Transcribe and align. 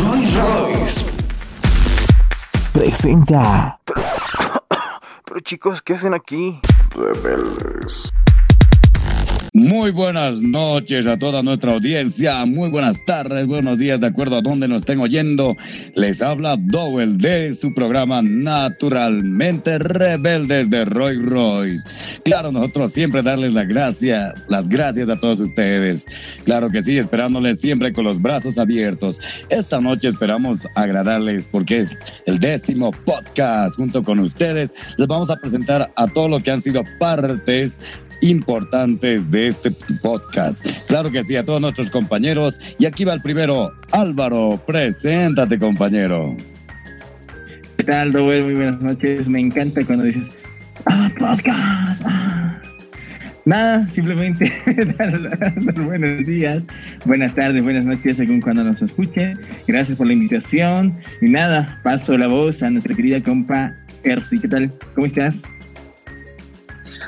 Royce 0.00 1.04
presenta. 2.72 3.78
Pero 5.24 5.40
chicos, 5.40 5.82
¿qué 5.82 5.94
hacen 5.94 6.14
aquí? 6.14 6.58
Rebeldes. 6.94 8.10
Muy 9.52 9.90
buenas 9.90 10.40
noches 10.40 11.08
a 11.08 11.18
toda 11.18 11.42
nuestra 11.42 11.72
audiencia, 11.72 12.46
muy 12.46 12.70
buenas 12.70 13.04
tardes, 13.04 13.48
buenos 13.48 13.80
días, 13.80 14.00
de 14.00 14.06
acuerdo 14.06 14.36
a 14.36 14.42
donde 14.42 14.68
nos 14.68 14.82
estén 14.82 15.00
oyendo. 15.00 15.56
Les 15.96 16.22
habla 16.22 16.56
Dowell 16.56 17.18
de 17.18 17.52
su 17.52 17.74
programa 17.74 18.22
Naturalmente 18.22 19.80
Rebeldes 19.80 20.70
de 20.70 20.84
Roy 20.84 21.18
Royce. 21.18 21.84
Claro, 22.24 22.52
nosotros 22.52 22.92
siempre 22.92 23.22
darles 23.22 23.52
las 23.52 23.66
gracias, 23.66 24.46
las 24.48 24.68
gracias 24.68 25.08
a 25.08 25.18
todos 25.18 25.40
ustedes. 25.40 26.06
Claro 26.44 26.70
que 26.70 26.80
sí, 26.80 26.96
esperándoles 26.98 27.58
siempre 27.58 27.92
con 27.92 28.04
los 28.04 28.22
brazos 28.22 28.56
abiertos. 28.56 29.20
Esta 29.48 29.80
noche 29.80 30.06
esperamos 30.06 30.60
agradarles 30.76 31.48
porque 31.50 31.78
es 31.78 31.98
el 32.26 32.38
décimo 32.38 32.92
podcast 32.92 33.76
junto 33.76 34.04
con 34.04 34.20
ustedes. 34.20 34.72
Les 34.96 35.08
vamos 35.08 35.28
a 35.28 35.36
presentar 35.36 35.90
a 35.96 36.06
todos 36.06 36.30
los 36.30 36.44
que 36.44 36.52
han 36.52 36.62
sido 36.62 36.84
partes 37.00 37.80
importantes 38.20 39.30
de 39.30 39.48
este 39.48 39.70
podcast. 40.02 40.66
Claro 40.88 41.10
que 41.10 41.22
sí, 41.24 41.36
a 41.36 41.44
todos 41.44 41.60
nuestros 41.60 41.90
compañeros. 41.90 42.60
Y 42.78 42.86
aquí 42.86 43.04
va 43.04 43.14
el 43.14 43.22
primero, 43.22 43.72
Álvaro, 43.90 44.60
preséntate 44.66 45.58
compañero. 45.58 46.36
¿Qué 47.76 47.84
tal, 47.84 48.12
Doble? 48.12 48.42
Muy 48.42 48.54
buenas 48.54 48.80
noches. 48.82 49.26
Me 49.28 49.40
encanta 49.40 49.84
cuando 49.84 50.04
dices, 50.04 50.24
ah, 50.86 51.10
podcast. 51.18 52.02
Ah". 52.04 52.60
Nada, 53.46 53.88
simplemente 53.88 54.52
buenos 55.84 56.26
días, 56.26 56.62
buenas 57.06 57.34
tardes, 57.34 57.62
buenas 57.62 57.84
noches, 57.84 58.18
según 58.18 58.40
cuando 58.40 58.62
nos 58.62 58.82
escuchen. 58.82 59.38
Gracias 59.66 59.96
por 59.96 60.06
la 60.06 60.12
invitación. 60.12 60.94
Y 61.20 61.28
nada, 61.30 61.80
paso 61.82 62.16
la 62.18 62.26
voz 62.26 62.62
a 62.62 62.70
nuestra 62.70 62.94
querida 62.94 63.20
compa 63.22 63.72
Ersi. 64.04 64.38
¿Qué 64.38 64.48
tal? 64.48 64.70
¿Cómo 64.94 65.06
estás? 65.06 65.42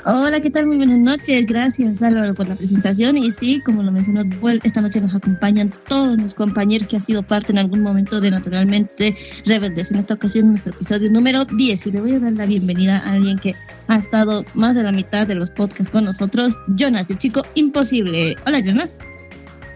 Hola, 0.05 0.41
¿qué 0.41 0.49
tal? 0.49 0.67
Muy 0.67 0.77
buenas 0.77 0.97
noches. 0.97 1.45
Gracias 1.45 2.01
Álvaro 2.01 2.33
por 2.33 2.47
la 2.47 2.55
presentación. 2.55 3.17
Y 3.17 3.31
sí, 3.31 3.61
como 3.65 3.83
lo 3.83 3.91
mencionó 3.91 4.23
esta 4.63 4.81
noche 4.81 4.99
nos 4.99 5.15
acompañan 5.15 5.71
todos 5.87 6.17
los 6.17 6.33
compañeros 6.33 6.87
que 6.87 6.97
han 6.97 7.03
sido 7.03 7.23
parte 7.23 7.51
en 7.51 7.59
algún 7.59 7.81
momento 7.81 8.19
de 8.19 8.31
Naturalmente 8.31 9.15
Rebeldes. 9.45 9.91
En 9.91 9.97
esta 9.97 10.15
ocasión, 10.15 10.49
nuestro 10.49 10.73
episodio 10.73 11.09
número 11.09 11.45
10. 11.45 11.87
Y 11.87 11.91
le 11.91 12.01
voy 12.01 12.15
a 12.15 12.19
dar 12.19 12.33
la 12.33 12.45
bienvenida 12.45 12.97
a 12.99 13.13
alguien 13.13 13.39
que 13.39 13.55
ha 13.87 13.95
estado 13.95 14.43
más 14.55 14.75
de 14.75 14.83
la 14.83 14.91
mitad 14.91 15.25
de 15.25 15.35
los 15.35 15.51
podcasts 15.51 15.89
con 15.89 16.05
nosotros, 16.05 16.59
Jonas, 16.75 17.09
el 17.09 17.17
chico 17.17 17.43
imposible. 17.55 18.35
Hola, 18.45 18.59
Jonas. 18.59 18.99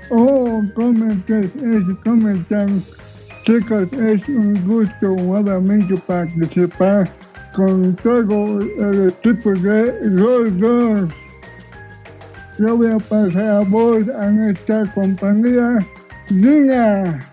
Oh, 0.10 0.62
¿cómo 0.76 1.12
estás? 1.12 1.52
¿Cómo 2.04 2.30
están? 2.30 2.84
Chicos, 3.46 3.88
es 3.94 4.28
un 4.28 4.62
gusto 4.68 5.16
nuevamente 5.16 5.96
participar 6.06 7.10
con 7.58 7.96
todo 7.96 8.60
el 8.60 9.10
equipo 9.10 9.50
de 9.50 9.92
los 10.04 10.60
dos. 10.60 11.10
Yo 12.60 12.78
voy 12.78 12.92
a 12.92 13.00
pasar 13.00 13.48
a 13.48 13.60
voz 13.62 14.08
a 14.10 14.30
nuestra 14.30 14.86
compañía 14.94 15.80
Dina. 16.30 17.28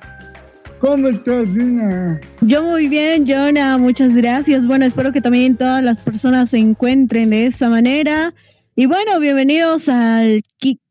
¿Cómo 0.81 1.09
estás, 1.09 1.53
Dina? 1.53 2.19
Yo 2.41 2.63
muy 2.63 2.89
bien, 2.89 3.27
Jonah, 3.29 3.77
muchas 3.77 4.15
gracias. 4.15 4.67
Bueno, 4.67 4.87
espero 4.87 5.13
que 5.13 5.21
también 5.21 5.59
todas 5.59 5.85
las 5.85 6.01
personas 6.01 6.51
se 6.51 6.59
encuentren 6.59 7.29
de 7.29 7.47
esa 7.47 7.69
manera. 7.69 8.33
Y 8.77 8.87
bueno, 8.87 9.21
bienvenidos 9.21 9.91
al, 9.91 10.43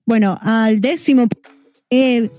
bueno, 0.06 0.38
al 0.44 0.80
décimo 0.80 1.28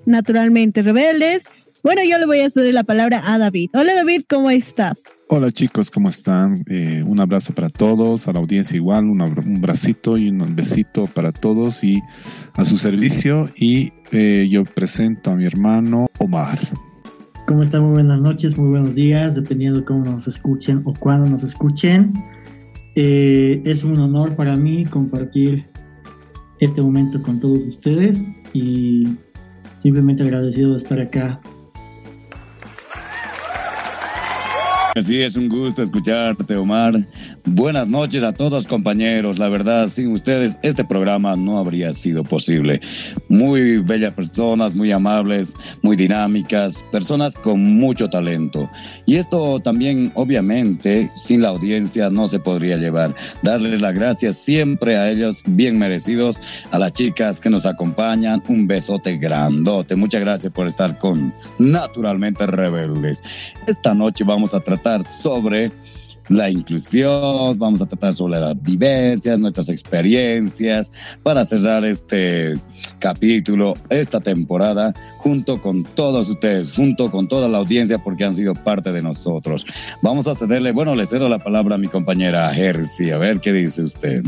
Naturalmente 0.06 0.82
Rebeldes. 0.82 1.44
Bueno, 1.82 2.02
yo 2.04 2.18
le 2.18 2.26
voy 2.26 2.40
a 2.40 2.50
ceder 2.50 2.72
la 2.72 2.84
palabra 2.84 3.22
a 3.24 3.38
David. 3.38 3.70
Hola 3.74 3.94
David, 3.94 4.22
¿cómo 4.28 4.50
estás? 4.50 5.02
Hola 5.26 5.50
chicos, 5.50 5.90
¿cómo 5.90 6.10
están? 6.10 6.64
Eh, 6.68 7.02
un 7.02 7.18
abrazo 7.18 7.54
para 7.54 7.70
todos, 7.70 8.28
a 8.28 8.32
la 8.34 8.40
audiencia 8.40 8.76
igual, 8.76 9.08
un, 9.08 9.22
un, 9.22 9.60
bracito 9.60 10.18
y 10.18 10.28
un 10.28 10.54
besito 10.54 11.06
para 11.06 11.32
todos 11.32 11.82
y 11.82 12.02
a 12.52 12.64
su 12.66 12.76
servicio. 12.76 13.48
Y 13.56 13.90
eh, 14.12 14.46
yo 14.50 14.64
presento 14.64 15.30
a 15.30 15.36
mi 15.36 15.46
hermano 15.46 16.08
Omar. 16.18 16.58
¿Cómo 17.46 17.62
están? 17.62 17.84
Muy 17.84 17.92
buenas 17.92 18.20
noches, 18.20 18.58
muy 18.58 18.68
buenos 18.68 18.94
días, 18.96 19.34
dependiendo 19.34 19.80
de 19.80 19.86
cómo 19.86 20.04
nos 20.04 20.28
escuchen 20.28 20.82
o 20.84 20.92
cuándo 20.92 21.30
nos 21.30 21.42
escuchen. 21.42 22.12
Eh, 22.94 23.62
es 23.64 23.82
un 23.82 23.96
honor 23.96 24.36
para 24.36 24.54
mí 24.56 24.84
compartir 24.84 25.64
este 26.60 26.82
momento 26.82 27.22
con 27.22 27.40
todos 27.40 27.60
ustedes 27.60 28.40
y 28.52 29.16
simplemente 29.76 30.22
agradecido 30.22 30.72
de 30.72 30.76
estar 30.76 31.00
acá 31.00 31.40
Sí, 35.00 35.20
es 35.20 35.34
un 35.34 35.48
gusto 35.48 35.82
escucharte, 35.82 36.54
Omar. 36.54 37.04
Buenas 37.46 37.88
noches 37.88 38.22
a 38.22 38.32
todos, 38.32 38.64
compañeros. 38.64 39.40
La 39.40 39.48
verdad, 39.48 39.88
sin 39.88 40.12
ustedes, 40.12 40.56
este 40.62 40.84
programa 40.84 41.34
no 41.34 41.58
habría 41.58 41.92
sido 41.92 42.22
posible. 42.22 42.80
Muy 43.28 43.78
bellas 43.78 44.14
personas, 44.14 44.76
muy 44.76 44.92
amables, 44.92 45.52
muy 45.82 45.96
dinámicas, 45.96 46.84
personas 46.92 47.34
con 47.34 47.60
mucho 47.76 48.08
talento. 48.08 48.70
Y 49.04 49.16
esto 49.16 49.58
también, 49.58 50.12
obviamente, 50.14 51.10
sin 51.16 51.42
la 51.42 51.48
audiencia 51.48 52.08
no 52.08 52.28
se 52.28 52.38
podría 52.38 52.76
llevar. 52.76 53.12
Darles 53.42 53.80
las 53.80 53.94
gracias 53.94 54.36
siempre 54.36 54.96
a 54.96 55.10
ellos, 55.10 55.42
bien 55.44 55.76
merecidos, 55.76 56.40
a 56.70 56.78
las 56.78 56.92
chicas 56.92 57.40
que 57.40 57.50
nos 57.50 57.66
acompañan. 57.66 58.44
Un 58.46 58.68
besote 58.68 59.16
grandote. 59.16 59.96
Muchas 59.96 60.20
gracias 60.20 60.52
por 60.52 60.68
estar 60.68 60.96
con 60.98 61.34
Naturalmente 61.58 62.46
Rebeldes. 62.46 63.24
Esta 63.66 63.92
noche 63.92 64.22
vamos 64.22 64.54
a 64.54 64.60
tratar 64.60 64.83
sobre 65.02 65.72
la 66.28 66.48
inclusión, 66.48 67.58
vamos 67.58 67.82
a 67.82 67.86
tratar 67.86 68.14
sobre 68.14 68.40
las 68.40 68.60
vivencias, 68.62 69.38
nuestras 69.38 69.68
experiencias, 69.68 70.90
para 71.22 71.44
cerrar 71.44 71.84
este 71.84 72.54
capítulo, 72.98 73.74
esta 73.90 74.20
temporada, 74.20 74.94
junto 75.18 75.60
con 75.60 75.84
todos 75.84 76.28
ustedes, 76.28 76.72
junto 76.72 77.10
con 77.10 77.28
toda 77.28 77.48
la 77.48 77.58
audiencia, 77.58 77.98
porque 77.98 78.24
han 78.24 78.34
sido 78.34 78.54
parte 78.54 78.92
de 78.92 79.02
nosotros. 79.02 79.66
Vamos 80.02 80.26
a 80.26 80.34
cederle, 80.34 80.72
bueno, 80.72 80.94
le 80.94 81.04
cedo 81.04 81.28
la 81.28 81.38
palabra 81.38 81.74
a 81.74 81.78
mi 81.78 81.88
compañera 81.88 82.52
Jersey, 82.54 83.10
a 83.10 83.18
ver 83.18 83.40
qué 83.40 83.52
dice 83.52 83.82
usted. 83.82 84.22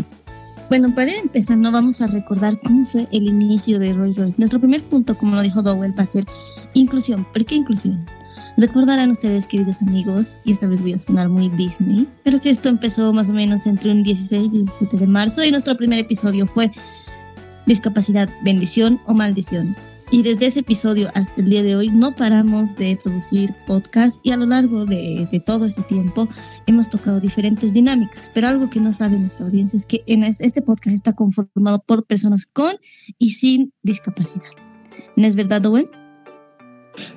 Bueno, 0.68 0.92
para 0.94 1.12
empezar, 1.14 1.56
no 1.56 1.70
vamos 1.70 2.00
a 2.00 2.08
recordar 2.08 2.58
cómo 2.60 2.84
fue 2.84 3.06
el 3.12 3.28
inicio 3.28 3.78
de 3.78 3.92
Roy 3.92 4.12
Royce. 4.12 4.40
Nuestro 4.40 4.58
primer 4.58 4.82
punto, 4.82 5.16
como 5.16 5.36
lo 5.36 5.42
dijo 5.42 5.62
Dowell, 5.62 5.96
va 5.96 6.02
a 6.02 6.06
ser 6.06 6.24
inclusión. 6.74 7.24
¿Por 7.32 7.44
qué 7.44 7.54
inclusión? 7.54 8.04
Recordarán 8.56 9.10
ustedes, 9.10 9.46
queridos 9.46 9.82
amigos, 9.82 10.40
y 10.44 10.52
esta 10.52 10.66
vez 10.66 10.80
voy 10.80 10.94
a 10.94 10.98
sonar 10.98 11.28
muy 11.28 11.50
Disney, 11.50 12.08
pero 12.24 12.40
que 12.40 12.48
esto 12.48 12.70
empezó 12.70 13.12
más 13.12 13.28
o 13.28 13.34
menos 13.34 13.66
entre 13.66 13.90
un 13.90 14.02
16 14.02 14.46
y 14.46 14.50
17 14.50 14.96
de 14.96 15.06
marzo 15.06 15.44
y 15.44 15.50
nuestro 15.50 15.76
primer 15.76 15.98
episodio 15.98 16.46
fue 16.46 16.72
Discapacidad, 17.66 18.30
bendición 18.44 19.00
o 19.06 19.12
maldición. 19.12 19.76
Y 20.12 20.22
desde 20.22 20.46
ese 20.46 20.60
episodio 20.60 21.10
hasta 21.14 21.40
el 21.40 21.50
día 21.50 21.64
de 21.64 21.74
hoy 21.74 21.88
no 21.88 22.14
paramos 22.14 22.76
de 22.76 22.96
producir 23.02 23.52
podcast 23.66 24.24
y 24.24 24.30
a 24.30 24.36
lo 24.36 24.46
largo 24.46 24.86
de, 24.86 25.26
de 25.30 25.40
todo 25.40 25.66
ese 25.66 25.82
tiempo 25.82 26.28
hemos 26.68 26.88
tocado 26.88 27.18
diferentes 27.18 27.72
dinámicas. 27.72 28.30
Pero 28.32 28.46
algo 28.46 28.70
que 28.70 28.80
no 28.80 28.92
sabe 28.92 29.18
nuestra 29.18 29.46
audiencia 29.46 29.76
es 29.76 29.84
que 29.84 30.04
en 30.06 30.22
este 30.22 30.62
podcast 30.62 30.94
está 30.94 31.12
conformado 31.12 31.82
por 31.84 32.06
personas 32.06 32.46
con 32.46 32.76
y 33.18 33.30
sin 33.30 33.72
discapacidad. 33.82 34.46
¿No 35.16 35.26
es 35.26 35.34
verdad, 35.34 35.66
Owen? 35.66 35.90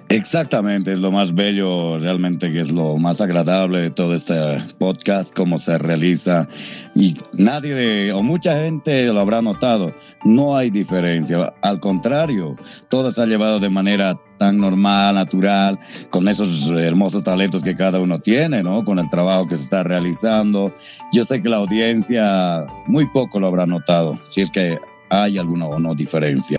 Exactamente, 0.10 0.92
es 0.92 1.00
lo 1.00 1.12
más 1.12 1.36
bello, 1.36 2.00
realmente 2.00 2.52
que 2.52 2.62
es 2.62 2.72
lo 2.72 2.98
más 2.98 3.22
agradable 3.22 3.82
de 3.82 3.90
todo 3.92 4.16
este 4.16 4.34
podcast, 4.80 5.36
cómo 5.36 5.60
se 5.60 5.78
realiza. 5.78 6.48
Y 6.96 7.16
nadie 7.34 8.12
o 8.12 8.24
mucha 8.24 8.56
gente 8.56 9.06
lo 9.06 9.20
habrá 9.20 9.44
notado, 9.44 9.94
no 10.26 10.58
hay 10.58 10.72
diferencia. 10.72 11.54
Al 11.62 11.80
contrario, 11.80 12.56
todo 12.90 13.12
se 13.12 13.22
ha 13.22 13.28
llevado 13.28 13.60
de 13.60 13.70
manera 13.70 14.20
tan 14.40 14.58
normal, 14.58 15.14
natural, 15.14 15.78
con 16.10 16.28
esos 16.28 16.72
hermosos 16.72 17.24
talentos 17.24 17.62
que 17.62 17.76
cada 17.76 18.00
uno 18.00 18.18
tiene, 18.18 18.64
¿no? 18.64 18.84
Con 18.84 18.98
el 18.98 19.10
trabajo 19.12 19.48
que 19.48 19.58
se 19.58 19.64
está 19.64 19.84
realizando. 19.84 20.74
Yo 21.14 21.24
sé 21.24 21.40
que 21.40 21.50
la 21.50 21.58
audiencia 21.58 22.66
muy 22.88 23.06
poco 23.06 23.40
lo 23.40 23.46
habrá 23.46 23.68
notado, 23.68 24.20
si 24.30 24.42
es 24.42 24.50
que 24.50 24.80
hay 25.12 25.38
alguna 25.38 25.68
o 25.68 25.80
no 25.80 25.94
diferencia. 25.94 26.58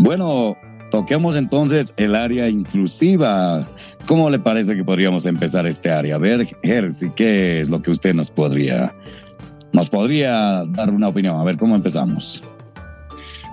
Bueno, 0.00 0.56
Toquemos 0.90 1.36
entonces 1.36 1.92
el 1.96 2.14
área 2.14 2.48
inclusiva. 2.48 3.66
¿Cómo 4.06 4.30
le 4.30 4.38
parece 4.38 4.74
que 4.74 4.84
podríamos 4.84 5.26
empezar 5.26 5.66
este 5.66 5.90
área? 5.90 6.14
A 6.14 6.18
ver, 6.18 6.46
Jersey, 6.62 7.10
¿qué 7.14 7.60
es 7.60 7.68
lo 7.68 7.82
que 7.82 7.90
usted 7.90 8.14
nos 8.14 8.30
podría, 8.30 8.94
nos 9.72 9.90
podría 9.90 10.64
dar 10.68 10.90
una 10.90 11.08
opinión? 11.08 11.38
A 11.38 11.44
ver, 11.44 11.58
¿cómo 11.58 11.74
empezamos? 11.74 12.42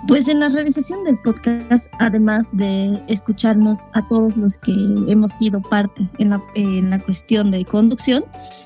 Pues 0.07 0.27
en 0.27 0.39
la 0.39 0.49
realización 0.49 1.03
del 1.03 1.17
podcast, 1.23 1.91
además 1.99 2.55
de 2.55 3.01
escucharnos 3.07 3.79
a 3.93 4.07
todos 4.07 4.37
los 4.37 4.57
que 4.59 4.71
hemos 5.07 5.31
sido 5.33 5.61
parte 5.61 6.07
en 6.19 6.29
la, 6.29 6.41
en 6.53 6.91
la 6.91 6.99
cuestión 6.99 7.49
de 7.49 7.65
conducción, 7.65 8.23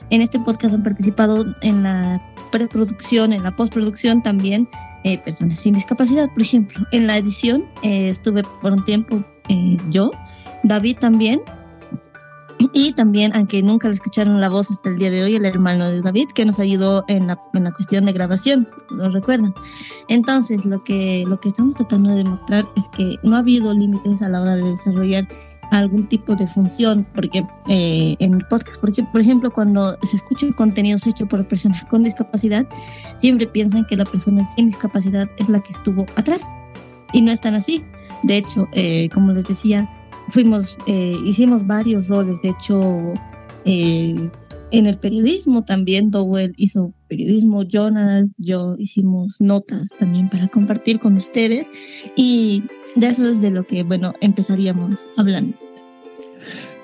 en 0.10 0.22
este 0.22 0.38
podcast 0.40 0.74
han 0.74 0.84
participado 0.84 1.46
en 1.62 1.84
la 1.84 2.22
preproducción, 2.52 3.32
en 3.32 3.44
la 3.44 3.56
postproducción 3.56 4.22
también 4.22 4.68
eh, 5.04 5.18
personas 5.20 5.60
sin 5.60 5.74
discapacidad. 5.74 6.30
Por 6.30 6.42
ejemplo, 6.42 6.86
en 6.92 7.08
la 7.08 7.18
edición 7.18 7.66
eh, 7.84 8.10
estuve 8.10 8.44
por 8.62 8.74
un 8.74 8.84
tiempo 8.84 9.24
eh, 9.50 9.78
yo, 9.90 10.12
David 10.64 10.98
también, 11.00 11.42
Y 12.74 12.92
también, 12.94 13.32
aunque 13.36 13.64
nunca 13.64 13.88
le 13.88 13.94
escucharon 13.94 14.42
la 14.42 14.50
voz 14.50 14.70
hasta 14.70 14.90
el 14.90 14.98
día 14.98 15.10
de 15.10 15.24
hoy, 15.24 15.36
el 15.36 15.46
hermano 15.46 15.90
de 15.90 16.02
David, 16.02 16.28
que 16.36 16.46
nos 16.46 16.60
ayudó 16.60 17.06
en 17.08 17.28
la, 17.28 17.40
en 17.54 17.64
la 17.64 17.72
cuestión 17.72 18.06
de 18.06 18.12
grabación, 18.12 18.66
lo 18.90 19.10
recuerdan. 19.10 19.54
Entonces, 20.10 20.66
lo 20.66 20.84
que, 20.84 21.24
lo 21.26 21.40
que 21.40 21.48
estamos 21.50 21.78
tratando 21.78 22.10
de 22.10 22.18
demostrar 22.18 22.68
es 22.76 22.90
que 22.90 23.16
no 23.24 23.38
ha 23.38 23.40
habido 23.40 23.74
límites 23.74 24.22
a 24.22 24.28
la 24.28 24.42
hora 24.42 24.56
de 24.56 24.64
desarrollar 24.64 25.26
algún 25.72 26.08
tipo 26.10 26.36
de 26.36 26.48
función, 26.48 27.06
porque 27.16 27.44
eh, 27.68 28.16
en 28.20 28.40
podcast, 28.50 28.80
porque, 28.80 29.04
por 29.12 29.22
ejemplo, 29.22 29.52
cuando 29.52 29.98
se 30.04 30.16
escuchan 30.16 30.52
contenidos 30.54 31.06
hechos 31.08 31.28
por 31.28 31.48
personas 31.48 31.86
con 31.86 32.04
discapacidad, 32.04 32.68
siempre 33.18 33.48
piensan 33.48 33.86
que 33.86 33.96
la 33.96 34.06
persona 34.06 34.44
sin 34.44 34.68
discapacidad 34.68 35.30
es 35.38 35.50
la 35.50 35.60
que 35.60 35.72
estuvo 35.72 36.06
atrás, 36.16 36.44
y 37.14 37.22
no 37.22 37.32
es 37.32 37.40
tan 37.40 37.56
así. 37.56 37.84
De 38.24 38.38
hecho, 38.38 38.68
eh, 38.74 39.10
como 39.14 39.32
les 39.32 39.46
decía, 39.46 39.90
fuimos, 40.30 40.78
eh, 40.88 41.16
hicimos 41.26 41.66
varios 41.66 42.10
roles, 42.10 42.42
de 42.42 42.50
hecho, 42.50 43.14
eh, 43.66 44.30
en 44.72 44.86
el 44.86 44.98
periodismo 45.00 45.64
también, 45.64 46.12
Dowell 46.12 46.54
hizo 46.58 46.94
periodismo, 47.08 47.64
Jonas, 47.64 48.30
yo 48.38 48.76
hicimos 48.78 49.38
notas 49.42 49.96
también 49.98 50.30
para 50.30 50.48
compartir 50.48 51.00
con 51.00 51.16
ustedes 51.16 51.70
y 52.16 52.64
de 52.96 53.08
eso 53.08 53.28
es 53.30 53.42
de 53.42 53.52
lo 53.52 53.64
que, 53.64 53.84
bueno, 53.84 54.14
empezaríamos 54.22 55.10
hablando. 55.18 55.56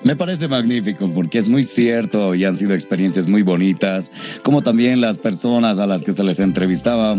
Me 0.06 0.14
parece 0.14 0.46
magnífico 0.46 1.10
porque 1.12 1.38
es 1.38 1.48
muy 1.48 1.64
cierto 1.64 2.32
y 2.34 2.44
han 2.44 2.56
sido 2.56 2.74
experiencias 2.74 3.26
muy 3.26 3.42
bonitas, 3.42 4.12
como 4.44 4.62
también 4.62 5.00
las 5.00 5.18
personas 5.18 5.80
a 5.80 5.86
las 5.88 6.02
que 6.02 6.12
se 6.12 6.22
les 6.22 6.38
entrevistaba. 6.38 7.16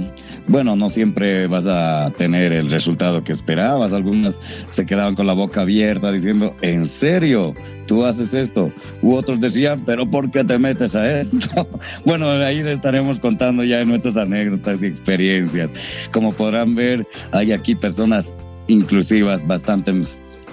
Bueno, 0.47 0.75
no 0.77 0.89
siempre 0.89 1.47
vas 1.47 1.67
a 1.67 2.13
tener 2.17 2.53
el 2.53 2.69
resultado 2.69 3.23
que 3.25 3.33
esperabas. 3.33 3.91
Algunas 3.91 4.39
se 4.69 4.85
quedaban 4.85 5.15
con 5.15 5.27
la 5.27 5.33
boca 5.33 5.61
abierta 5.61 6.13
diciendo, 6.13 6.55
¿en 6.61 6.85
serio? 6.85 7.53
¿Tú 7.87 8.05
haces 8.05 8.33
esto? 8.33 8.71
U 9.01 9.15
otros 9.15 9.41
decían, 9.41 9.83
¿pero 9.85 10.09
por 10.09 10.31
qué 10.31 10.45
te 10.45 10.57
metes 10.57 10.95
a 10.95 11.19
esto? 11.19 11.67
bueno, 12.05 12.29
ahí 12.29 12.59
estaremos 12.59 13.19
contando 13.19 13.65
ya 13.65 13.83
nuestras 13.83 14.15
anécdotas 14.15 14.81
y 14.81 14.85
experiencias. 14.85 15.73
Como 16.13 16.31
podrán 16.31 16.73
ver, 16.73 17.05
hay 17.33 17.51
aquí 17.51 17.75
personas 17.75 18.33
inclusivas 18.67 19.45
bastante 19.45 19.93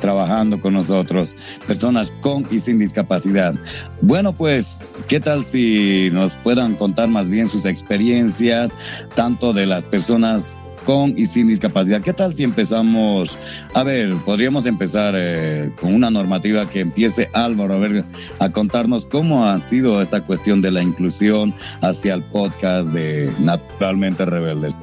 trabajando 0.00 0.61
con 0.61 0.75
nosotros, 0.75 1.37
personas 1.66 2.12
con 2.20 2.46
y 2.50 2.58
sin 2.58 2.78
discapacidad. 2.78 3.55
Bueno, 4.02 4.32
pues, 4.32 4.81
¿qué 5.08 5.20
tal 5.20 5.44
si 5.44 6.11
nos 6.12 6.34
puedan 6.37 6.75
contar 6.75 7.08
más 7.08 7.28
bien 7.28 7.49
sus 7.49 7.64
experiencias, 7.64 8.76
tanto 9.14 9.52
de 9.52 9.66
las 9.66 9.84
personas 9.84 10.58
con 10.84 11.14
y 11.16 11.26
sin 11.26 11.49
discapacidad. 11.49 12.02
¿Qué 12.02 12.12
tal 12.12 12.32
si 12.32 12.44
empezamos? 12.44 13.38
A 13.72 13.82
ver, 13.82 14.14
podríamos 14.25 14.66
empezar 14.66 15.14
eh, 15.16 15.70
con 15.81 15.94
una 15.94 16.11
normativa 16.11 16.69
que 16.69 16.81
empiece 16.81 17.31
Álvaro 17.32 17.75
a 17.75 17.78
ver 17.78 18.05
a 18.38 18.50
contarnos 18.50 19.06
cómo 19.06 19.46
ha 19.46 19.58
sido 19.58 20.00
esta 20.00 20.20
cuestión 20.20 20.61
de 20.62 20.70
la 20.70 20.82
inclusión 20.82 21.55
hacia 21.81 22.14
el 22.14 22.22
podcast 22.25 22.93
de 22.93 23.32
Naturalmente 23.40 24.25
Rebeldes. 24.25 24.76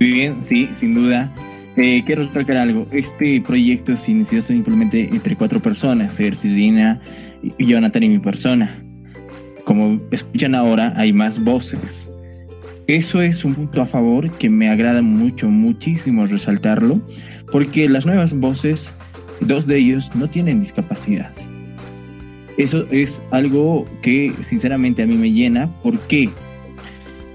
Muy 0.00 0.12
bien, 0.12 0.44
sí, 0.44 0.70
sin 0.78 0.94
duda. 0.94 1.28
Eh, 1.80 2.02
quiero 2.04 2.24
recalcar 2.24 2.56
algo. 2.56 2.88
Este 2.90 3.40
proyecto 3.40 3.96
se 3.96 4.10
inició 4.10 4.42
simplemente 4.42 5.08
entre 5.12 5.36
cuatro 5.36 5.60
personas, 5.60 6.18
Ercidina, 6.18 7.00
Jonathan 7.56 8.02
y 8.02 8.08
mi 8.08 8.18
persona. 8.18 8.82
Como 9.62 10.00
escuchan 10.10 10.56
ahora, 10.56 10.92
hay 10.96 11.12
más 11.12 11.38
voces. 11.38 12.10
Eso 12.88 13.22
es 13.22 13.44
un 13.44 13.54
punto 13.54 13.80
a 13.80 13.86
favor 13.86 14.28
que 14.38 14.50
me 14.50 14.68
agrada 14.68 15.02
mucho, 15.02 15.50
muchísimo 15.50 16.26
resaltarlo, 16.26 17.00
porque 17.52 17.88
las 17.88 18.04
nuevas 18.04 18.32
voces, 18.32 18.88
dos 19.40 19.68
de 19.68 19.76
ellos 19.76 20.10
no 20.16 20.26
tienen 20.26 20.60
discapacidad. 20.60 21.30
Eso 22.56 22.86
es 22.90 23.22
algo 23.30 23.86
que 24.02 24.32
sinceramente 24.48 25.04
a 25.04 25.06
mí 25.06 25.16
me 25.16 25.30
llena. 25.30 25.68
¿Por 25.84 25.96
qué? 26.00 26.28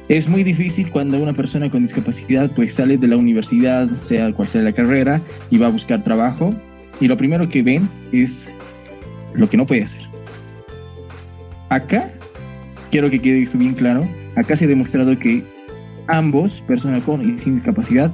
Es 0.10 0.28
muy 0.28 0.44
difícil 0.44 0.90
cuando 0.90 1.18
una 1.18 1.34
persona 1.34 1.70
con 1.70 1.84
discapacidad 1.84 2.52
pues 2.52 2.74
sale 2.74 2.98
de 2.98 3.08
la 3.08 3.16
universidad, 3.16 3.90
sea 4.02 4.32
cual 4.34 4.48
sea 4.50 4.62
la 4.62 4.74
carrera, 4.74 5.22
y 5.50 5.58
va 5.58 5.68
a 5.68 5.72
buscar 5.72 6.04
trabajo, 6.04 6.54
y 7.00 7.08
lo 7.08 7.18
primero 7.18 7.48
que 7.48 7.64
ven 7.64 7.88
es 8.12 8.46
lo 9.34 9.50
que 9.50 9.58
no 9.58 9.66
puede 9.66 9.84
hacer. 9.84 10.02
Acá, 11.70 12.12
quiero 12.92 13.10
que 13.10 13.20
quede 13.20 13.44
eso 13.44 13.58
bien 13.58 13.74
claro, 13.74 14.08
acá 14.36 14.58
se 14.58 14.66
ha 14.66 14.68
demostrado 14.68 15.18
que 15.18 15.42
ambos, 16.08 16.62
persona 16.68 17.00
con 17.00 17.22
y 17.22 17.40
sin 17.40 17.56
discapacidad, 17.56 18.12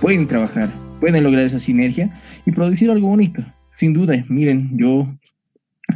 pueden 0.00 0.26
trabajar, 0.26 0.68
pueden 1.00 1.24
lograr 1.24 1.46
esa 1.46 1.58
sinergia 1.58 2.20
y 2.44 2.52
producir 2.52 2.90
algo 2.90 3.08
bonito. 3.08 3.42
Sin 3.78 3.94
duda, 3.94 4.24
miren, 4.28 4.76
yo 4.76 5.08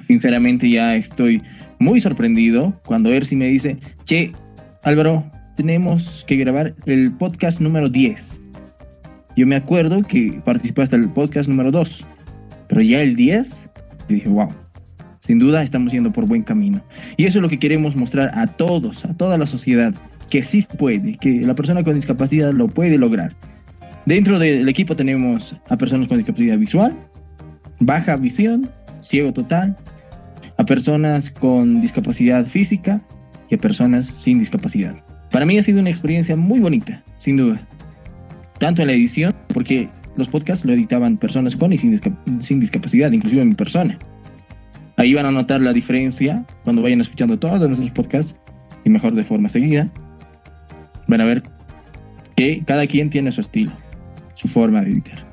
sinceramente 0.07 0.71
ya 0.71 0.97
estoy 0.97 1.43
muy 1.79 2.01
sorprendido 2.01 2.81
cuando 2.87 3.11
Ersi 3.11 3.37
me 3.37 3.49
dice, 3.49 3.77
che, 4.05 4.33
Álvaro, 4.83 5.31
tenemos 5.55 6.25
que 6.27 6.37
grabar 6.37 6.75
el 6.87 7.13
podcast 7.13 7.61
número 7.61 7.89
10. 7.89 8.23
Yo 9.37 9.47
me 9.47 9.57
acuerdo 9.57 10.01
que 10.03 10.41
participaste 10.45 10.97
en 10.97 11.03
el 11.05 11.09
podcast 11.11 11.49
número 11.49 11.71
2, 11.71 12.01
pero 12.69 12.81
ya 12.81 13.01
el 13.03 13.17
10, 13.17 13.49
yo 13.49 13.55
dije, 14.09 14.29
wow, 14.29 14.49
sin 15.27 15.39
duda 15.39 15.63
estamos 15.63 15.93
yendo 15.93 16.13
por 16.13 16.27
buen 16.27 16.43
camino. 16.43 16.81
Y 17.17 17.25
eso 17.27 17.39
es 17.39 17.43
lo 17.43 17.49
que 17.49 17.59
queremos 17.59 17.97
mostrar 17.97 18.37
a 18.39 18.47
todos, 18.47 19.05
a 19.05 19.15
toda 19.15 19.39
la 19.39 19.47
sociedad, 19.47 19.95
que 20.31 20.43
sí 20.43 20.67
puede, 20.79 21.17
que 21.17 21.41
la 21.41 21.55
persona 21.55 21.83
con 21.83 21.95
discapacidad 21.95 22.53
lo 22.53 22.69
puede 22.69 22.99
lograr. 22.99 23.35
Dentro 24.07 24.39
del 24.39 24.69
equipo 24.69 24.97
tenemos 24.97 25.57
a 25.69 25.77
personas 25.77 26.09
con 26.09 26.19
discapacidad 26.19 26.59
visual, 26.59 26.95
baja 27.81 28.17
visión, 28.17 28.69
ciego 29.03 29.33
total, 29.33 29.77
a 30.57 30.65
personas 30.65 31.31
con 31.31 31.81
discapacidad 31.81 32.47
física 32.47 33.01
y 33.51 33.55
a 33.55 33.59
personas 33.59 34.07
sin 34.07 34.39
discapacidad. 34.39 35.04
Para 35.35 35.47
mí 35.47 35.59
ha 35.59 35.65
sido 35.65 35.81
una 35.81 35.91
experiencia 35.91 36.37
muy 36.37 36.61
bonita, 36.61 37.03
sin 37.19 37.37
duda. 37.37 37.61
Tanto 38.61 38.83
en 38.83 38.87
la 38.87 38.95
edición, 38.95 39.35
porque 39.53 39.89
los 40.15 40.29
podcasts 40.29 40.65
lo 40.65 40.73
editaban 40.73 41.17
personas 41.17 41.57
con 41.57 41.73
y 41.73 41.77
sin, 41.77 42.61
discapacidad, 42.61 43.11
inclusive 43.11 43.45
mi 43.45 43.57
persona. 43.57 43.99
Ahí 44.97 45.13
van 45.13 45.27
a 45.27 45.33
notar 45.33 45.61
la 45.61 45.73
diferencia 45.73 46.45
cuando 46.63 46.83
vayan 46.83 47.01
escuchando 47.01 47.37
todos 47.37 47.59
nuestros 47.63 47.91
podcasts 47.91 48.37
y 48.85 48.91
mejor 48.91 49.17
de 49.17 49.25
forma 49.25 49.49
seguida. 49.49 49.89
Van 51.09 51.21
a 51.21 51.25
ver 51.25 51.43
que 52.37 52.63
cada 52.65 52.87
quien 52.87 53.11
tiene 53.11 53.33
su 53.33 53.41
estilo, 53.41 53.73
su 54.37 54.47
forma 54.47 54.83
de 54.83 54.93
editar. 54.93 55.24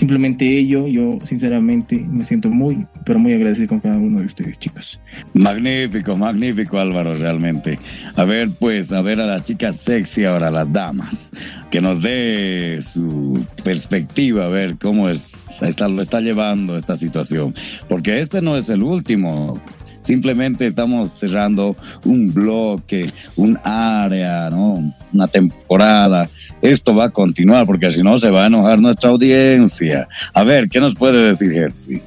Simplemente 0.00 0.46
ello, 0.58 0.86
yo 0.86 1.18
sinceramente 1.28 1.98
me 1.98 2.24
siento 2.24 2.48
muy, 2.48 2.86
pero 3.04 3.18
muy 3.18 3.34
agradecido 3.34 3.68
con 3.68 3.80
cada 3.80 3.98
uno 3.98 4.20
de 4.20 4.28
ustedes, 4.28 4.58
chicos. 4.58 4.98
Magnífico, 5.34 6.16
magnífico 6.16 6.78
Álvaro, 6.78 7.14
realmente. 7.16 7.78
A 8.16 8.24
ver, 8.24 8.48
pues, 8.58 8.92
a 8.92 9.02
ver 9.02 9.20
a 9.20 9.26
la 9.26 9.44
chica 9.44 9.74
sexy 9.74 10.24
ahora, 10.24 10.48
a 10.48 10.52
las 10.52 10.72
damas, 10.72 11.34
que 11.70 11.82
nos 11.82 12.00
dé 12.00 12.78
su 12.80 13.46
perspectiva, 13.62 14.46
a 14.46 14.48
ver 14.48 14.78
cómo 14.78 15.10
es, 15.10 15.48
está, 15.60 15.86
lo 15.86 16.00
está 16.00 16.22
llevando 16.22 16.78
esta 16.78 16.96
situación. 16.96 17.52
Porque 17.86 18.20
este 18.20 18.40
no 18.40 18.56
es 18.56 18.70
el 18.70 18.82
último. 18.82 19.60
Simplemente 20.10 20.66
estamos 20.66 21.12
cerrando 21.12 21.76
un 22.04 22.34
bloque, 22.34 23.06
un 23.36 23.56
área, 23.62 24.50
¿no? 24.50 24.92
Una 25.12 25.28
temporada 25.28 26.28
esto 26.62 26.94
va 26.96 27.04
a 27.04 27.10
continuar 27.10 27.64
porque 27.64 27.92
si 27.92 28.02
no 28.02 28.18
se 28.18 28.28
va 28.28 28.42
a 28.42 28.46
enojar 28.48 28.80
nuestra 28.80 29.10
audiencia. 29.10 30.08
A 30.34 30.42
ver, 30.42 30.68
¿qué 30.68 30.80
nos 30.80 30.96
puede 30.96 31.28
decir 31.28 31.52
Jersey? 31.52 32.02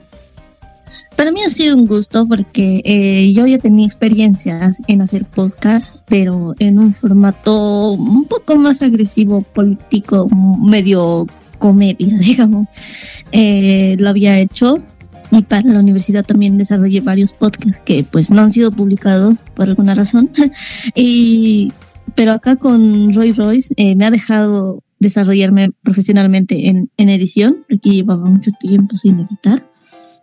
Para 1.15 1.31
mí 1.31 1.41
ha 1.43 1.49
sido 1.49 1.77
un 1.77 1.85
gusto 1.85 2.27
porque 2.27 2.81
eh, 2.83 3.31
yo 3.33 3.47
ya 3.47 3.57
tenía 3.57 3.85
experiencias 3.85 4.81
en 4.87 5.01
hacer 5.01 5.23
podcast, 5.23 6.03
pero 6.09 6.55
en 6.59 6.77
un 6.77 6.93
formato 6.93 7.93
un 7.93 8.25
poco 8.25 8.57
más 8.57 8.81
agresivo, 8.81 9.43
político, 9.43 10.27
medio 10.59 11.25
comedia, 11.57 12.17
digamos. 12.19 12.67
Eh, 13.31 13.95
lo 13.97 14.09
había 14.09 14.37
hecho 14.39 14.83
y 15.33 15.41
para 15.41 15.67
la 15.69 15.79
universidad 15.79 16.25
también 16.25 16.57
desarrollé 16.57 17.01
varios 17.01 17.33
podcasts 17.33 17.81
que 17.83 18.05
pues 18.09 18.29
no 18.31 18.41
han 18.41 18.51
sido 18.51 18.71
publicados 18.71 19.43
por 19.55 19.67
alguna 19.67 19.95
razón. 19.95 20.29
y 20.95 21.71
pero 22.15 22.33
acá 22.33 22.55
con 22.55 23.11
Roy 23.13 23.31
Royce 23.31 23.73
eh, 23.77 23.95
me 23.95 24.05
ha 24.05 24.11
dejado 24.11 24.83
desarrollarme 24.99 25.71
profesionalmente 25.83 26.69
en, 26.69 26.89
en 26.97 27.09
edición, 27.09 27.65
porque 27.67 27.89
llevaba 27.89 28.25
mucho 28.25 28.51
tiempo 28.59 28.95
sin 28.97 29.19
editar. 29.19 29.67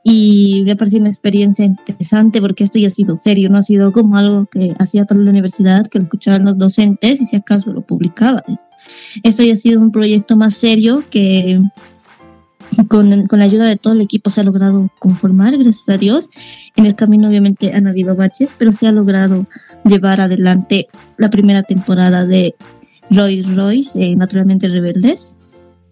Y 0.02 0.62
me 0.64 0.72
ha 0.72 0.76
parecido 0.76 1.02
una 1.02 1.10
experiencia 1.10 1.64
interesante 1.64 2.40
porque 2.40 2.64
esto 2.64 2.78
ya 2.78 2.86
ha 2.86 2.90
sido 2.90 3.16
serio, 3.16 3.50
no 3.50 3.58
ha 3.58 3.62
sido 3.62 3.92
como 3.92 4.16
algo 4.16 4.46
que 4.46 4.72
hacía 4.78 5.04
para 5.04 5.20
la 5.20 5.30
universidad, 5.30 5.86
que 5.88 5.98
lo 5.98 6.04
escuchaban 6.04 6.44
los 6.44 6.56
docentes 6.56 7.20
y 7.20 7.26
si 7.26 7.36
acaso 7.36 7.70
lo 7.72 7.82
publicaba. 7.82 8.42
Esto 9.22 9.42
ya 9.42 9.52
ha 9.52 9.56
sido 9.56 9.80
un 9.80 9.92
proyecto 9.92 10.36
más 10.36 10.54
serio 10.54 11.04
que 11.10 11.60
con, 12.88 13.26
con, 13.26 13.38
la 13.38 13.44
ayuda 13.44 13.64
de 13.66 13.76
todo 13.76 13.94
el 13.94 14.00
equipo 14.00 14.30
se 14.30 14.40
ha 14.40 14.44
logrado 14.44 14.90
conformar, 14.98 15.54
gracias 15.54 15.88
a 15.88 15.98
Dios. 15.98 16.28
En 16.76 16.86
el 16.86 16.94
camino 16.94 17.28
obviamente 17.28 17.72
han 17.72 17.86
habido 17.86 18.14
baches, 18.14 18.54
pero 18.56 18.72
se 18.72 18.86
ha 18.86 18.92
logrado 18.92 19.46
llevar 19.84 20.20
adelante 20.20 20.88
la 21.16 21.30
primera 21.30 21.62
temporada 21.62 22.24
de 22.24 22.54
Roy 23.10 23.42
Royce, 23.42 24.00
eh, 24.00 24.16
Naturalmente 24.16 24.68
Rebeldes. 24.68 25.36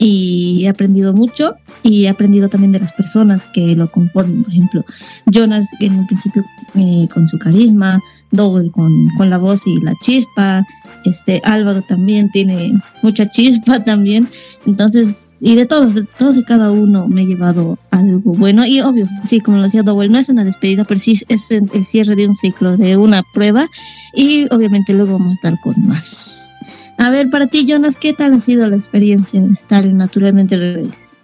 y 0.01 0.63
he 0.65 0.69
aprendido 0.69 1.13
mucho 1.13 1.55
y 1.83 2.05
he 2.05 2.09
aprendido 2.09 2.49
también 2.49 2.71
de 2.71 2.79
las 2.79 2.93
personas 2.93 3.49
que 3.49 3.75
lo 3.75 3.91
conforman. 3.91 4.45
Por 4.45 4.53
ejemplo, 4.53 4.85
Jonas 5.27 5.69
en 5.81 5.99
un 5.99 6.07
principio 6.07 6.45
eh, 6.75 7.09
con 7.13 7.27
su 7.27 7.37
carisma, 7.39 8.01
Double 8.31 8.71
con, 8.71 8.93
con 9.17 9.31
la 9.31 9.39
voz 9.39 9.67
y 9.67 9.81
la 9.81 9.95
chispa, 10.01 10.65
este 11.09 11.41
Álvaro 11.45 11.83
también 11.83 12.31
tiene 12.31 12.75
mucha 13.03 13.29
chispa 13.31 13.83
también. 13.85 14.29
Entonces, 14.67 15.31
y 15.41 15.55
de 15.55 15.67
todos, 15.67 15.95
de 15.95 16.05
todos 16.19 16.37
y 16.37 16.45
cada 16.45 16.71
uno 16.71 17.09
me 17.09 17.23
he 17.23 17.27
llevado 17.27 17.79
algo 17.91 18.33
bueno. 18.33 18.67
Y 18.67 18.81
obvio, 18.81 19.07
sí, 19.25 19.41
como 19.41 19.59
lo 19.59 19.65
decía 19.65 19.83
Double, 19.83 20.09
no 20.09 20.19
es 20.19 20.29
una 20.29 20.45
despedida, 20.45 20.85
pero 20.85 21.01
sí 21.01 21.19
es 21.29 21.51
el 21.51 21.85
cierre 21.85 22.17
de 22.17 22.29
un 22.29 22.35
ciclo, 22.35 22.77
de 22.77 22.97
una 22.97 23.23
prueba. 23.35 23.67
Y 24.15 24.47
obviamente 24.55 24.95
luego 24.95 25.13
vamos 25.13 25.29
a 25.29 25.33
estar 25.33 25.61
con 25.61 25.75
más. 25.87 26.53
A 26.99 27.11
ver, 27.11 27.31
para 27.31 27.47
ti, 27.47 27.65
Jonas, 27.65 27.97
¿qué 27.97 28.13
tal 28.13 28.35
ha 28.35 28.41
sido 28.41 28.69
la 28.69 28.77
experiencia 28.77 29.41
de 29.41 29.53
estar 29.53 29.87
en 29.87 29.99
Naturalmente 29.99 30.57
Rebeldes? 30.57 31.17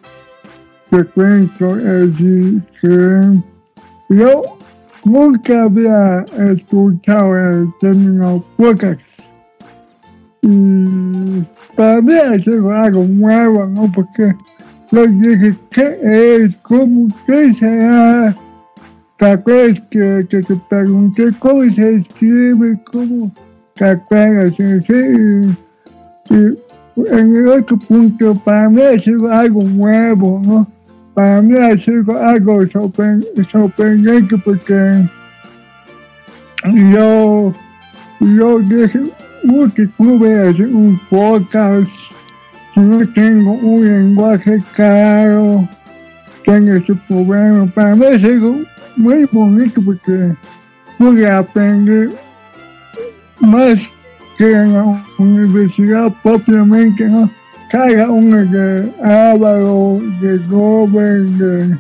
Te 0.91 1.05
cuento, 1.05 1.76
Eddie, 1.76 2.62
que 2.81 3.21
yo 4.11 4.43
nunca 5.05 5.64
había 5.64 6.25
escuchado 6.53 7.37
el 7.37 7.69
término 7.81 8.45
podcast. 8.57 9.00
Y 10.47 11.43
para 11.75 12.03
mí 12.03 12.13
es 12.13 12.47
algo 12.47 13.05
nuevo, 13.05 13.65
¿no? 13.67 13.91
Porque 13.95 14.35
yo 14.93 15.07
dije, 15.07 15.57
¿qué 15.71 15.99
es? 16.03 16.55
¿Cómo? 16.57 17.09
¿Qué 17.27 17.55
será? 17.55 18.35
¿Te 19.17 19.27
acuerdas 19.27 19.81
que, 19.91 20.27
que 20.29 20.43
te 20.43 20.57
pregunté 20.69 21.25
cómo 21.39 21.69
se 21.71 21.95
escribe? 21.95 22.79
¿Cómo? 22.93 23.33
¿Te 23.75 23.87
acuerdas? 23.87 24.55
Sí, 24.57 25.55
y 26.31 26.59
en 26.97 27.37
el 27.37 27.49
otro 27.49 27.79
punto, 27.79 28.35
para 28.45 28.69
mí 28.69 28.83
ha 28.83 28.99
sido 28.99 29.33
algo 29.33 29.63
nuevo, 29.63 30.43
¿no? 30.45 30.67
Para 31.15 31.41
mí 31.41 31.57
ha 31.57 31.79
sido 31.79 32.23
algo 32.23 32.61
sorprendente 32.69 34.37
porque 34.45 35.09
yo, 36.93 37.53
yo 38.21 38.59
dije, 38.59 39.01
uy, 39.45 39.71
que 39.71 39.87
tuve 39.87 40.51
un 40.67 41.01
podcast, 41.09 41.91
si 42.73 42.81
no 42.81 43.07
tengo 43.09 43.53
un 43.53 43.85
lenguaje 43.85 44.59
claro, 44.75 45.69
tengo 46.45 46.73
ese 46.73 46.95
problema. 47.09 47.67
Para 47.67 47.95
mí 47.95 48.07
ha 48.07 48.19
sido 48.19 48.57
muy 48.97 49.25
bonito 49.31 49.81
porque 49.85 50.35
pude 50.99 51.31
aprender 51.31 52.11
más 53.41 53.89
que 54.39 54.51
en 54.53 54.73
la 54.73 55.05
universidad 55.19 56.13
propiamente, 56.23 57.09
¿no? 57.09 57.31
Cada 57.71 58.09
uno 58.09 58.45
de 58.45 58.93
Álvaro, 59.03 60.01
de 60.21 60.39
Gómez, 60.49 61.39
de, 61.39 61.77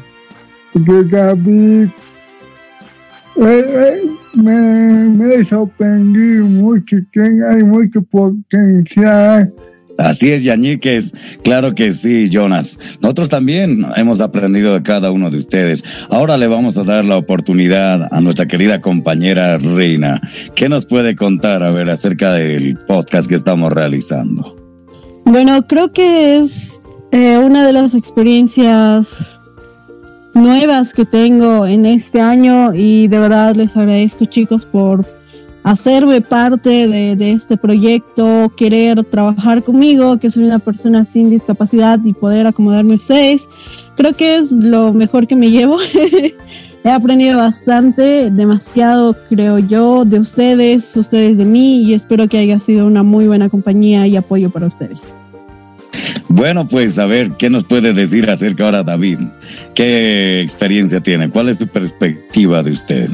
de 0.74 1.04
David, 1.04 1.88
eh, 3.36 3.64
eh, 3.66 4.02
me, 4.34 5.08
me 5.08 5.44
sorprendí 5.44 6.42
mucho, 6.42 6.96
que 7.12 7.20
hay 7.20 7.62
mucho 7.62 8.02
potencial 8.02 9.52
Así 9.98 10.32
es, 10.32 10.44
Yañiques. 10.44 11.38
Claro 11.42 11.74
que 11.74 11.92
sí, 11.92 12.28
Jonas. 12.28 12.78
Nosotros 13.00 13.28
también 13.28 13.86
hemos 13.96 14.20
aprendido 14.20 14.74
de 14.74 14.82
cada 14.82 15.10
uno 15.10 15.30
de 15.30 15.38
ustedes. 15.38 15.84
Ahora 16.10 16.36
le 16.36 16.48
vamos 16.48 16.76
a 16.76 16.82
dar 16.82 17.04
la 17.04 17.16
oportunidad 17.16 18.08
a 18.10 18.20
nuestra 18.20 18.46
querida 18.46 18.80
compañera 18.80 19.56
Reina. 19.56 20.20
¿Qué 20.54 20.68
nos 20.68 20.86
puede 20.86 21.14
contar, 21.14 21.62
a 21.62 21.70
ver, 21.70 21.90
acerca 21.90 22.32
del 22.32 22.76
podcast 22.86 23.28
que 23.28 23.36
estamos 23.36 23.72
realizando? 23.72 24.56
Bueno, 25.24 25.66
creo 25.66 25.92
que 25.92 26.38
es 26.38 26.80
eh, 27.12 27.38
una 27.38 27.64
de 27.64 27.72
las 27.72 27.94
experiencias 27.94 29.08
nuevas 30.34 30.92
que 30.92 31.04
tengo 31.04 31.66
en 31.66 31.86
este 31.86 32.20
año 32.20 32.74
y 32.74 33.08
de 33.08 33.18
verdad 33.18 33.54
les 33.54 33.76
agradezco 33.76 34.26
chicos 34.26 34.64
por 34.64 35.04
hacerme 35.62 36.20
parte 36.20 36.86
de, 36.88 37.32
este 37.32 37.56
proyecto, 37.56 38.52
querer 38.56 39.02
trabajar 39.04 39.62
conmigo, 39.62 40.18
que 40.18 40.30
soy 40.30 40.44
una 40.44 40.58
persona 40.58 41.04
sin 41.04 41.30
discapacidad 41.30 41.98
y 42.04 42.12
poder 42.12 42.46
acomodarme 42.46 42.94
ustedes. 42.94 43.48
Creo 43.96 44.12
que 44.12 44.36
es 44.36 44.52
lo 44.52 44.92
mejor 44.92 45.26
que 45.26 45.36
me 45.36 45.50
llevo. 45.50 45.78
He 46.84 46.90
aprendido 46.90 47.38
bastante, 47.38 48.30
demasiado 48.30 49.16
creo 49.30 49.58
yo, 49.58 50.04
de 50.04 50.20
ustedes, 50.20 50.94
ustedes 50.98 51.38
de 51.38 51.46
mí 51.46 51.80
y 51.80 51.94
espero 51.94 52.28
que 52.28 52.36
haya 52.36 52.60
sido 52.60 52.86
una 52.86 53.02
muy 53.02 53.26
buena 53.26 53.48
compañía 53.48 54.06
y 54.06 54.16
apoyo 54.16 54.50
para 54.50 54.66
ustedes. 54.66 54.98
Bueno, 56.36 56.66
pues 56.66 56.98
a 56.98 57.06
ver, 57.06 57.30
¿qué 57.38 57.48
nos 57.48 57.62
puede 57.62 57.92
decir 57.92 58.28
acerca 58.28 58.64
ahora 58.64 58.82
David? 58.82 59.20
¿Qué 59.72 60.40
experiencia 60.40 60.98
tiene? 60.98 61.30
¿Cuál 61.30 61.48
es 61.48 61.58
su 61.58 61.68
perspectiva 61.68 62.60
de 62.60 62.72
usted? 62.72 63.08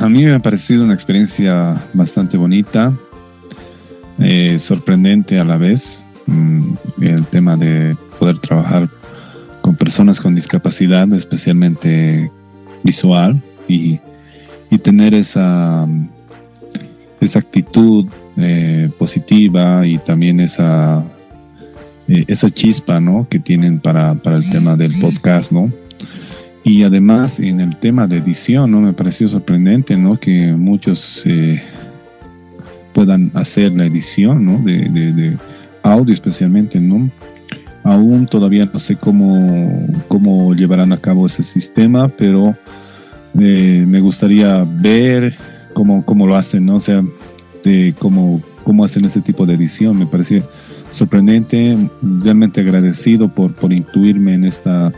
A 0.00 0.08
mí 0.08 0.24
me 0.24 0.32
ha 0.32 0.38
parecido 0.38 0.82
una 0.82 0.94
experiencia 0.94 1.76
bastante 1.92 2.38
bonita, 2.38 2.90
eh, 4.18 4.58
sorprendente 4.58 5.38
a 5.38 5.44
la 5.44 5.58
vez, 5.58 6.02
mm, 6.24 6.74
el 7.02 7.26
tema 7.26 7.54
de 7.54 7.94
poder 8.18 8.38
trabajar 8.38 8.88
con 9.60 9.76
personas 9.76 10.18
con 10.18 10.34
discapacidad, 10.34 11.12
especialmente 11.12 12.32
visual, 12.82 13.38
y, 13.68 14.00
tener 14.82 15.14
esa, 15.14 15.86
esa 17.20 17.38
actitud 17.40 18.06
eh, 18.36 18.90
positiva 18.98 19.86
y 19.86 19.98
también 19.98 20.38
esa, 20.40 21.02
eh, 22.08 22.24
esa 22.28 22.48
chispa 22.50 23.00
¿no? 23.00 23.26
que 23.28 23.38
tienen 23.38 23.80
para, 23.80 24.14
para 24.14 24.36
el 24.36 24.48
tema 24.48 24.76
del 24.76 24.92
podcast, 25.00 25.52
¿no? 25.52 25.72
Y 26.66 26.82
además 26.82 27.38
en 27.38 27.60
el 27.60 27.76
tema 27.76 28.08
de 28.08 28.16
edición, 28.16 28.72
¿no? 28.72 28.80
Me 28.80 28.92
pareció 28.92 29.28
sorprendente, 29.28 29.96
¿no? 29.96 30.18
Que 30.18 30.52
muchos 30.52 31.22
eh, 31.24 31.62
puedan 32.92 33.30
hacer 33.34 33.72
la 33.72 33.86
edición, 33.86 34.44
¿no? 34.44 34.58
De, 34.64 35.36
audio 35.84 36.12
especialmente, 36.12 36.80
¿no? 36.80 37.08
Aún 37.84 38.26
todavía 38.26 38.68
no 38.72 38.80
sé 38.80 38.96
cómo, 38.96 39.86
cómo 40.08 40.54
llevarán 40.54 40.92
a 40.92 40.96
cabo 40.96 41.26
ese 41.26 41.44
sistema, 41.44 42.08
pero 42.08 42.56
eh, 43.38 43.84
me 43.86 44.00
gustaría 44.00 44.64
ver 44.64 45.36
cómo, 45.72 46.04
cómo 46.04 46.26
lo 46.26 46.34
hacen, 46.34 46.66
¿no? 46.66 46.76
O 46.76 46.80
sea, 46.80 47.00
de 47.62 47.94
cómo, 47.96 48.42
cómo 48.64 48.84
hacen 48.84 49.04
ese 49.04 49.20
tipo 49.20 49.46
de 49.46 49.54
edición. 49.54 49.96
Me 49.96 50.06
pareció 50.06 50.42
sorprendente, 50.90 51.76
realmente 52.22 52.60
agradecido 52.60 53.28
por, 53.28 53.52
por 53.52 53.72
incluirme 53.72 54.34
en 54.34 54.44
esta 54.44 54.92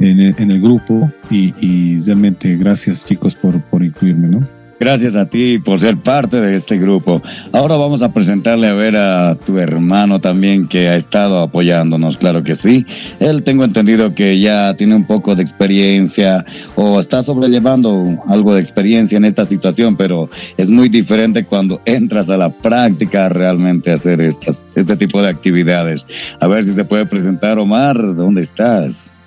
en 0.00 0.20
el, 0.20 0.34
en 0.38 0.50
el 0.50 0.60
grupo 0.60 1.10
y, 1.30 1.52
y, 1.60 1.98
realmente 2.00 2.56
gracias 2.56 3.04
chicos 3.04 3.34
por, 3.34 3.60
por 3.62 3.82
incluirme, 3.82 4.28
¿no? 4.28 4.57
Gracias 4.80 5.16
a 5.16 5.26
ti 5.26 5.58
por 5.58 5.80
ser 5.80 5.96
parte 5.96 6.40
de 6.40 6.54
este 6.54 6.78
grupo. 6.78 7.20
Ahora 7.52 7.76
vamos 7.76 8.00
a 8.00 8.12
presentarle 8.12 8.68
a 8.68 8.74
ver 8.74 8.96
a 8.96 9.34
tu 9.34 9.58
hermano 9.58 10.20
también 10.20 10.68
que 10.68 10.88
ha 10.88 10.94
estado 10.94 11.40
apoyándonos, 11.40 12.16
claro 12.16 12.44
que 12.44 12.54
sí. 12.54 12.86
Él 13.18 13.42
tengo 13.42 13.64
entendido 13.64 14.14
que 14.14 14.38
ya 14.38 14.74
tiene 14.74 14.94
un 14.94 15.04
poco 15.04 15.34
de 15.34 15.42
experiencia 15.42 16.44
o 16.76 17.00
está 17.00 17.24
sobrellevando 17.24 18.04
algo 18.28 18.54
de 18.54 18.60
experiencia 18.60 19.16
en 19.16 19.24
esta 19.24 19.44
situación, 19.44 19.96
pero 19.96 20.30
es 20.56 20.70
muy 20.70 20.88
diferente 20.88 21.44
cuando 21.44 21.80
entras 21.84 22.30
a 22.30 22.36
la 22.36 22.50
práctica 22.50 23.28
realmente 23.28 23.90
a 23.90 23.94
hacer 23.94 24.22
estas, 24.22 24.64
este 24.76 24.96
tipo 24.96 25.20
de 25.20 25.28
actividades. 25.28 26.06
A 26.40 26.46
ver 26.46 26.64
si 26.64 26.72
se 26.72 26.84
puede 26.84 27.04
presentar, 27.04 27.58
Omar, 27.58 27.96
¿dónde 28.14 28.42
estás? 28.42 29.20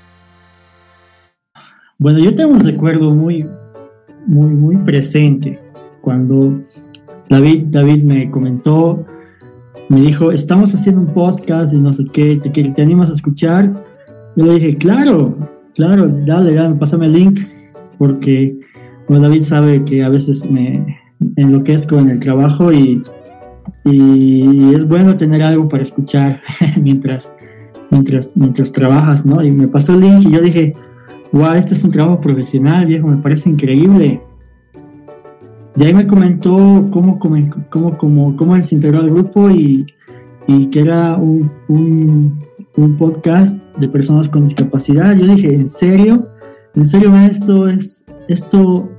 Bueno, 1.98 2.20
yo 2.20 2.34
tengo 2.34 2.54
un 2.54 2.64
recuerdo 2.64 3.12
muy, 3.12 3.46
muy, 4.28 4.50
muy 4.50 4.78
presente 4.78 5.60
cuando 6.02 6.60
David, 7.30 7.66
David 7.70 8.04
me 8.04 8.30
comentó, 8.30 9.06
me 9.90 10.02
dijo, 10.02 10.32
estamos 10.32 10.74
haciendo 10.74 11.02
un 11.02 11.08
podcast 11.08 11.74
y 11.74 11.78
no 11.78 11.94
sé 11.94 12.06
qué, 12.12 12.38
te, 12.38 12.50
te 12.50 12.82
animas 12.82 13.10
a 13.10 13.14
escuchar. 13.14 13.72
Yo 14.36 14.46
le 14.46 14.54
dije, 14.56 14.78
claro, 14.78 15.36
claro, 15.76 16.08
dale, 16.26 16.54
dale, 16.54 16.76
pásame 16.76 17.06
el 17.08 17.14
link, 17.14 17.40
porque 17.98 18.58
David 19.08 19.44
sabe 19.44 19.84
que 19.86 20.04
a 20.04 20.10
veces 20.10 20.50
me 20.50 20.98
enloquezco 21.36 21.98
en 21.98 22.10
el 22.10 22.20
trabajo 22.20 22.72
y, 22.72 23.04
y 23.86 24.74
es 24.74 24.88
bueno 24.88 25.18
tener 25.18 25.44
algo 25.44 25.68
para 25.68 25.84
escuchar 25.84 26.42
mientras, 26.82 27.34
mientras, 27.90 28.32
mientras 28.36 28.72
trabajas, 28.72 29.26
¿no? 29.26 29.44
Y 29.44 29.52
me 29.52 29.68
pasó 29.68 29.94
el 29.94 30.02
link 30.02 30.26
y 30.28 30.32
yo 30.32 30.42
dije, 30.42 30.74
wow, 31.32 31.54
este 31.54 31.74
es 31.74 31.84
un 31.84 31.92
trabajo 31.92 32.20
profesional, 32.20 32.86
viejo, 32.86 33.08
me 33.08 33.18
parece 33.18 33.50
increíble. 33.50 34.22
De 35.76 35.86
ahí 35.86 35.94
me 35.94 36.06
comentó 36.06 36.88
cómo, 36.92 37.18
cómo, 37.18 37.38
cómo, 37.98 38.36
cómo 38.36 38.62
se 38.62 38.76
integró 38.76 39.00
al 39.00 39.10
grupo 39.10 39.50
y, 39.50 39.86
y 40.48 40.68
que 40.68 40.82
era 40.82 41.16
un, 41.16 41.50
un, 41.70 42.98
podcast 42.98 43.56
de 43.78 43.88
personas 43.88 44.28
con 44.28 44.44
discapacidad. 44.44 45.16
Yo 45.16 45.28
dije, 45.28 45.54
¿en 45.54 45.68
serio? 45.68 46.28
¿En 46.76 46.86
serio 46.86 47.16
esto 47.16 47.70
es, 47.70 48.04
esto, 48.28 48.90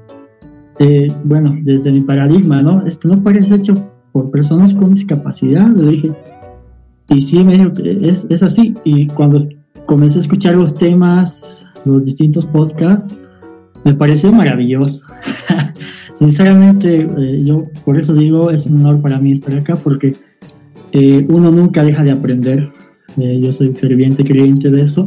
eh, 0.78 1.12
bueno, 1.24 1.56
desde 1.62 1.92
mi 1.92 2.00
paradigma, 2.00 2.62
¿no? 2.62 2.86
Esto 2.86 3.08
no 3.08 3.22
parece 3.22 3.56
hecho 3.56 3.74
por 4.12 4.30
personas 4.30 4.72
con 4.74 4.90
discapacidad. 4.90 5.68
Le 5.68 5.90
dije, 5.90 6.12
y 7.08 7.20
sí, 7.20 7.44
me 7.44 7.58
dijo 7.58 7.72
es, 8.02 8.26
es 8.30 8.42
así. 8.42 8.74
Y 8.84 9.08
cuando 9.08 9.46
comencé 9.86 10.18
a 10.18 10.22
escuchar 10.22 10.56
los 10.56 10.76
temas, 10.76 11.61
los 11.84 12.04
distintos 12.04 12.46
podcasts, 12.46 13.14
me 13.84 13.94
pareció 13.94 14.32
maravilloso. 14.32 15.04
Sinceramente, 16.14 17.00
eh, 17.00 17.42
yo 17.44 17.66
por 17.84 17.98
eso 17.98 18.14
digo, 18.14 18.50
es 18.50 18.66
un 18.66 18.76
honor 18.76 19.00
para 19.00 19.18
mí 19.18 19.32
estar 19.32 19.56
acá, 19.56 19.74
porque 19.76 20.14
eh, 20.92 21.26
uno 21.28 21.50
nunca 21.50 21.82
deja 21.82 22.04
de 22.04 22.12
aprender. 22.12 22.70
Eh, 23.18 23.40
yo 23.42 23.52
soy 23.52 23.70
ferviente 23.70 24.24
creyente 24.24 24.70
de 24.70 24.82
eso. 24.82 25.06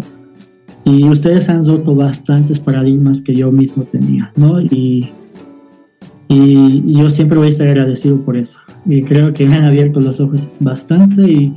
Y 0.84 1.04
ustedes 1.06 1.50
han 1.50 1.66
roto 1.66 1.96
bastantes 1.96 2.60
paradigmas 2.60 3.22
que 3.22 3.34
yo 3.34 3.52
mismo 3.52 3.84
tenía, 3.84 4.32
¿no? 4.36 4.62
Y, 4.62 5.10
y, 6.28 6.94
yo 6.94 7.10
siempre 7.10 7.40
voy 7.40 7.48
a 7.48 7.52
estar 7.52 7.68
agradecido 7.68 8.22
por 8.22 8.38
eso. 8.38 8.60
Y 8.86 9.02
creo 9.02 9.34
que 9.34 9.48
me 9.48 9.56
han 9.56 9.64
abierto 9.64 10.00
los 10.00 10.20
ojos 10.20 10.50
bastante 10.60 11.22
y 11.24 11.56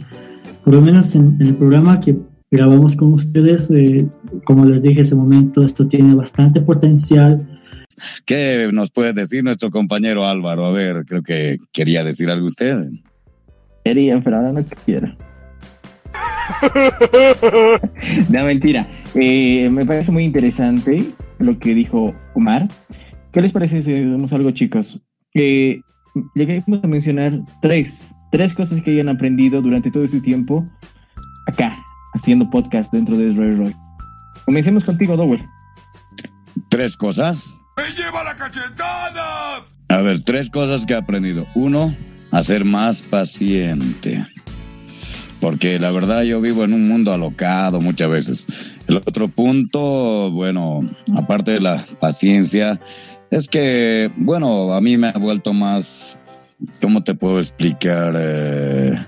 por 0.64 0.74
lo 0.74 0.80
menos 0.80 1.14
en, 1.14 1.36
en 1.40 1.48
el 1.48 1.56
programa 1.56 2.00
que 2.00 2.16
grabamos 2.50 2.96
con 2.96 3.12
ustedes, 3.12 3.70
eh, 3.70 4.06
como 4.44 4.64
les 4.64 4.82
dije 4.82 5.00
ese 5.02 5.14
momento, 5.14 5.62
esto 5.62 5.86
tiene 5.86 6.14
bastante 6.14 6.60
potencial. 6.60 7.46
¿Qué 8.24 8.68
nos 8.72 8.90
puede 8.90 9.12
decir 9.12 9.42
nuestro 9.42 9.70
compañero 9.70 10.24
Álvaro? 10.24 10.66
A 10.66 10.72
ver, 10.72 11.04
creo 11.04 11.22
que 11.22 11.58
quería 11.72 12.04
decir 12.04 12.30
algo 12.30 12.46
usted. 12.46 12.76
Quería, 13.84 14.20
pero 14.20 14.36
ahora 14.36 14.52
no 14.52 14.64
quiero. 14.84 15.16
no, 18.28 18.44
mentira. 18.44 18.88
Eh, 19.14 19.68
me 19.70 19.84
parece 19.84 20.12
muy 20.12 20.24
interesante 20.24 21.10
lo 21.38 21.58
que 21.58 21.74
dijo 21.74 22.14
Omar. 22.34 22.68
¿Qué 23.32 23.42
les 23.42 23.52
parece 23.52 23.82
si 23.82 23.92
hacemos 23.92 24.32
algo, 24.32 24.50
chicos? 24.52 25.00
Eh, 25.34 25.80
lleguemos 26.34 26.82
a 26.82 26.86
mencionar 26.86 27.40
tres, 27.60 28.14
tres 28.30 28.54
cosas 28.54 28.80
que 28.82 28.92
hayan 28.92 29.08
aprendido 29.08 29.60
durante 29.60 29.90
todo 29.90 30.04
este 30.04 30.20
tiempo 30.20 30.66
acá, 31.46 31.78
haciendo 32.18 32.50
podcast 32.50 32.92
dentro 32.92 33.16
de 33.16 33.32
Roy 33.32 33.54
Roy. 33.54 33.76
Comencemos 34.44 34.84
contigo, 34.84 35.16
Dowell. 35.16 35.46
Tres 36.68 36.96
cosas. 36.96 37.54
¡Me 37.76 37.90
lleva 37.92 38.24
la 38.24 38.34
cachetada! 38.34 39.64
A 39.88 39.96
ver, 39.98 40.22
tres 40.24 40.50
cosas 40.50 40.84
que 40.84 40.94
he 40.94 40.96
aprendido. 40.96 41.46
Uno, 41.54 41.94
a 42.32 42.42
ser 42.42 42.64
más 42.64 43.02
paciente. 43.02 44.26
Porque 45.40 45.78
la 45.78 45.92
verdad 45.92 46.22
yo 46.22 46.40
vivo 46.40 46.64
en 46.64 46.72
un 46.72 46.88
mundo 46.88 47.12
alocado 47.12 47.80
muchas 47.80 48.10
veces. 48.10 48.46
El 48.88 48.96
otro 48.96 49.28
punto, 49.28 50.32
bueno, 50.32 50.84
aparte 51.16 51.52
de 51.52 51.60
la 51.60 51.84
paciencia, 52.00 52.80
es 53.30 53.48
que, 53.48 54.10
bueno, 54.16 54.72
a 54.72 54.80
mí 54.80 54.96
me 54.96 55.08
ha 55.08 55.18
vuelto 55.18 55.52
más, 55.52 56.18
¿cómo 56.82 57.04
te 57.04 57.14
puedo 57.14 57.38
explicar? 57.38 58.14
Eh, 58.18 58.98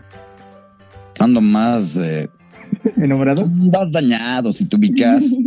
ando 1.18 1.40
más, 1.40 1.96
eh, 1.96 2.28
¿Enamorado? 2.96 3.46
más 3.46 3.90
dañado, 3.92 4.52
si 4.52 4.68
te 4.68 4.76
ubicas. 4.76 5.30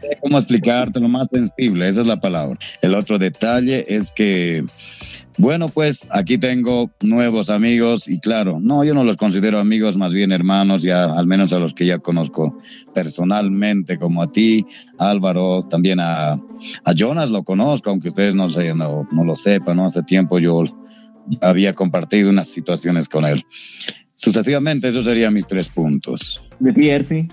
sé 0.00 0.18
cómo 0.20 0.38
explicarte 0.38 1.00
lo 1.00 1.08
más 1.08 1.28
sensible, 1.30 1.88
esa 1.88 2.02
es 2.02 2.06
la 2.06 2.20
palabra. 2.20 2.58
El 2.82 2.94
otro 2.94 3.18
detalle 3.18 3.84
es 3.88 4.10
que, 4.10 4.64
bueno, 5.38 5.68
pues 5.68 6.08
aquí 6.10 6.38
tengo 6.38 6.90
nuevos 7.00 7.50
amigos 7.50 8.08
y 8.08 8.18
claro, 8.18 8.58
no, 8.60 8.84
yo 8.84 8.94
no 8.94 9.04
los 9.04 9.16
considero 9.16 9.58
amigos, 9.58 9.96
más 9.96 10.12
bien 10.12 10.32
hermanos, 10.32 10.82
ya 10.82 11.04
al 11.04 11.26
menos 11.26 11.52
a 11.52 11.58
los 11.58 11.72
que 11.72 11.86
ya 11.86 11.98
conozco 11.98 12.58
personalmente, 12.94 13.98
como 13.98 14.22
a 14.22 14.28
ti, 14.28 14.66
Álvaro, 14.98 15.62
también 15.62 16.00
a, 16.00 16.32
a 16.32 16.92
Jonas 16.94 17.30
lo 17.30 17.42
conozco, 17.42 17.90
aunque 17.90 18.08
ustedes 18.08 18.34
no, 18.34 18.48
sé, 18.48 18.74
no, 18.74 19.08
no 19.10 19.24
lo 19.24 19.36
sepan, 19.36 19.76
¿no? 19.76 19.86
Hace 19.86 20.02
tiempo 20.02 20.38
yo 20.38 20.64
había 21.40 21.72
compartido 21.72 22.30
unas 22.30 22.48
situaciones 22.48 23.08
con 23.08 23.24
él. 23.24 23.44
Sucesivamente, 24.16 24.88
esos 24.88 25.04
serían 25.04 25.34
mis 25.34 25.46
tres 25.46 25.68
puntos. 25.68 26.42
De 26.58 26.72
Piercy. 26.72 27.28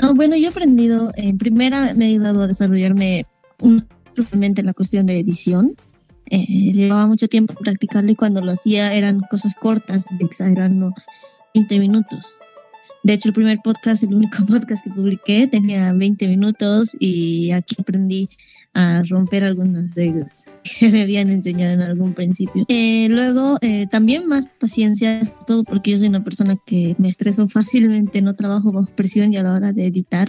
Ah, 0.00 0.12
bueno, 0.12 0.36
yo 0.36 0.46
he 0.46 0.48
aprendido, 0.48 1.12
en 1.14 1.38
primera 1.38 1.94
me 1.94 2.06
he 2.06 2.08
ayudado 2.08 2.42
a 2.42 2.48
desarrollarme 2.48 3.26
en 3.60 4.66
la 4.66 4.74
cuestión 4.74 5.06
de 5.06 5.20
edición. 5.20 5.76
Eh, 6.26 6.72
llevaba 6.72 7.06
mucho 7.06 7.28
tiempo 7.28 7.54
practicarlo 7.54 8.10
y 8.10 8.16
cuando 8.16 8.40
lo 8.40 8.50
hacía 8.50 8.92
eran 8.92 9.20
cosas 9.30 9.54
cortas, 9.54 10.06
exagerando 10.18 10.92
20 11.54 11.78
minutos. 11.78 12.38
De 13.04 13.12
hecho, 13.12 13.28
el 13.28 13.34
primer 13.34 13.60
podcast, 13.62 14.02
el 14.02 14.14
único 14.14 14.44
podcast 14.48 14.84
que 14.84 14.90
publiqué, 14.90 15.46
tenía 15.46 15.92
20 15.92 16.26
minutos 16.26 16.96
y 16.98 17.52
aquí 17.52 17.76
aprendí 17.78 18.28
a 18.72 19.02
romper 19.08 19.44
algunas 19.44 19.92
reglas 19.94 20.50
que 20.78 20.90
me 20.90 21.02
habían 21.02 21.30
enseñado 21.30 21.74
en 21.74 21.82
algún 21.82 22.14
principio. 22.14 22.64
Eh, 22.68 23.08
luego, 23.10 23.58
eh, 23.62 23.86
también 23.90 24.26
más 24.26 24.46
paciencia, 24.58 25.20
todo 25.46 25.64
porque 25.64 25.92
yo 25.92 25.98
soy 25.98 26.08
una 26.08 26.22
persona 26.22 26.56
que 26.66 26.94
me 26.98 27.08
estreso 27.08 27.48
fácilmente, 27.48 28.22
no 28.22 28.36
trabajo 28.36 28.72
bajo 28.72 28.90
presión 28.94 29.32
y 29.32 29.38
a 29.38 29.42
la 29.42 29.54
hora 29.54 29.72
de 29.72 29.86
editar 29.86 30.28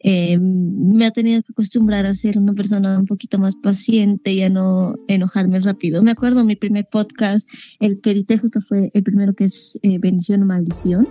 eh, 0.00 0.38
me 0.38 1.06
ha 1.06 1.10
tenido 1.10 1.42
que 1.42 1.52
acostumbrar 1.52 2.06
a 2.06 2.14
ser 2.14 2.38
una 2.38 2.52
persona 2.52 2.98
un 2.98 3.06
poquito 3.06 3.38
más 3.38 3.56
paciente 3.56 4.32
y 4.32 4.42
a 4.42 4.50
no 4.50 4.96
enojarme 5.08 5.58
rápido. 5.60 6.02
Me 6.02 6.10
acuerdo 6.10 6.44
mi 6.44 6.56
primer 6.56 6.86
podcast, 6.90 7.48
el 7.80 8.00
que 8.00 8.10
edité 8.10 8.38
justo 8.38 8.60
fue 8.60 8.90
el 8.94 9.02
primero 9.02 9.34
que 9.34 9.44
es 9.44 9.78
eh, 9.82 9.98
Bendición 9.98 10.42
o 10.42 10.46
Maldición. 10.46 11.08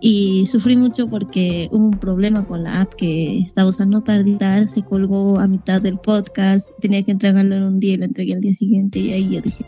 Y 0.00 0.46
sufrí 0.46 0.76
mucho 0.76 1.08
porque 1.08 1.68
hubo 1.72 1.84
un 1.86 1.98
problema 1.98 2.46
con 2.46 2.64
la 2.64 2.80
app 2.80 2.94
que 2.94 3.40
estaba 3.40 3.68
usando 3.68 4.02
para 4.02 4.20
editar, 4.20 4.68
se 4.68 4.82
colgó 4.82 5.38
a 5.38 5.46
mitad 5.46 5.82
del 5.82 5.98
podcast, 5.98 6.70
tenía 6.80 7.02
que 7.02 7.10
entregarlo 7.12 7.54
en 7.54 7.64
un 7.64 7.80
día 7.80 7.94
y 7.94 7.96
lo 7.98 8.04
entregué 8.06 8.32
al 8.34 8.40
día 8.40 8.54
siguiente 8.54 8.98
y 8.98 9.12
ahí 9.12 9.28
yo 9.28 9.40
dije, 9.42 9.66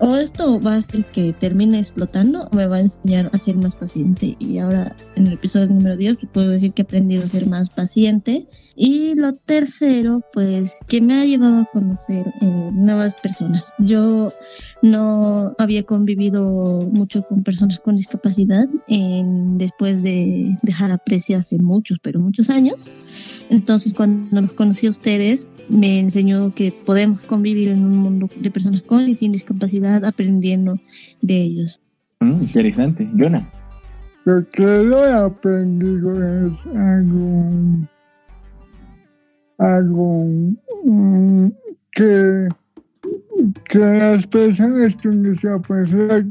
o 0.00 0.16
esto 0.16 0.60
va 0.60 0.74
a 0.74 0.78
hacer 0.78 1.04
que 1.12 1.32
termine 1.32 1.78
explotando 1.78 2.48
o 2.50 2.56
me 2.56 2.66
va 2.66 2.76
a 2.76 2.80
enseñar 2.80 3.30
a 3.32 3.38
ser 3.38 3.56
más 3.56 3.76
paciente. 3.76 4.36
Y 4.40 4.58
ahora 4.58 4.96
en 5.16 5.26
el 5.28 5.34
episodio 5.34 5.68
número 5.68 5.96
10 5.96 6.16
que 6.16 6.26
puedo 6.26 6.48
decir 6.50 6.72
que 6.72 6.82
he 6.82 6.84
aprendido 6.84 7.24
a 7.24 7.28
ser 7.28 7.46
más 7.48 7.70
paciente. 7.70 8.48
Y 8.76 9.14
lo 9.16 9.34
tercero, 9.34 10.22
pues 10.32 10.80
que 10.88 11.00
me 11.00 11.20
ha 11.20 11.24
llevado 11.24 11.60
a 11.60 11.68
conocer 11.72 12.32
eh, 12.40 12.70
nuevas 12.72 13.14
personas. 13.16 13.74
Yo 13.80 14.32
no 14.82 15.52
había 15.58 15.82
convivido 15.82 16.88
mucho 16.92 17.22
con 17.22 17.42
personas 17.42 17.80
con 17.80 17.96
discapacidad 17.96 18.66
en- 18.86 19.58
después 19.68 20.02
de 20.02 20.56
dejar 20.62 20.90
a 20.90 20.98
Precia 20.98 21.38
hace 21.38 21.58
muchos, 21.58 21.98
pero 22.00 22.20
muchos 22.20 22.48
años. 22.48 22.90
Entonces 23.50 23.92
cuando 23.92 24.40
los 24.40 24.52
conocí 24.54 24.86
a 24.86 24.90
ustedes 24.90 25.46
me 25.68 26.00
enseñó 26.00 26.54
que 26.54 26.72
podemos 26.72 27.24
convivir 27.24 27.68
en 27.68 27.84
un 27.84 27.96
mundo 27.98 28.30
de 28.40 28.50
personas 28.50 28.82
con 28.82 29.06
y 29.08 29.14
sin 29.14 29.32
discapacidad 29.32 30.04
aprendiendo 30.04 30.78
de 31.20 31.36
ellos. 31.36 31.80
Mm, 32.20 32.42
interesante. 32.42 33.08
Jonah. 33.16 33.46
Lo 34.24 34.48
que 34.50 34.62
yo 34.62 35.06
he 35.06 35.12
aprendido 35.12 36.12
es 36.12 36.52
algo, 36.74 37.50
algo 39.58 40.24
mm, 40.84 41.48
que, 41.92 42.48
que 43.70 43.78
las 43.78 44.26
personas 44.26 44.96
con 44.96 45.22
discapacidad 45.22 46.24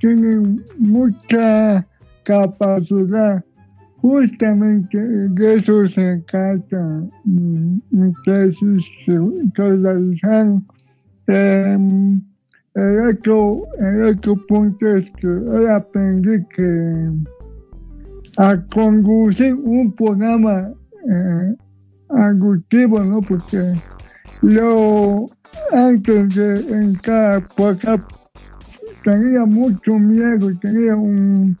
tienen 0.00 0.64
mucha 0.78 1.86
capacidad. 2.24 3.44
Justamente 3.96 4.98
de 4.98 5.54
eso 5.54 5.86
se 5.86 6.18
trata 6.26 7.04
mm, 7.24 7.80
mi 7.90 8.12
tesis 8.24 8.84
que 9.06 9.12
el 12.74 13.00
otro, 13.08 13.66
otro 14.08 14.36
punto 14.48 14.96
es 14.96 15.10
que 15.12 15.26
hoy 15.26 15.66
aprendí 15.66 16.44
que 16.56 17.10
a 18.38 18.56
conducir 18.74 19.54
un 19.54 19.92
programa 19.92 20.72
eh, 21.08 21.54
¿no? 23.04 23.20
Porque 23.20 23.74
yo 24.42 25.26
antes 25.72 26.34
de 26.34 26.54
entrar 26.70 27.46
por 27.56 27.74
acá 27.74 28.02
tenía 29.04 29.44
mucho 29.44 29.98
miedo, 29.98 30.50
tenía 30.60 30.96
un 30.96 31.56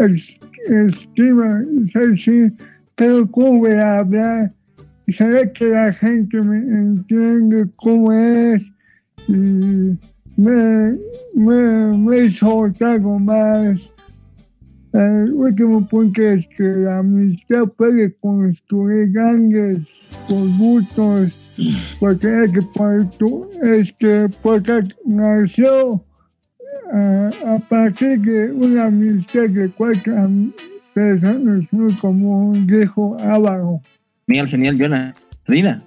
es- 0.00 0.38
estima, 0.68 1.64
sí, 2.16 2.52
pero 2.94 3.30
cómo 3.30 3.60
voy 3.60 3.72
a 3.72 3.98
hablar, 3.98 4.52
saber 5.08 5.52
que 5.52 5.66
la 5.66 5.92
gente 5.92 6.40
me 6.42 6.58
entiende 6.58 7.66
cómo 7.76 8.12
es, 8.12 8.62
y 9.28 9.32
me, 10.36 10.96
me, 11.34 11.96
me 11.96 12.30
soltado 12.30 13.18
más. 13.18 13.90
El 14.92 15.32
último 15.34 15.86
punto 15.86 16.22
es 16.22 16.46
que 16.56 16.62
la 16.64 16.98
amistad 16.98 17.64
puede 17.76 18.12
construir 18.16 19.12
grandes 19.12 19.78
productos, 20.26 21.38
porque 22.00 22.44
es 22.44 22.52
que, 22.52 22.62
por 22.62 23.10
tu- 23.18 23.48
es 23.62 23.92
que 23.92 24.28
porque 24.42 24.82
nació 25.04 26.02
a 26.92 27.58
partir 27.68 28.20
de 28.20 28.52
una 28.52 28.86
amistad 28.86 29.48
de 29.48 29.70
cuatro 29.70 30.14
personas 30.94 31.64
muy 31.70 31.94
común, 31.96 32.66
dijo 32.66 33.16
Álvaro. 33.20 33.80
Genial, 34.26 34.48
genial, 34.48 34.78
Jonah. 34.78 35.14
Rina. 35.46 35.82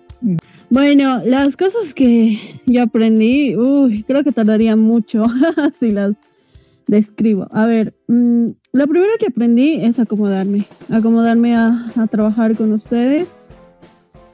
Bueno, 0.70 1.22
las 1.26 1.58
cosas 1.58 1.94
que 1.94 2.40
yo 2.66 2.84
aprendí, 2.84 3.56
uy, 3.56 4.04
creo 4.04 4.24
que 4.24 4.32
tardaría 4.32 4.76
mucho 4.76 5.26
si 5.80 5.92
las 5.92 6.16
describo. 6.88 7.48
A 7.52 7.66
ver, 7.66 7.94
mm, 8.08 8.50
lo 8.74 8.88
primero 8.88 9.12
que 9.20 9.28
aprendí 9.28 9.84
es 9.84 10.00
acomodarme, 10.00 10.66
acomodarme 10.90 11.56
a, 11.56 11.88
a 11.96 12.08
trabajar 12.08 12.56
con 12.56 12.72
ustedes. 12.74 13.38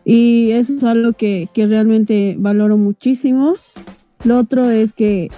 Y 0.06 0.52
eso 0.52 0.74
es 0.78 0.84
algo 0.84 1.14
que, 1.14 1.50
que 1.54 1.68
realmente 1.68 2.36
valoro 2.38 2.78
muchísimo. 2.78 3.56
Lo 4.24 4.38
otro 4.38 4.70
es 4.70 4.94
que 4.94 5.30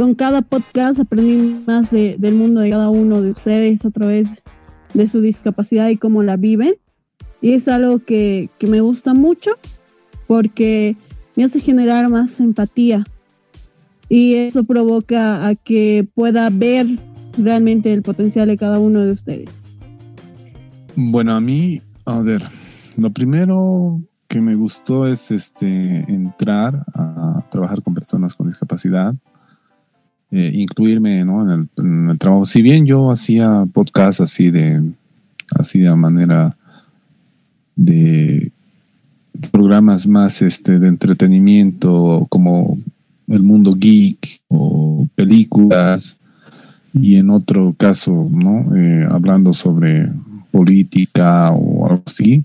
con 0.00 0.14
cada 0.14 0.40
podcast 0.40 0.98
aprendí 0.98 1.60
más 1.66 1.90
de- 1.90 2.16
del 2.18 2.34
mundo 2.34 2.62
de 2.62 2.70
cada 2.70 2.88
uno 2.88 3.20
de 3.20 3.32
ustedes 3.32 3.84
a 3.84 3.90
través 3.90 4.26
de 4.94 5.06
su 5.08 5.20
discapacidad 5.20 5.90
y 5.90 5.98
cómo 5.98 6.22
la 6.22 6.38
viven. 6.38 6.76
Y 7.42 7.52
es 7.52 7.68
algo 7.68 7.98
que, 7.98 8.48
que 8.58 8.66
me 8.66 8.80
gusta 8.80 9.12
mucho 9.12 9.50
porque 10.26 10.96
me 11.36 11.44
hace 11.44 11.60
generar 11.60 12.08
más 12.08 12.40
empatía. 12.40 13.04
Y 14.08 14.36
eso 14.36 14.64
provoca 14.64 15.46
a 15.46 15.54
que 15.54 16.08
pueda 16.14 16.48
ver 16.48 16.86
realmente 17.36 17.92
el 17.92 18.00
potencial 18.00 18.48
de 18.48 18.56
cada 18.56 18.78
uno 18.78 19.00
de 19.00 19.12
ustedes. 19.12 19.50
Bueno, 20.96 21.34
a 21.34 21.42
mí, 21.42 21.78
a 22.06 22.20
ver, 22.20 22.40
lo 22.96 23.10
primero 23.10 24.00
que 24.28 24.40
me 24.40 24.54
gustó 24.54 25.06
es 25.06 25.30
este 25.30 26.10
entrar 26.10 26.86
a 26.94 27.44
trabajar 27.50 27.82
con 27.82 27.92
personas 27.92 28.32
con 28.34 28.46
discapacidad, 28.46 29.14
eh, 30.32 30.50
incluirme 30.54 31.24
¿no? 31.24 31.42
en, 31.52 32.10
el, 32.10 32.18
trabajo. 32.18 32.44
Si 32.44 32.62
bien 32.62 32.86
yo 32.86 33.10
hacía 33.10 33.66
podcast 33.72 34.20
así 34.20 34.50
de 34.50 34.82
así 35.58 35.80
de 35.80 35.94
manera 35.96 36.56
de 37.74 38.52
programas 39.50 40.06
más 40.06 40.42
este 40.42 40.78
de 40.78 40.88
entretenimiento 40.88 42.26
como 42.28 42.78
el 43.26 43.42
mundo 43.42 43.72
geek 43.76 44.40
o 44.48 45.08
películas 45.14 46.16
y 46.92 47.16
en 47.16 47.30
otro 47.30 47.74
caso 47.76 48.28
no 48.30 48.76
Eh, 48.76 49.06
hablando 49.10 49.52
sobre 49.52 50.08
política 50.50 51.50
o 51.50 51.86
algo 51.86 52.02
así 52.06 52.44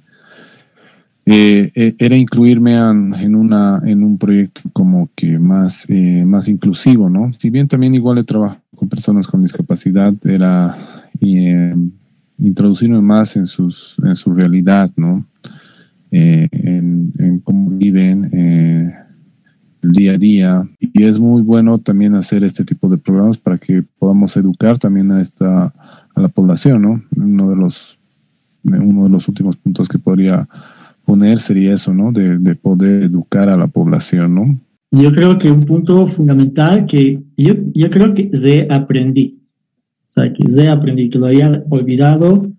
eh, 1.26 1.72
eh, 1.76 1.96
era 1.98 2.16
incluirme 2.16 2.76
en, 2.76 3.36
una 3.36 3.82
en 3.86 4.04
un 4.04 4.18
proyecto 4.18 4.62
como 4.74 5.10
que 5.16 5.40
más 5.40 5.86
eh, 5.90 6.24
más 6.26 6.48
inclusivo 6.48 7.10
no 7.10 7.32
si 7.38 7.50
bien 7.50 7.68
también 7.68 7.96
igual 7.96 8.20
he 8.20 8.24
trabajado 8.24 8.62
con 8.76 8.90
personas 8.90 9.28
con 9.28 9.42
discapacidad 9.42 10.14
era 10.24 10.78
eh, 11.22 11.76
introducirme 12.38 13.02
más 13.02 13.36
en 13.36 13.46
sus 13.46 13.98
en 14.04 14.16
su 14.16 14.34
realidad 14.34 14.92
no 14.96 15.26
Eh, 16.12 16.48
en, 16.52 17.12
en 17.18 17.40
cómo 17.42 17.72
viven 17.72 18.30
eh, 18.32 18.94
el 19.82 19.92
día 19.92 20.14
a 20.14 20.18
día. 20.18 20.64
Y 20.80 21.04
es 21.04 21.20
muy 21.20 21.42
bueno 21.42 21.78
también 21.80 22.16
hacer 22.16 22.44
este 22.44 22.64
tipo 22.64 22.88
de 22.88 22.98
programas 22.98 23.38
para 23.38 23.58
que 23.58 23.84
podamos 24.00 24.38
educar 24.38 24.78
también 24.78 25.12
a 25.12 25.20
esta 25.20 25.74
a 26.16 26.22
la 26.22 26.30
población 26.30 26.84
no 26.84 27.04
uno 27.18 27.50
de 27.50 27.56
los 27.58 27.98
uno 28.64 29.04
de 29.04 29.10
los 29.10 29.28
últimos 29.28 29.58
puntos 29.58 29.90
que 29.90 30.00
podría 30.00 30.48
poner 31.06 31.38
sería 31.38 31.74
eso 31.74 31.94
no 31.94 32.12
de, 32.12 32.38
de 32.38 32.56
poder 32.56 33.04
educar 33.04 33.48
a 33.50 33.58
la 33.58 33.68
población 33.68 34.36
no 34.36 34.60
Yo 34.92 35.12
creo 35.12 35.38
que 35.38 35.52
un 35.52 35.64
punto 35.66 36.08
fundamental 36.08 36.86
que 36.86 37.22
yo, 37.38 37.54
yo 37.74 37.90
creo 37.90 38.14
que 38.14 38.30
ze 38.34 38.68
aprendí. 38.70 39.40
O 40.08 40.12
sea, 40.16 40.32
que 40.32 40.48
ze 40.48 40.70
aprendí, 40.70 41.10
que 41.10 41.20
lo 41.20 41.28
había 41.28 41.64
olvidado 41.70 42.50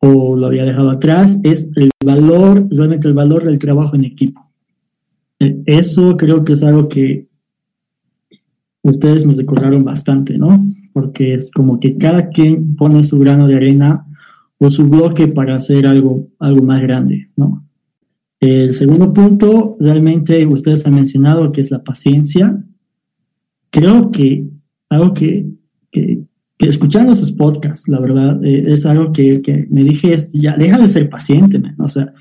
o 0.00 0.36
lo 0.36 0.46
había 0.46 0.64
dejado 0.64 0.90
atrás, 0.90 1.40
es 1.42 1.68
el 1.74 1.90
valor, 2.04 2.68
realmente 2.70 3.08
el 3.08 3.14
valor 3.14 3.44
del 3.44 3.58
trabajo 3.58 3.96
en 3.96 4.04
equipo. 4.04 4.48
Eh, 5.40 5.60
Eso 5.66 6.16
creo 6.16 6.44
que 6.44 6.52
es 6.52 6.62
algo 6.62 6.88
que 6.88 7.26
ustedes 8.82 9.26
me 9.26 9.32
recordaron 9.32 9.84
bastante, 9.84 10.38
¿no? 10.38 10.64
Porque 10.92 11.34
es 11.34 11.50
como 11.50 11.80
que 11.80 11.96
cada 11.96 12.28
quien 12.28 12.76
pone 12.76 13.02
su 13.02 13.18
grano 13.18 13.48
de 13.48 13.56
arena 13.56 14.06
o 14.58 14.70
su 14.70 14.88
bloque 14.88 15.28
para 15.28 15.54
hacer 15.54 15.86
algo, 15.86 16.28
algo 16.38 16.62
más 16.62 16.82
grande, 16.82 17.30
¿no? 17.36 17.64
El 18.40 18.70
segundo 18.70 19.12
punto, 19.12 19.76
realmente 19.80 20.46
ustedes 20.46 20.86
han 20.86 20.94
mencionado 20.94 21.50
que 21.50 21.60
es 21.60 21.70
la 21.70 21.82
paciencia. 21.82 22.64
Creo 23.70 24.10
que 24.10 24.46
algo 24.88 25.12
que, 25.12 25.46
que, 25.90 26.22
escuchando 26.58 27.14
sus 27.14 27.32
podcasts, 27.32 27.88
la 27.88 28.00
verdad, 28.00 28.44
eh, 28.44 28.64
es 28.68 28.86
algo 28.86 29.12
que, 29.12 29.42
que 29.42 29.66
me 29.70 29.82
dije, 29.82 30.12
es, 30.12 30.30
ya, 30.32 30.56
deja 30.56 30.78
de 30.78 30.88
ser 30.88 31.08
paciente, 31.08 31.58
man. 31.58 31.74
o 31.78 31.88
sea, 31.88 32.12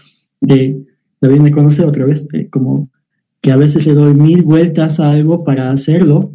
de, 0.41 0.84
David 1.21 1.41
me 1.41 1.52
conoce 1.52 1.84
otra 1.84 2.06
vez, 2.06 2.28
eh, 2.34 2.47
como 2.50 2.89
que 3.41 3.52
a 3.52 3.58
veces 3.58 3.86
le 3.86 3.93
doy 3.93 4.13
mil 4.13 4.41
vueltas 4.41 5.00
a 5.00 5.12
algo 5.12 5.43
para 5.43 5.69
hacerlo, 5.69 6.32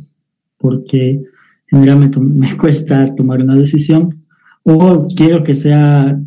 porque 0.59 1.23
generalmente 1.67 2.21
me 2.21 2.57
cuesta 2.57 3.13
tomar 3.15 3.43
una 3.43 3.57
decisión, 3.57 4.22
o 4.65 5.09
quiero 5.15 5.43
que 5.43 5.55
sea 5.55 6.19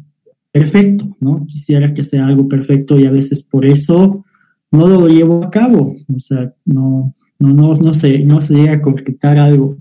perfecto, 0.52 1.16
¿no? 1.20 1.46
Quisiera 1.48 1.94
que 1.94 2.04
sea 2.04 2.28
algo 2.28 2.48
perfecto 2.48 3.00
y 3.00 3.06
a 3.06 3.12
veces 3.12 3.44
por 3.44 3.66
eso 3.66 4.26
no 4.72 4.88
lo 4.88 5.08
llevo 5.08 5.44
a 5.44 5.50
cabo, 5.50 5.96
o 6.14 6.20
sea, 6.20 6.54
no, 6.66 7.14
no, 7.40 7.50
no, 7.50 7.74
no 7.74 7.94
sé, 7.94 8.20
no 8.20 8.42
se 8.42 8.56
llega 8.56 8.74
a 8.74 8.82
concretar 8.82 9.38
algo, 9.40 9.78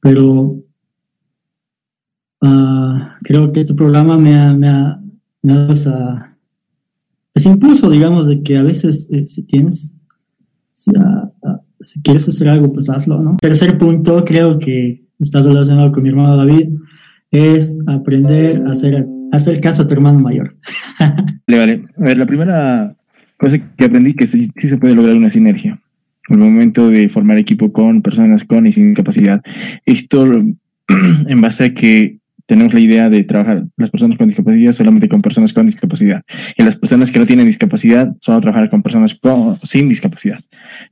pero 0.00 0.56
ah, 2.40 3.16
creo 3.22 3.52
que 3.52 3.60
este 3.60 3.74
programa 3.74 4.18
me 4.18 4.34
ha, 4.34 4.52
me 4.54 4.68
ha, 4.68 5.00
me 5.42 5.52
ha 5.52 5.56
dado 5.56 5.72
esa, 5.72 6.36
ese 7.34 7.48
impulso, 7.48 7.90
digamos, 7.90 8.26
de 8.26 8.42
que 8.42 8.58
a 8.58 8.62
veces 8.62 9.08
eh, 9.10 9.26
si 9.26 9.44
tienes, 9.44 9.96
si, 10.72 10.90
ah, 10.98 11.30
ah, 11.44 11.60
si 11.80 12.02
quieres 12.02 12.28
hacer 12.28 12.48
algo, 12.48 12.72
pues 12.72 12.88
hazlo, 12.88 13.20
¿no? 13.20 13.36
Tercer 13.40 13.78
punto, 13.78 14.24
creo 14.24 14.58
que 14.58 15.06
estás 15.18 15.46
relacionado 15.46 15.92
con 15.92 16.02
mi 16.02 16.08
hermano 16.08 16.36
David, 16.36 16.70
es 17.32 17.78
aprender 17.86 18.62
a 18.66 18.70
hacer, 18.70 19.06
hacer 19.32 19.60
caso 19.60 19.82
a 19.82 19.86
tu 19.86 19.94
hermano 19.94 20.20
mayor. 20.20 20.54
Vale, 21.48 21.58
vale. 21.58 21.84
A 21.98 22.02
ver, 22.04 22.18
la 22.18 22.26
primera 22.26 22.96
cosa 23.36 23.58
que 23.76 23.84
aprendí 23.84 24.14
que 24.14 24.26
sí, 24.26 24.50
sí 24.56 24.68
se 24.68 24.76
puede 24.76 24.94
lograr 24.94 25.16
una 25.16 25.32
sinergia. 25.32 25.80
Al 26.28 26.38
momento 26.38 26.88
de 26.88 27.08
formar 27.08 27.38
equipo 27.38 27.72
con 27.72 28.00
personas 28.00 28.44
con 28.44 28.66
y 28.66 28.72
sin 28.72 28.94
capacidad. 28.94 29.42
Esto 29.84 30.24
en 31.26 31.40
base 31.40 31.64
a 31.64 31.74
que 31.74 32.18
tenemos 32.46 32.74
la 32.74 32.80
idea 32.80 33.10
de 33.10 33.24
trabajar 33.24 33.64
las 33.76 33.90
personas 33.90 34.18
con 34.18 34.28
discapacidad 34.28 34.72
solamente 34.72 35.08
con 35.08 35.22
personas 35.22 35.52
con 35.52 35.66
discapacidad. 35.66 36.22
Y 36.56 36.62
las 36.62 36.76
personas 36.76 37.10
que 37.10 37.18
no 37.18 37.26
tienen 37.26 37.46
discapacidad 37.46 38.14
solo 38.20 38.40
trabajar 38.40 38.70
con 38.70 38.82
personas 38.82 39.14
con, 39.14 39.58
sin 39.62 39.88
discapacidad. 39.88 40.40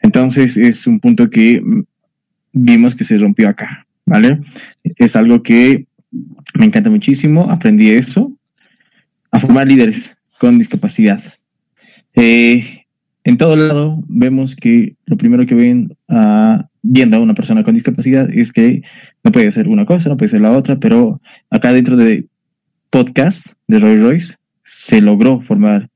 Entonces 0.03 0.57
es 0.57 0.87
un 0.87 1.01
punto 1.01 1.31
que 1.31 1.63
vimos 2.53 2.95
que 2.95 3.05
se 3.05 3.17
rompió 3.19 3.49
acá, 3.49 3.87
¿vale? 4.07 4.41
Es 4.97 5.17
algo 5.17 5.43
que 5.43 5.87
me 6.55 6.67
encanta 6.67 6.91
muchísimo, 6.91 7.51
aprendí 7.51 7.91
eso, 7.91 8.37
a 9.31 9.41
formar 9.41 9.69
líderes 9.69 10.17
con 10.39 10.59
discapacidad. 10.59 11.23
Eh, 12.15 12.87
en 13.25 13.37
todo 13.37 13.57
lado 13.57 14.03
vemos 14.09 14.57
que 14.57 14.97
lo 15.07 15.17
primero 15.17 15.47
que 15.47 15.55
ven 15.55 15.97
a, 16.09 16.69
viendo 16.83 17.17
a 17.17 17.21
una 17.21 17.35
persona 17.35 17.63
con 17.63 17.75
discapacidad 17.75 18.29
es 18.31 18.53
que 18.53 18.83
no 19.23 19.33
puede 19.33 19.51
ser 19.51 19.69
una 19.69 19.87
cosa, 19.87 20.09
no 20.09 20.17
puede 20.17 20.31
ser 20.31 20.41
la 20.41 20.53
otra, 20.53 20.79
pero 20.79 21.21
acá 21.51 21.73
dentro 21.73 21.97
de 21.97 22.27
podcast 22.89 23.49
de 23.69 23.79
Roy 23.79 23.97
Royce 23.97 24.35
se 24.65 25.01
logró 25.01 25.41
formar 25.43 25.89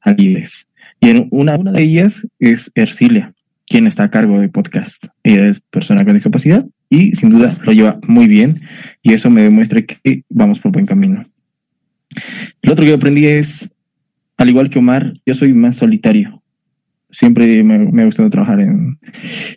a 0.00 0.12
líderes. 0.12 0.68
Y 1.00 1.10
en 1.10 1.28
una, 1.30 1.56
una 1.56 1.72
de 1.72 1.82
ellas 1.82 2.26
es 2.38 2.70
Ercilia, 2.74 3.32
quien 3.66 3.86
está 3.86 4.04
a 4.04 4.10
cargo 4.10 4.40
de 4.40 4.48
podcast. 4.48 5.06
Ella 5.22 5.46
es 5.46 5.60
persona 5.60 6.04
con 6.04 6.14
discapacidad 6.14 6.66
y 6.88 7.14
sin 7.14 7.30
duda 7.30 7.58
lo 7.62 7.72
lleva 7.72 7.98
muy 8.06 8.28
bien 8.28 8.62
y 9.02 9.12
eso 9.12 9.30
me 9.30 9.42
demuestra 9.42 9.82
que 9.82 10.24
vamos 10.28 10.58
por 10.58 10.72
buen 10.72 10.86
camino. 10.86 11.26
Lo 12.62 12.72
otro 12.72 12.84
que 12.84 12.92
aprendí 12.92 13.26
es, 13.26 13.70
al 14.36 14.50
igual 14.50 14.70
que 14.70 14.78
Omar, 14.78 15.14
yo 15.26 15.34
soy 15.34 15.52
más 15.52 15.76
solitario. 15.76 16.42
Siempre 17.10 17.62
me, 17.62 17.78
me 17.78 18.02
ha 18.02 18.06
gustado 18.06 18.30
trabajar 18.30 18.60
en, 18.60 18.98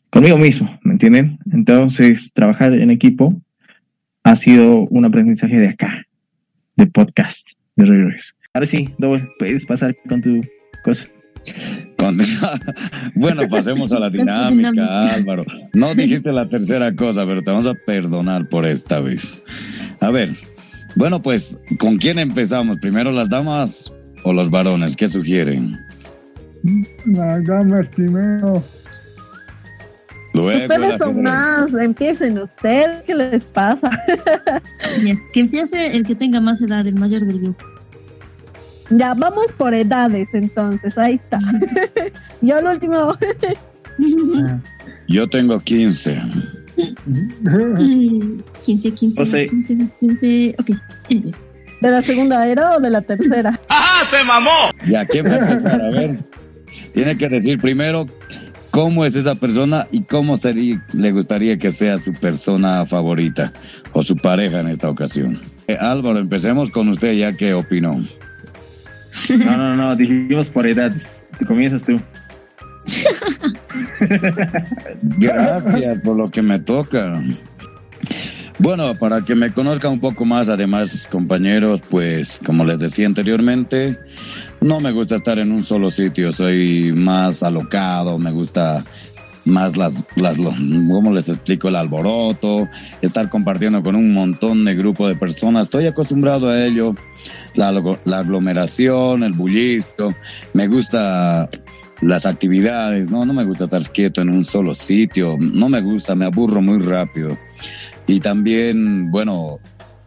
conmigo 0.09 0.37
mismo, 0.37 0.79
¿me 0.83 0.93
entienden? 0.93 1.39
Entonces, 1.51 2.31
trabajar 2.33 2.73
en 2.73 2.91
equipo 2.91 3.41
ha 4.23 4.35
sido 4.35 4.87
un 4.87 5.05
aprendizaje 5.05 5.57
de 5.57 5.69
acá, 5.69 6.05
de 6.75 6.87
podcast, 6.87 7.51
de 7.75 7.85
regreso. 7.85 8.33
Ahora 8.53 8.65
sí, 8.65 8.89
Doble, 8.97 9.27
puedes 9.39 9.65
pasar 9.65 9.95
con 10.07 10.21
tu 10.21 10.41
cosa. 10.83 11.07
Bueno, 13.15 13.47
pasemos 13.49 13.91
a 13.91 13.99
la 13.99 14.09
dinámica, 14.09 15.01
Álvaro. 15.13 15.45
No 15.73 15.93
dijiste 15.93 16.31
la 16.31 16.47
tercera 16.49 16.95
cosa, 16.95 17.25
pero 17.25 17.41
te 17.41 17.51
vamos 17.51 17.67
a 17.67 17.73
perdonar 17.85 18.47
por 18.49 18.67
esta 18.67 18.99
vez. 18.99 19.41
A 19.99 20.09
ver, 20.09 20.31
bueno, 20.95 21.21
pues, 21.21 21.57
¿con 21.79 21.97
quién 21.97 22.19
empezamos? 22.19 22.77
¿Primero 22.81 23.11
las 23.11 23.29
damas 23.29 23.91
o 24.23 24.33
los 24.33 24.49
varones? 24.49 24.95
¿Qué 24.95 25.07
sugieren? 25.07 25.77
Las 27.05 27.45
damas 27.45 27.87
primero. 27.87 28.63
Luego 30.33 30.61
Ustedes 30.61 30.97
son 30.97 31.23
más, 31.23 31.73
empiecen 31.73 32.37
ustedes, 32.37 33.01
¿qué 33.03 33.15
les 33.15 33.43
pasa? 33.43 33.91
Ya, 35.03 35.15
Que 35.33 35.41
empiece 35.41 35.95
el 35.95 36.05
que 36.05 36.15
tenga 36.15 36.39
más 36.39 36.61
edad, 36.61 36.87
el 36.87 36.95
mayor 36.95 37.25
del 37.25 37.39
grupo. 37.39 37.65
Ya, 38.91 39.13
vamos 39.13 39.51
por 39.57 39.73
edades 39.73 40.27
entonces, 40.33 40.97
ahí 40.97 41.15
está. 41.15 41.39
Yo 42.41 42.59
el 42.59 42.67
último, 42.67 43.17
Yo 45.07 45.27
tengo 45.29 45.59
15. 45.59 46.21
Mm, 47.05 48.41
15, 48.63 48.91
15, 48.91 49.25
José. 49.25 49.45
15, 49.45 49.87
15. 49.99 50.55
Ok. 50.59 50.69
¿De 51.81 51.89
la 51.89 52.01
segunda 52.01 52.47
era 52.47 52.77
o 52.77 52.79
de 52.79 52.89
la 52.89 53.01
tercera? 53.01 53.59
Ya, 54.87 55.05
¿quién 55.05 55.25
va 55.25 55.35
a 55.35 55.37
empezar? 55.37 55.81
A 55.81 55.89
ver. 55.89 56.19
Tiene 56.93 57.17
que 57.17 57.29
decir 57.29 57.59
primero 57.59 58.07
cómo 58.71 59.05
es 59.05 59.15
esa 59.15 59.35
persona 59.35 59.87
y 59.91 60.03
cómo 60.03 60.37
sería, 60.37 60.83
le 60.93 61.11
gustaría 61.11 61.57
que 61.57 61.71
sea 61.71 61.97
su 61.97 62.13
persona 62.13 62.85
favorita 62.85 63.53
o 63.93 64.01
su 64.01 64.15
pareja 64.15 64.59
en 64.59 64.67
esta 64.67 64.89
ocasión. 64.89 65.39
Eh, 65.67 65.77
Álvaro, 65.79 66.19
empecemos 66.19 66.69
con 66.71 66.89
usted 66.89 67.13
ya 67.13 67.33
que 67.33 67.53
opinó. 67.53 68.03
No, 69.45 69.57
no, 69.57 69.75
no, 69.75 69.95
dijimos 69.95 70.47
por 70.47 70.67
edades. 70.67 71.23
Te 71.37 71.45
comienzas 71.45 71.83
tú. 71.83 71.99
Gracias 75.01 75.99
por 76.03 76.17
lo 76.17 76.29
que 76.31 76.41
me 76.41 76.59
toca. 76.59 77.21
Bueno, 78.59 78.93
para 78.95 79.21
que 79.21 79.33
me 79.35 79.51
conozcan 79.51 79.93
un 79.93 79.99
poco 79.99 80.23
más, 80.23 80.47
además, 80.47 81.07
compañeros, 81.09 81.81
pues 81.89 82.39
como 82.45 82.63
les 82.63 82.79
decía 82.79 83.07
anteriormente, 83.07 83.97
no 84.61 84.79
me 84.79 84.91
gusta 84.91 85.15
estar 85.15 85.39
en 85.39 85.51
un 85.51 85.63
solo 85.63 85.89
sitio, 85.89 86.31
soy 86.31 86.91
más 86.93 87.41
alocado, 87.41 88.19
me 88.19 88.29
gusta 88.31 88.83
más 89.45 89.77
las, 89.77 90.03
las 90.15 90.37
lo- 90.37 90.53
¿cómo 90.91 91.11
les 91.11 91.27
explico? 91.27 91.69
El 91.69 91.75
alboroto, 91.75 92.67
estar 93.01 93.29
compartiendo 93.29 93.81
con 93.81 93.95
un 93.95 94.13
montón 94.13 94.63
de 94.63 94.75
grupo 94.75 95.07
de 95.07 95.15
personas, 95.15 95.63
estoy 95.63 95.87
acostumbrado 95.87 96.47
a 96.49 96.63
ello, 96.63 96.93
la, 97.55 97.71
la 98.05 98.19
aglomeración, 98.19 99.23
el 99.23 99.33
bullicio, 99.33 100.13
me 100.53 100.67
gusta 100.67 101.49
las 102.01 102.25
actividades, 102.25 103.11
no, 103.11 103.25
no 103.25 103.33
me 103.33 103.45
gusta 103.45 103.65
estar 103.65 103.87
quieto 103.91 104.21
en 104.21 104.29
un 104.29 104.43
solo 104.43 104.73
sitio, 104.73 105.37
no 105.39 105.69
me 105.69 105.81
gusta, 105.81 106.15
me 106.15 106.25
aburro 106.25 106.61
muy 106.61 106.79
rápido. 106.79 107.37
Y 108.07 108.19
también, 108.19 109.11
bueno, 109.11 109.59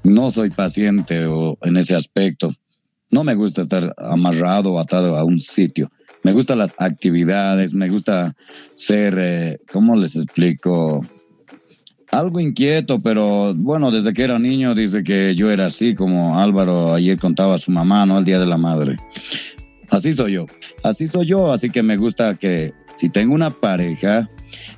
no 0.02 0.30
soy 0.30 0.50
paciente 0.50 1.26
o 1.26 1.56
en 1.62 1.76
ese 1.76 1.94
aspecto. 1.94 2.52
No 3.10 3.22
me 3.22 3.34
gusta 3.34 3.62
estar 3.62 3.94
amarrado 3.96 4.72
o 4.72 4.80
atado 4.80 5.16
a 5.16 5.24
un 5.24 5.40
sitio. 5.40 5.90
Me 6.24 6.32
gustan 6.32 6.58
las 6.58 6.74
actividades, 6.78 7.74
me 7.74 7.88
gusta 7.88 8.34
ser, 8.74 9.16
eh, 9.20 9.58
¿cómo 9.70 9.96
les 9.96 10.16
explico? 10.16 11.04
Algo 12.14 12.38
inquieto, 12.38 13.00
pero 13.00 13.54
bueno, 13.54 13.90
desde 13.90 14.12
que 14.12 14.22
era 14.22 14.38
niño 14.38 14.72
dice 14.74 15.02
que 15.02 15.34
yo 15.34 15.50
era 15.50 15.66
así, 15.66 15.96
como 15.96 16.38
Álvaro 16.38 16.94
ayer 16.94 17.18
contaba 17.18 17.54
a 17.54 17.58
su 17.58 17.72
mamá, 17.72 18.06
¿no? 18.06 18.18
El 18.18 18.24
Día 18.24 18.38
de 18.38 18.46
la 18.46 18.56
Madre. 18.56 18.96
Así 19.90 20.14
soy 20.14 20.34
yo, 20.34 20.46
así 20.84 21.08
soy 21.08 21.26
yo, 21.26 21.52
así 21.52 21.70
que 21.70 21.82
me 21.82 21.96
gusta 21.96 22.36
que 22.36 22.72
si 22.92 23.08
tengo 23.08 23.34
una 23.34 23.50
pareja, 23.50 24.30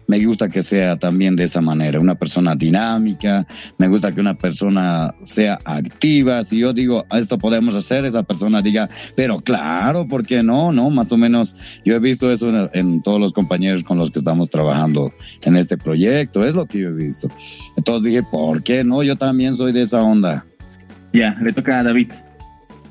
me 0.08 0.24
gusta 0.24 0.48
que 0.48 0.62
sea 0.62 0.96
también 0.98 1.34
de 1.36 1.44
esa 1.44 1.60
manera, 1.60 1.98
una 2.00 2.14
persona 2.14 2.54
dinámica, 2.54 3.46
me 3.78 3.88
gusta 3.88 4.12
que 4.12 4.20
una 4.20 4.34
persona 4.38 5.14
sea 5.22 5.58
activa, 5.64 6.44
si 6.44 6.58
yo 6.58 6.72
digo, 6.72 7.04
"Ah, 7.10 7.18
esto 7.18 7.38
podemos 7.38 7.74
hacer, 7.74 8.04
esa 8.04 8.22
persona 8.22 8.62
diga, 8.62 8.88
pero 9.16 9.40
claro, 9.40 10.06
¿por 10.06 10.24
qué 10.26 10.42
no? 10.42 10.70
No, 10.72 10.90
más 10.90 11.10
o 11.12 11.16
menos 11.16 11.56
yo 11.84 11.94
he 11.96 11.98
visto 11.98 12.30
eso 12.30 12.48
en, 12.48 12.70
en 12.72 13.02
todos 13.02 13.20
los 13.20 13.32
compañeros 13.32 13.82
con 13.82 13.98
los 13.98 14.10
que 14.10 14.18
estamos 14.20 14.48
trabajando 14.50 15.12
en 15.44 15.56
este 15.56 15.76
proyecto, 15.76 16.44
es 16.46 16.54
lo 16.54 16.66
que 16.66 16.78
yo 16.80 16.88
he 16.90 16.92
visto. 16.92 17.28
Entonces 17.76 18.04
dije, 18.12 18.22
¿por 18.22 18.62
qué 18.62 18.84
no? 18.84 19.02
Yo 19.02 19.16
también 19.16 19.56
soy 19.56 19.72
de 19.72 19.82
esa 19.82 20.02
onda. 20.02 20.46
Ya, 21.12 21.36
le 21.42 21.52
toca 21.52 21.80
a 21.80 21.82
David. 21.82 22.12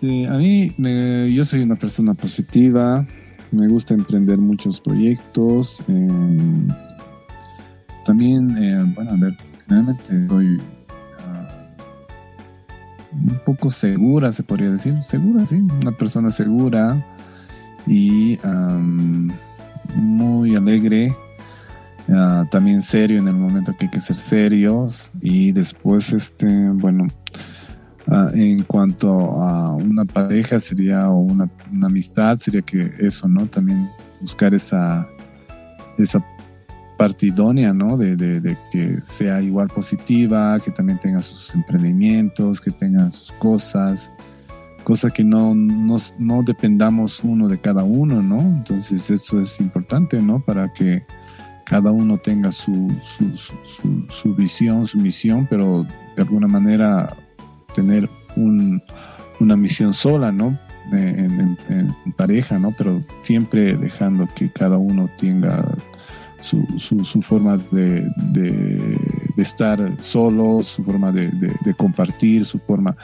Eh, 0.02 0.28
a 0.28 0.34
mí, 0.38 0.72
me- 0.78 1.32
yo 1.34 1.44
soy 1.46 1.62
una 1.62 1.76
persona 1.76 2.14
positiva, 2.14 3.06
me 3.52 3.68
gusta 3.68 3.94
emprender 3.94 4.38
muchos 4.38 4.82
proyectos. 4.82 5.82
eh, 5.88 6.08
también, 8.06 8.58
eh, 8.58 8.82
bueno, 8.96 9.12
a 9.12 9.16
ver, 9.16 9.36
generalmente 9.66 10.28
soy 10.28 10.62
ah, 11.20 11.76
un 13.12 13.40
poco 13.46 13.70
segura, 13.70 14.32
se 14.32 14.44
podría 14.44 14.72
decir. 14.72 15.02
Segura, 15.04 15.46
sí, 15.46 15.56
una 15.82 15.92
persona 15.92 16.32
segura 16.32 17.04
y 17.88 18.40
am, 18.44 19.32
muy 19.96 20.56
alegre. 20.56 21.14
ah, 22.10 22.46
también 22.52 22.82
serio 22.82 23.20
en 23.20 23.28
el 23.28 23.36
momento 23.36 23.76
que 23.78 23.86
hay 23.86 23.92
que 23.92 24.00
ser 24.00 24.16
serios 24.16 25.12
y 25.22 25.52
después 25.52 26.14
este 26.14 26.70
bueno 26.70 27.08
Ah, 28.08 28.30
en 28.36 28.62
cuanto 28.64 29.10
a 29.42 29.72
una 29.74 30.06
pareja 30.06 30.60
sería 30.60 31.10
o 31.10 31.22
una, 31.22 31.50
una 31.74 31.88
amistad 31.88 32.36
sería 32.36 32.62
que 32.62 32.94
eso 33.00 33.28
no 33.28 33.48
también 33.48 33.90
buscar 34.22 34.54
esa 34.54 35.10
esa 35.98 36.24
parte 36.98 37.28
idónea 37.28 37.74
no 37.74 37.98
de, 37.98 38.16
de- 38.16 38.40
de 38.42 38.58
que 38.72 39.00
sea 39.04 39.42
igual 39.42 39.68
positiva 39.68 40.60
que 40.60 40.72
también 40.72 41.00
tenga 41.00 41.22
sus 41.22 41.54
emprendimientos 41.56 42.62
que 42.62 42.72
tenga 42.72 43.10
sus 43.12 43.32
cosas 43.34 44.12
cosa 44.84 45.10
que 45.10 45.24
no, 45.24 45.54
no 45.56 45.98
no 46.20 46.44
dependamos 46.44 47.24
uno 47.24 47.48
de 47.48 47.58
cada 47.58 47.84
uno 47.84 48.22
no 48.22 48.40
entonces 48.40 49.10
eso 49.10 49.40
es 49.42 49.60
importante 49.60 50.20
no 50.22 50.40
para 50.40 50.72
que 50.74 51.04
cada 51.66 51.90
uno 51.92 52.18
tenga 52.18 52.52
su, 52.52 52.94
su, 53.02 53.36
su, 53.36 54.06
su- 54.10 54.36
visión 54.36 54.86
su 54.86 55.00
misión 55.00 55.48
pero 55.50 55.84
de 56.16 56.22
alguna 56.22 56.48
manera 56.48 57.16
tener 57.76 58.10
un- 58.36 58.82
una 59.42 59.58
misión 59.58 59.94
sola, 59.94 60.32
¿no? 60.32 60.58
En- 60.94 61.58
en 61.70 62.12
pareja, 62.16 62.58
¿no? 62.58 62.72
Pero 62.78 63.02
siempre 63.22 63.76
dejando 63.76 64.30
que 64.34 64.50
cada 64.50 64.78
uno 64.78 65.10
tenga 65.20 65.66
su, 66.46 66.64
su- 66.78 67.04
su 67.04 67.22
forma 67.22 67.58
de, 67.72 68.08
de- 68.32 68.98
de 69.36 69.42
estar 69.44 69.80
solo, 70.00 70.62
su 70.64 70.84
forma 70.84 71.12
de, 71.12 71.28
de- 71.32 71.54
de 71.66 71.74
compartir, 71.74 72.46
su 72.46 72.60
forma, 72.60 72.96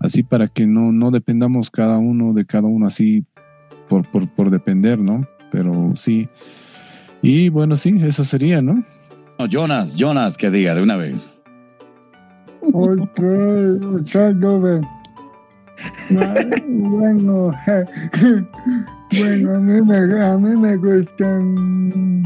así 0.00 0.22
para 0.22 0.48
que 0.48 0.66
no, 0.66 0.90
no 0.92 1.10
dependamos 1.10 1.70
cada 1.70 1.98
uno 1.98 2.32
de 2.32 2.44
cada 2.44 2.66
uno 2.66 2.86
así 2.86 3.24
por, 3.88 4.04
por, 4.10 4.28
por 4.28 4.50
depender, 4.50 4.98
¿no? 4.98 5.26
Pero 5.50 5.92
sí. 5.94 6.28
Y 7.22 7.48
bueno, 7.48 7.76
sí, 7.76 7.94
eso 8.02 8.24
sería, 8.24 8.60
¿no? 8.62 8.74
No, 9.38 9.46
Jonas, 9.46 9.96
Jonas, 9.96 10.36
que 10.36 10.50
diga 10.50 10.74
de 10.74 10.82
una 10.82 10.96
vez. 10.96 11.40
Ok. 12.72 13.18
Ah, 16.18 16.34
Bueno, 16.66 17.50
bueno, 19.18 19.54
a 19.54 19.58
mí 19.60 19.80
me, 19.82 20.22
a 20.24 20.36
mí 20.36 20.56
me 20.56 20.76
gustan 20.76 22.22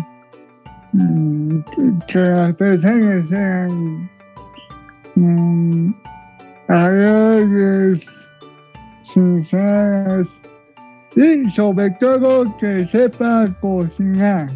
que, 0.95 1.93
que 2.13 2.19
las 2.19 2.55
personas 2.55 3.29
sean 3.29 4.11
mm, 5.17 5.95
alegres, 6.69 8.07
sinceras 9.03 10.29
y 11.17 11.49
sobre 11.51 11.91
todo 11.93 12.57
que 12.59 12.85
sepa 12.85 13.47
cocinar. 13.61 14.49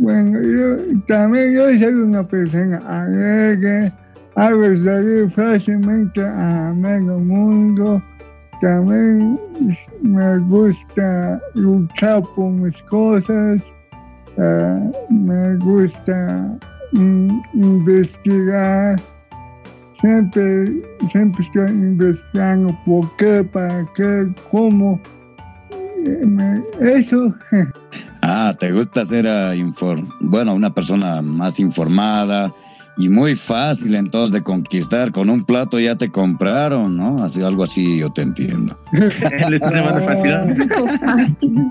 Bueno, 0.00 0.40
yo 0.42 1.00
también 1.06 1.52
yo 1.52 1.78
soy 1.78 1.94
una 1.94 2.22
persona 2.26 2.78
alegre, 2.86 3.92
hago 4.34 4.60
reír 4.60 5.30
fácilmente 5.30 6.24
a 6.24 6.72
medio 6.74 7.18
mundo. 7.18 8.02
También 8.62 9.40
me 10.02 10.38
gusta 10.38 11.40
luchar 11.54 12.22
por 12.36 12.48
mis 12.48 12.80
cosas, 12.82 13.60
eh, 14.38 14.90
me 15.10 15.56
gusta 15.56 16.56
mm, 16.92 17.40
investigar. 17.54 19.00
Siempre, 20.00 20.80
siempre 21.10 21.44
estoy 21.44 21.70
investigando 21.70 22.78
por 22.86 23.16
qué, 23.16 23.42
para 23.42 23.84
qué, 23.96 24.28
cómo. 24.50 25.00
Eh, 26.06 26.62
Eso. 26.80 27.34
Ah, 28.24 28.54
te 28.56 28.70
gusta 28.70 29.04
ser 29.04 29.24
infor- 29.56 30.08
bueno, 30.20 30.54
una 30.54 30.72
persona 30.72 31.20
más 31.22 31.58
informada 31.58 32.52
y 32.96 33.08
muy 33.08 33.34
fácil 33.34 33.94
entonces 33.94 34.32
de 34.32 34.42
conquistar. 34.42 35.12
Con 35.12 35.30
un 35.30 35.44
plato 35.44 35.78
ya 35.80 35.96
te 35.96 36.10
compraron, 36.10 36.96
¿no? 36.96 37.22
Así 37.22 37.42
algo 37.42 37.62
así 37.62 37.98
yo 37.98 38.12
te 38.12 38.22
entiendo. 38.22 38.78
Le 38.92 39.56
estás 39.56 39.72
llamando 39.72 40.06
fácil. 40.06 40.58
Dijo 40.58 40.86
fácil. 40.98 41.70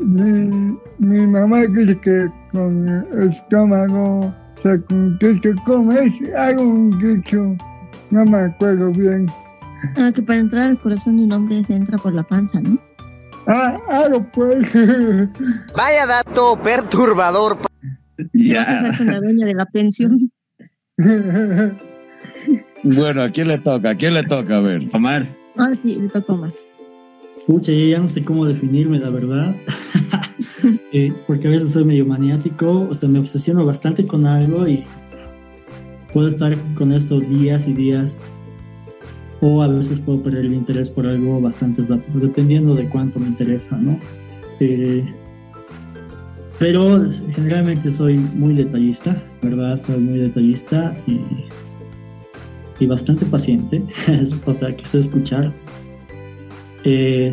mi, 0.00 0.78
mi 0.98 1.26
mamá 1.26 1.60
dice 1.66 1.98
que 2.00 2.28
con 2.52 2.88
el 2.88 3.30
estómago 3.30 4.34
se 4.62 4.80
conquista. 4.84 5.50
¿Cómo 5.66 5.92
es? 5.92 6.12
Hago 6.36 6.62
un 6.62 6.90
dicho, 6.98 7.56
no 8.10 8.24
me 8.24 8.38
acuerdo 8.38 8.90
bien. 8.90 9.26
Ah, 9.96 10.10
que 10.14 10.22
para 10.22 10.40
entrar 10.40 10.68
al 10.68 10.78
corazón 10.78 11.16
de 11.16 11.24
un 11.24 11.32
hombre 11.32 11.62
se 11.62 11.74
entra 11.74 11.98
por 11.98 12.14
la 12.14 12.22
panza, 12.22 12.60
¿no? 12.60 12.78
Ah, 13.46 13.76
hago 13.88 14.24
pues. 14.32 14.66
Vaya 15.76 16.06
dato 16.06 16.58
perturbador. 16.62 17.58
Se 18.16 18.54
va 18.54 18.62
a 18.62 18.64
Ya. 18.64 18.66
casar 18.66 18.98
con 18.98 19.06
la 19.08 19.20
dueña 19.20 19.46
de 19.46 19.54
la 19.54 19.66
pensión. 19.66 20.12
Bueno, 22.84 23.22
¿a 23.22 23.28
quién 23.30 23.48
le 23.48 23.58
toca? 23.58 23.90
¿A 23.90 23.94
quién 23.94 24.14
le 24.14 24.22
toca? 24.22 24.56
A 24.56 24.60
ver. 24.60 24.82
Omar. 24.92 25.26
Ah, 25.56 25.74
sí, 25.74 25.96
le 26.00 26.08
tocó 26.08 26.36
más. 26.36 26.54
Pucha, 27.46 27.72
yo 27.72 27.86
ya 27.86 27.98
no 27.98 28.08
sé 28.08 28.22
cómo 28.22 28.46
definirme, 28.46 28.98
la 28.98 29.10
verdad. 29.10 29.54
Eh, 30.92 31.12
porque 31.26 31.48
a 31.48 31.50
veces 31.50 31.72
soy 31.72 31.84
medio 31.84 32.06
maniático, 32.06 32.86
o 32.88 32.94
sea, 32.94 33.08
me 33.08 33.18
obsesiono 33.18 33.66
bastante 33.66 34.06
con 34.06 34.26
algo 34.26 34.66
y 34.66 34.84
puedo 36.12 36.26
estar 36.28 36.56
con 36.78 36.92
eso 36.92 37.20
días 37.20 37.66
y 37.68 37.74
días 37.74 38.40
o 39.42 39.62
a 39.62 39.68
veces 39.68 39.98
puedo 40.00 40.22
perder 40.22 40.46
el 40.46 40.54
interés 40.54 40.88
por 40.88 41.06
algo 41.06 41.40
bastante 41.40 41.82
rápido, 41.82 42.20
dependiendo 42.20 42.74
de 42.74 42.88
cuánto 42.88 43.18
me 43.18 43.26
interesa, 43.26 43.76
¿no? 43.76 43.98
Eh, 44.60 45.04
pero 46.58 47.08
generalmente 47.34 47.90
soy 47.90 48.18
muy 48.18 48.54
detallista, 48.54 49.20
¿verdad? 49.42 49.76
Soy 49.76 49.98
muy 49.98 50.18
detallista 50.18 50.96
y, 51.06 51.20
bastante 52.86 53.24
paciente, 53.24 53.82
o 54.46 54.52
sea, 54.52 54.76
que 54.76 54.84
sé 54.84 54.98
escuchar. 54.98 55.50
Eh, 56.84 57.32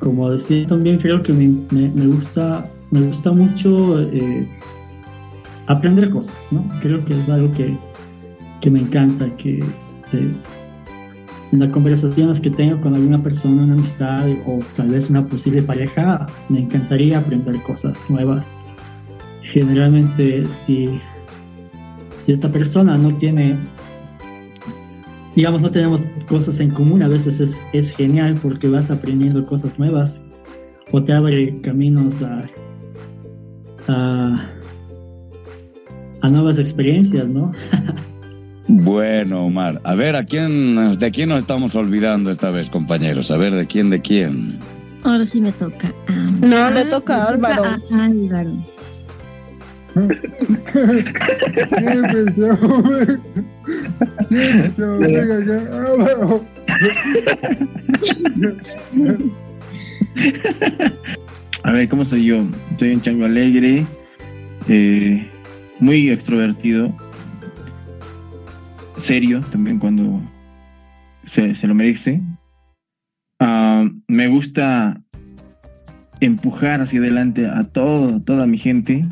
como 0.00 0.30
decía 0.30 0.66
también, 0.66 0.98
creo 0.98 1.22
que 1.22 1.32
me 1.32 2.06
gusta, 2.06 2.70
me 2.90 3.00
gusta 3.00 3.32
mucho 3.32 4.02
eh, 4.02 4.46
aprender 5.66 6.10
cosas, 6.10 6.48
¿no? 6.50 6.64
Creo 6.80 7.04
que 7.04 7.18
es 7.18 7.28
algo 7.28 7.52
que, 7.54 7.76
que 8.60 8.70
me 8.70 8.80
encanta, 8.80 9.34
que 9.36 9.60
eh, 10.12 10.32
en 11.52 11.60
las 11.60 11.70
conversaciones 11.70 12.40
que 12.40 12.50
tengo 12.50 12.80
con 12.80 12.94
alguna 12.94 13.22
persona, 13.22 13.62
una 13.62 13.74
amistad 13.74 14.28
o 14.46 14.60
tal 14.76 14.88
vez 14.88 15.08
una 15.08 15.26
posible 15.26 15.62
pareja, 15.62 16.26
me 16.48 16.60
encantaría 16.60 17.18
aprender 17.18 17.60
cosas 17.62 18.04
nuevas. 18.08 18.54
Generalmente, 19.42 20.50
si, 20.50 21.00
si 22.24 22.32
esta 22.32 22.50
persona 22.50 22.98
no 22.98 23.14
tiene, 23.14 23.56
digamos, 25.34 25.62
no 25.62 25.70
tenemos 25.70 26.04
cosas 26.28 26.60
en 26.60 26.70
común, 26.70 27.02
a 27.02 27.08
veces 27.08 27.40
es, 27.40 27.58
es 27.72 27.92
genial 27.92 28.38
porque 28.42 28.68
vas 28.68 28.90
aprendiendo 28.90 29.46
cosas 29.46 29.78
nuevas 29.78 30.20
o 30.92 31.02
te 31.02 31.12
abre 31.14 31.60
caminos 31.62 32.20
a, 32.22 32.44
a, 33.88 34.50
a 36.20 36.28
nuevas 36.28 36.58
experiencias, 36.58 37.26
¿no? 37.26 37.52
Bueno, 38.68 39.46
Omar, 39.46 39.80
a 39.84 39.94
ver, 39.94 40.14
¿a 40.14 40.24
quién, 40.24 40.76
¿de 40.98 41.10
quién 41.10 41.30
nos 41.30 41.38
estamos 41.38 41.74
olvidando 41.74 42.30
esta 42.30 42.50
vez, 42.50 42.68
compañeros? 42.68 43.30
A 43.30 43.36
ver, 43.38 43.52
¿de 43.54 43.66
quién, 43.66 43.88
de 43.90 44.00
quién? 44.00 44.58
Ahora 45.04 45.24
sí 45.24 45.40
me 45.40 45.52
toca. 45.52 45.88
a- 46.08 46.12
No, 46.46 46.70
le 46.70 46.84
toca 46.84 47.16
a 47.24 47.28
Álvaro. 47.30 47.64
a 47.64 48.04
Álvaro. 48.04 48.52
A 61.62 61.72
ver, 61.72 61.88
¿cómo 61.88 62.04
soy 62.04 62.24
yo? 62.24 62.38
Soy 62.78 62.94
un 62.94 63.02
chango 63.02 63.24
alegre, 63.24 63.84
eh, 64.68 65.26
muy 65.80 66.10
extrovertido, 66.10 66.92
serio 68.98 69.40
también 69.50 69.78
cuando 69.78 70.20
se, 71.24 71.54
lo 71.66 71.74
merece. 71.74 72.20
Ah, 73.40 73.88
me 74.06 74.28
gusta 74.28 75.00
empujar 76.20 76.80
hacia 76.80 77.00
adelante 77.00 77.46
a 77.46 77.64
todo, 77.64 78.20
toda 78.20 78.46
mi 78.46 78.58
gente. 78.58 79.04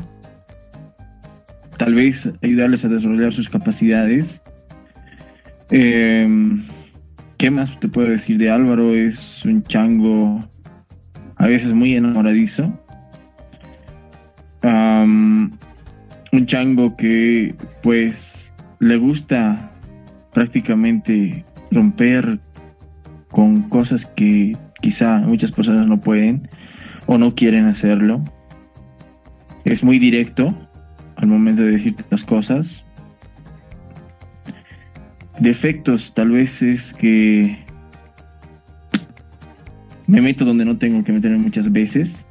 Tal 1.77 1.93
vez 1.93 2.29
ayudarles 2.41 2.83
a 2.85 2.89
desarrollar 2.89 3.33
sus 3.33 3.49
capacidades. 3.49 4.41
Eh, 5.71 6.27
¿Qué 7.37 7.51
más 7.51 7.79
te 7.79 7.87
puedo 7.87 8.09
decir 8.09 8.39
de 8.39 8.49
Álvaro? 8.49 8.95
Es 8.95 9.45
un 9.45 9.61
chango 9.63 10.43
a 11.35 11.45
veces 11.45 11.73
muy 11.73 11.95
enamoradizo. 11.95 12.83
Am, 14.63 15.55
un 16.31 16.45
chango 16.47 16.97
que 16.97 17.53
pues 17.83 18.51
le 18.79 18.97
gusta 18.97 19.71
prácticamente 20.37 21.43
romper 21.71 22.37
con 23.31 23.63
cosas 23.63 24.05
que 24.05 24.55
quizá 24.83 25.17
muchas 25.17 25.49
personas 25.49 25.87
no 25.87 25.99
pueden 25.99 26.47
o 27.07 27.17
no 27.17 27.33
quieren 27.33 27.65
hacerlo. 27.65 28.21
Es 29.65 29.83
muy 29.83 29.97
directo 29.97 30.55
al 31.15 31.27
momento 31.27 31.63
de 31.63 31.71
decirte 31.71 32.03
las 32.11 32.23
cosas. 32.23 32.83
Defectos 35.39 36.13
tal 36.13 36.29
vez 36.29 36.61
es 36.61 36.93
que 36.93 37.57
me 40.05 40.21
meto 40.21 40.45
donde 40.45 40.65
no 40.65 40.77
tengo 40.77 41.03
que 41.03 41.13
meterme 41.13 41.39
muchas 41.39 41.71
veces 41.71 42.27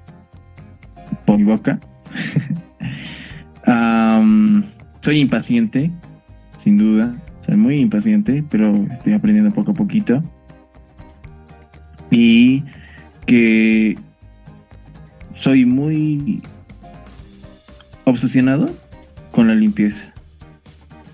por 1.24 1.38
mi 1.38 1.42
boca. 1.42 1.80
Soy 5.00 5.18
impaciente, 5.18 5.90
sin 6.62 6.76
duda. 6.78 7.12
Soy 7.46 7.56
muy 7.56 7.78
impaciente, 7.78 8.44
pero 8.50 8.74
estoy 8.92 9.12
aprendiendo 9.14 9.54
poco 9.54 9.70
a 9.70 9.74
poquito. 9.74 10.22
Y 12.10 12.64
que 13.26 13.96
soy 15.34 15.64
muy 15.64 16.42
obsesionado 18.04 18.70
con 19.30 19.48
la 19.48 19.54
limpieza. 19.54 20.12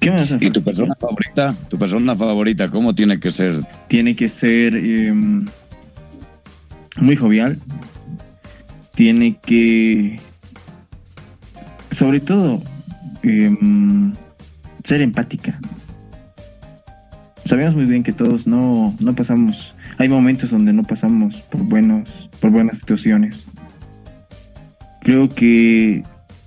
¿Qué 0.01 0.11
más? 0.11 0.31
¿Y 0.40 0.51
tu 0.51 0.62
persona 0.62 0.95
favorita? 0.99 1.55
¿Tu 1.68 1.79
persona 1.79 2.16
favorita 2.16 2.68
cómo 2.68 2.95
tiene 2.95 3.21
que 3.21 3.31
ser? 3.31 3.53
tiene 3.88 4.16
que 4.16 4.29
ser 4.29 4.75
em, 4.75 5.45
muy 6.97 7.14
jovial, 7.14 7.59
tiene 8.95 9.38
que, 9.45 10.18
sobre 11.90 12.21
todo, 12.21 12.62
em, 13.23 14.12
ser 14.85 15.03
empática. 15.03 15.59
Sabemos 17.44 17.74
muy 17.74 17.87
bien 17.87 18.02
que 18.02 18.12
todos 18.12 18.46
no, 18.46 18.94
no 19.00 19.14
pasamos, 19.14 19.74
hay 19.98 20.09
momentos 20.09 20.50
donde 20.50 20.72
no 20.72 20.85
pasamos 20.85 21.42
por 21.42 21.62
buenos, 21.62 22.31
por 22.40 22.50
buenas 22.50 22.78
situaciones. 22.78 23.44
Creo 25.00 25.28
que 25.28 26.02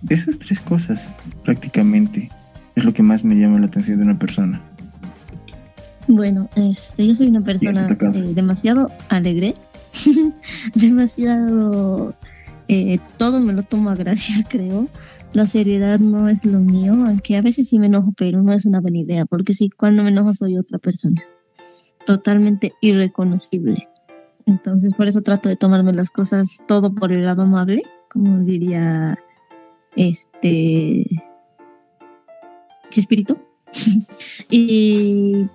esas 0.09 0.39
tres 0.39 0.59
cosas 0.59 1.03
prácticamente 1.43 2.29
es 2.75 2.83
lo 2.83 2.93
que 2.93 3.03
más 3.03 3.23
me 3.23 3.35
llama 3.35 3.59
la 3.59 3.67
atención 3.67 3.97
de 3.97 4.05
una 4.05 4.17
persona. 4.17 4.61
Bueno, 6.07 6.49
este, 6.55 7.07
yo 7.07 7.15
soy 7.15 7.27
una 7.27 7.41
persona 7.41 7.89
eh, 7.89 8.31
demasiado 8.33 8.91
alegre, 9.09 9.55
demasiado 10.75 12.15
eh, 12.67 12.99
todo 13.17 13.39
me 13.39 13.53
lo 13.53 13.63
tomo 13.63 13.89
a 13.89 13.95
gracia, 13.95 14.35
creo. 14.49 14.87
La 15.35 15.45
seriedad 15.45 15.99
no 15.99 16.29
es 16.29 16.45
lo 16.45 16.59
mío, 16.59 16.93
aunque 16.93 17.35
a 17.35 17.41
veces 17.41 17.67
sí 17.67 17.77
me 17.77 17.87
enojo, 17.87 18.13
pero 18.15 18.41
no 18.41 18.53
es 18.53 18.65
una 18.65 18.79
buena 18.79 18.99
idea, 18.99 19.25
porque 19.25 19.53
sí, 19.53 19.69
cuando 19.69 20.01
me 20.01 20.07
enojo 20.07 20.31
soy 20.31 20.57
otra 20.57 20.79
persona, 20.79 21.21
totalmente 22.05 22.71
irreconocible. 22.79 23.89
Entonces, 24.45 24.93
por 24.93 25.07
eso 25.07 25.23
trato 25.23 25.49
de 25.49 25.57
tomarme 25.57 25.91
las 25.91 26.09
cosas 26.09 26.63
todo 26.69 26.95
por 26.95 27.11
el 27.11 27.25
lado 27.25 27.41
amable, 27.41 27.81
como 28.09 28.45
diría 28.45 29.19
este 29.97 31.05
Chespirito. 32.89 33.37
y 34.49 35.47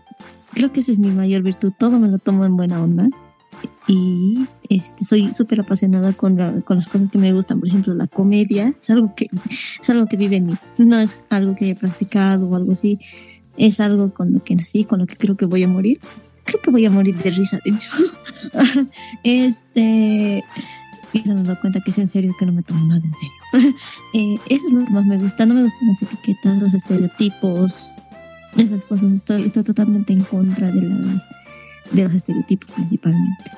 creo 0.52 0.70
que 0.72 0.80
esa 0.80 0.92
es 0.92 0.98
mi 0.98 1.10
mayor 1.10 1.42
virtud, 1.42 1.72
todo 1.78 1.98
me 1.98 2.08
lo 2.08 2.18
tomo 2.18 2.44
en 2.44 2.54
buena 2.54 2.82
onda 2.82 3.08
y 3.90 4.46
este, 4.68 5.04
soy 5.04 5.32
súper 5.32 5.62
apasionada 5.62 6.12
con, 6.12 6.36
con 6.62 6.76
las 6.76 6.86
cosas 6.86 7.08
que 7.08 7.18
me 7.18 7.32
gustan, 7.32 7.58
por 7.58 7.68
ejemplo 7.68 7.92
la 7.92 8.06
comedia, 8.06 8.72
es 8.80 8.90
algo 8.90 9.12
que 9.16 9.26
es 9.80 9.90
algo 9.90 10.06
que 10.06 10.16
vive 10.16 10.36
en 10.36 10.46
mí, 10.46 10.54
no 10.78 11.00
es 11.00 11.24
algo 11.28 11.56
que 11.56 11.70
he 11.70 11.74
practicado 11.74 12.46
o 12.46 12.54
algo 12.54 12.70
así, 12.70 12.98
es 13.56 13.80
algo 13.80 14.14
con 14.14 14.32
lo 14.32 14.44
que 14.44 14.54
nací, 14.54 14.84
con 14.84 15.00
lo 15.00 15.06
que 15.06 15.16
creo 15.16 15.36
que 15.36 15.44
voy 15.44 15.64
a 15.64 15.68
morir, 15.68 15.98
creo 16.44 16.62
que 16.62 16.70
voy 16.70 16.86
a 16.86 16.90
morir 16.92 17.16
de 17.16 17.30
risa 17.30 17.58
de 17.64 17.72
hecho, 17.72 17.90
este 19.24 20.44
y 21.12 21.18
se 21.18 21.34
me 21.34 21.42
da 21.42 21.60
cuenta 21.60 21.80
que 21.80 21.90
es 21.90 21.98
en 21.98 22.06
serio 22.06 22.32
que 22.38 22.46
no 22.46 22.52
me 22.52 22.62
tomo 22.62 22.86
nada 22.86 23.02
en 23.04 23.14
serio. 23.14 23.76
Eh, 24.14 24.38
eso 24.48 24.66
es 24.66 24.72
lo 24.72 24.84
que 24.84 24.92
más 24.92 25.04
me 25.04 25.18
gusta, 25.18 25.46
no 25.46 25.54
me 25.54 25.64
gustan 25.64 25.88
las 25.88 26.02
etiquetas, 26.02 26.62
los 26.62 26.74
estereotipos, 26.74 27.94
esas 28.56 28.84
cosas, 28.84 29.12
estoy, 29.12 29.42
estoy 29.42 29.64
totalmente 29.64 30.12
en 30.12 30.22
contra 30.22 30.70
de 30.70 30.82
las 30.82 31.26
de 31.90 32.04
los 32.04 32.14
estereotipos 32.14 32.70
principalmente. 32.70 33.50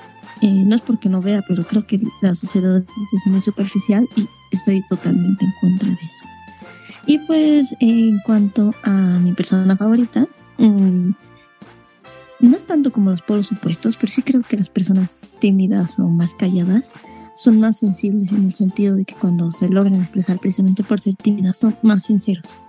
No 0.42 0.74
es 0.74 0.80
porque 0.80 1.08
no 1.08 1.22
vea, 1.22 1.42
pero 1.46 1.64
creo 1.64 1.86
que 1.86 2.00
la 2.20 2.34
sociedad 2.34 2.78
es 2.78 3.26
muy 3.26 3.40
superficial 3.40 4.08
y 4.16 4.26
estoy 4.50 4.84
totalmente 4.88 5.44
en 5.44 5.52
contra 5.60 5.88
de 5.88 5.94
eso. 5.94 6.24
Y 7.06 7.18
pues 7.20 7.74
en 7.80 8.18
cuanto 8.20 8.74
a 8.82 8.90
mi 8.90 9.32
persona 9.32 9.76
favorita, 9.76 10.26
mm, 10.58 11.10
no 12.40 12.56
es 12.56 12.66
tanto 12.66 12.90
como 12.90 13.10
los 13.10 13.22
polos 13.22 13.52
opuestos, 13.52 13.96
pero 13.96 14.12
sí 14.12 14.22
creo 14.22 14.42
que 14.42 14.56
las 14.56 14.68
personas 14.68 15.28
tímidas 15.38 15.98
o 15.98 16.08
más 16.08 16.34
calladas 16.34 16.92
son 17.34 17.60
más 17.60 17.78
sensibles 17.78 18.32
en 18.32 18.44
el 18.44 18.52
sentido 18.52 18.96
de 18.96 19.04
que 19.04 19.14
cuando 19.14 19.50
se 19.50 19.68
logran 19.68 19.94
expresar 19.94 20.38
precisamente 20.40 20.82
por 20.82 20.98
ser 20.98 21.14
tímidas 21.16 21.58
son 21.58 21.76
más 21.82 22.04
sinceros, 22.04 22.62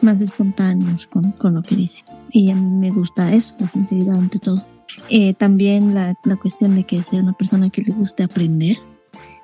más 0.00 0.20
espontáneos 0.20 1.06
con, 1.06 1.32
con 1.32 1.54
lo 1.54 1.62
que 1.62 1.76
dicen. 1.76 2.04
Y 2.30 2.50
a 2.50 2.54
mí 2.54 2.78
me 2.78 2.90
gusta 2.90 3.32
eso, 3.34 3.54
la 3.58 3.68
sinceridad 3.68 4.16
ante 4.16 4.38
todo. 4.38 4.64
Eh, 5.08 5.34
también 5.34 5.94
la, 5.94 6.14
la 6.24 6.36
cuestión 6.36 6.74
de 6.74 6.84
que 6.84 7.02
sea 7.02 7.20
una 7.20 7.32
persona 7.32 7.70
que 7.70 7.82
le 7.82 7.92
guste 7.92 8.22
aprender. 8.22 8.76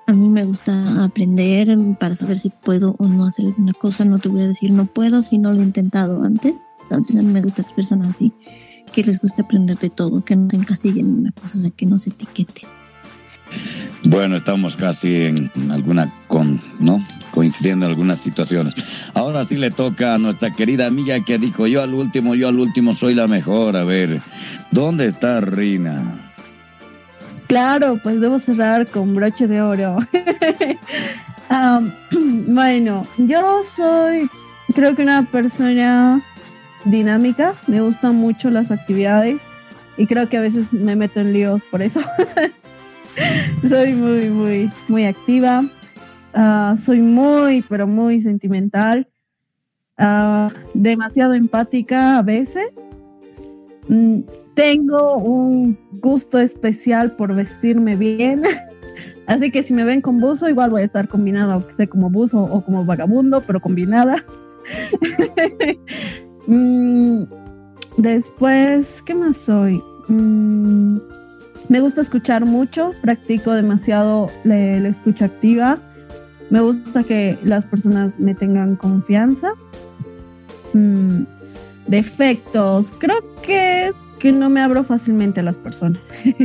a 0.07 0.13
mí 0.13 0.29
me 0.29 0.45
gusta 0.45 1.05
aprender 1.05 1.77
para 2.01 2.17
saber 2.17 2.39
si 2.39 2.51
puedo 2.51 2.95
o 2.99 3.07
no 3.07 3.27
hacer 3.27 3.47
alguna 3.47 3.73
cosa. 3.75 4.05
No 4.05 4.19
te 4.19 4.29
voy 4.29 4.43
a 4.43 4.49
decir 4.49 4.73
no 4.73 4.87
puedo 4.87 5.23
si 5.23 5.39
no 5.39 5.53
lo 5.53 5.61
he 5.61 5.65
intentado 5.65 6.23
antes. 6.23 6.61
Entonces 6.83 7.17
a 7.17 7.23
mí 7.23 7.31
me 7.33 7.43
gustan 7.43 7.67
las 7.67 7.75
personas 7.75 8.09
así, 8.09 8.33
que 8.93 9.05
les 9.05 9.21
guste 9.21 9.43
aprender 9.43 9.79
de 9.79 9.91
todo, 9.91 10.25
que 10.25 10.35
no 10.35 10.49
se 10.49 10.57
encasillen 10.57 11.07
en 11.07 11.19
una 11.19 11.33
cosa, 11.33 11.59
o 11.59 11.61
sea, 11.61 11.71
que 11.71 11.85
no 11.85 11.99
se 11.99 12.11
etiqueten. 12.11 12.67
Bueno, 14.05 14.37
estamos 14.37 14.77
casi 14.77 15.25
en 15.25 15.51
alguna 15.71 16.11
con, 16.29 16.61
¿no? 16.79 17.05
coincidiendo 17.31 17.87
en 17.87 17.93
algunas 17.93 18.19
situaciones. 18.19 18.75
Ahora 19.15 19.45
sí 19.45 19.57
le 19.57 19.71
toca 19.71 20.15
a 20.15 20.19
nuestra 20.19 20.51
querida 20.51 20.87
amiga 20.87 21.23
que 21.25 21.39
dijo 21.39 21.67
yo 21.67 21.83
al 21.83 21.95
último, 21.95 22.35
yo 22.35 22.49
al 22.49 22.59
último 22.59 22.95
soy 22.95 23.15
la 23.15 23.29
mejor. 23.29 23.77
A 23.77 23.85
ver, 23.85 24.21
¿dónde 24.73 25.07
está 25.07 25.41
Rina? 25.41 26.33
Claro, 27.47 27.99
pues 28.03 28.21
debo 28.21 28.39
cerrar 28.39 28.87
con 28.89 29.15
broche 29.15 29.47
de 29.47 29.63
oro. 29.63 29.99
bueno, 32.11 33.07
yo 33.17 33.63
soy 33.77 34.29
creo 34.75 34.95
que 34.95 35.03
una 35.03 35.23
persona 35.25 36.21
dinámica, 36.85 37.55
me 37.67 37.81
gustan 37.81 38.17
mucho 38.17 38.51
las 38.51 38.71
actividades 38.71 39.41
y 39.97 40.07
creo 40.07 40.29
que 40.29 40.37
a 40.37 40.41
veces 40.41 40.73
me 40.73 40.95
meto 40.95 41.21
en 41.21 41.33
líos 41.33 41.63
por 41.71 41.83
eso. 41.83 42.01
soy 43.69 43.95
muy, 43.95 44.31
muy, 44.31 44.71
muy 44.89 45.05
activa. 45.05 45.65
Ah, 46.35 46.77
soy 46.85 47.01
muy, 47.01 47.63
pero 47.69 47.87
muy 47.87 48.21
sentimental. 48.21 49.09
Ah, 49.97 50.53
demasiado 50.75 51.35
empática 51.35 52.19
a 52.19 52.23
veces. 52.23 52.69
Mm, 53.89 54.21
tengo 54.55 55.17
un 55.17 55.79
gusto 55.93 56.39
especial 56.39 57.13
por 57.13 57.35
vestirme 57.35 57.97
bien. 57.97 58.43
Así 59.27 59.51
que 59.51 59.63
si 59.63 59.75
me 59.75 59.85
ven 59.85 60.01
con 60.01 60.21
buzo, 60.21 60.49
igual 60.49 60.71
voy 60.71 60.83
a 60.83 60.87
estar 60.87 61.09
combinada, 61.09 61.55
aunque 61.55 61.75
sea 61.75 61.87
como 61.87 62.09
buzo 62.09 62.43
o 62.43 62.65
como 62.65 62.85
vagabundo, 62.85 63.43
pero 63.47 63.61
combinada. 63.61 64.25
Mm, 66.51 67.25
después, 67.99 69.03
¿qué 69.05 69.15
más 69.15 69.37
soy? 69.37 69.79
Mm, 70.09 70.97
me 71.69 71.81
gusta 71.81 72.01
escuchar 72.01 72.47
mucho, 72.47 72.93
practico 73.03 73.53
demasiado 73.53 74.31
la, 74.45 74.89
escucha 74.89 75.27
activa. 75.27 75.79
Me 76.51 76.61
gusta 76.61 77.03
que 77.03 77.39
las 77.45 77.67
personas 77.67 78.19
me 78.19 78.35
tengan 78.35 78.77
confianza. 78.77 79.53
Mm, 80.73 81.25
defectos, 81.87 82.87
creo 82.99 83.19
que 83.43 83.93
que 84.19 84.33
no 84.33 84.51
me 84.51 84.61
abro 84.61 84.85
fácilmente 84.85 85.41
a 85.41 85.43
las 85.43 85.57
personas. 85.57 86.01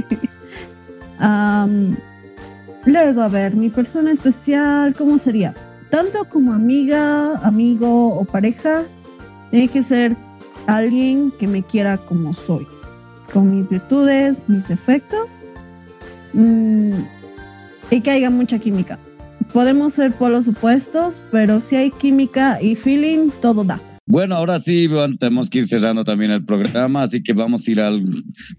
luego, 2.85 3.21
a 3.21 3.27
ver, 3.27 3.55
mi 3.55 3.69
persona 3.69 4.11
especial, 4.11 4.93
¿cómo 4.95 5.17
sería? 5.17 5.53
Tanto 5.89 6.25
como 6.25 6.53
amiga, 6.53 7.37
amigo 7.37 8.15
o 8.15 8.25
pareja, 8.25 8.83
tiene 9.51 9.67
que 9.67 9.83
ser 9.83 10.15
alguien 10.67 11.31
que 11.39 11.47
me 11.47 11.63
quiera 11.63 11.97
como 11.97 12.33
soy 12.33 12.67
con 13.33 13.55
mis 13.55 13.67
virtudes, 13.67 14.37
mis 14.47 14.67
defectos, 14.67 15.29
mm, 16.33 16.93
y 17.89 18.01
que 18.01 18.11
haya 18.11 18.29
mucha 18.29 18.59
química. 18.59 18.99
Podemos 19.51 19.93
ser 19.93 20.13
polos 20.13 20.47
opuestos, 20.47 21.21
pero 21.31 21.61
si 21.61 21.75
hay 21.75 21.91
química 21.91 22.61
y 22.61 22.75
feeling, 22.75 23.29
todo 23.41 23.63
da. 23.63 23.79
Bueno, 24.05 24.35
ahora 24.35 24.59
sí, 24.59 24.89
tenemos 25.17 25.49
que 25.49 25.59
ir 25.59 25.65
cerrando 25.65 26.03
también 26.03 26.31
el 26.31 26.43
programa, 26.43 27.03
así 27.03 27.23
que 27.23 27.31
vamos 27.31 27.65
a 27.65 27.71
ir 27.71 27.79
a 27.79 27.89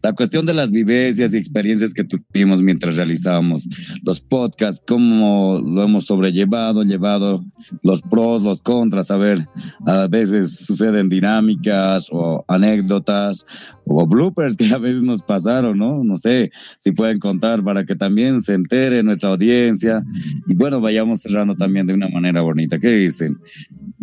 la 0.02 0.14
cuestión 0.14 0.46
de 0.46 0.54
las 0.54 0.70
vivencias 0.70 1.34
y 1.34 1.36
experiencias 1.36 1.92
que 1.92 2.02
tuvimos 2.02 2.62
mientras 2.62 2.96
realizábamos 2.96 3.68
los 4.02 4.22
podcasts, 4.22 4.82
cómo 4.86 5.60
lo 5.62 5.84
hemos 5.84 6.06
sobrellevado, 6.06 6.82
llevado 6.82 7.44
los 7.82 8.00
pros, 8.00 8.42
los 8.42 8.62
contras, 8.62 9.10
a 9.10 9.18
ver, 9.18 9.46
a 9.86 10.06
veces 10.06 10.64
suceden 10.64 11.10
dinámicas 11.10 12.08
o 12.10 12.42
anécdotas 12.48 13.44
o 13.84 14.06
bloopers 14.06 14.56
que 14.56 14.72
a 14.72 14.78
veces 14.78 15.02
nos 15.02 15.20
pasaron, 15.20 15.76
¿no? 15.76 16.02
No 16.04 16.16
sé 16.16 16.52
si 16.78 16.92
pueden 16.92 17.18
contar 17.18 17.62
para 17.62 17.84
que 17.84 17.94
también 17.94 18.40
se 18.40 18.54
entere 18.54 19.02
nuestra 19.02 19.28
audiencia 19.28 20.02
y 20.46 20.54
bueno, 20.54 20.80
vayamos 20.80 21.20
cerrando 21.20 21.54
también 21.54 21.86
de 21.86 21.92
una 21.92 22.08
manera 22.08 22.40
bonita. 22.40 22.78
¿Qué 22.78 22.88
dicen? 22.88 23.36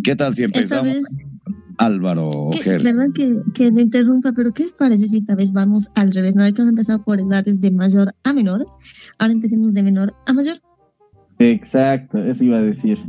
¿Qué 0.04 0.16
tal 0.16 0.36
si 0.36 0.44
empezamos? 0.44 0.98
Álvaro 1.82 2.52
Perdón 2.64 3.12
que, 3.14 3.42
que 3.56 3.72
me 3.72 3.82
interrumpa, 3.82 4.32
pero 4.36 4.54
¿qué 4.54 4.64
les 4.64 4.74
parece 4.74 5.08
si 5.08 5.18
esta 5.18 5.36
vez 5.36 5.52
vamos 5.52 5.90
al 5.96 6.12
revés? 6.12 6.36
No 6.36 6.44
que 6.54 6.62
empezar 6.62 7.04
por 7.04 7.20
edades 7.20 7.60
de 7.60 7.72
mayor 7.72 8.14
a 8.24 8.34
menor. 8.34 8.66
Ahora 9.18 9.34
empecemos 9.34 9.74
de 9.74 9.82
menor 9.82 10.14
a 10.28 10.34
mayor. 10.34 10.58
Exacto, 11.40 12.20
eso 12.20 12.44
iba 12.44 12.60
a 12.60 12.62
decir. 12.62 13.00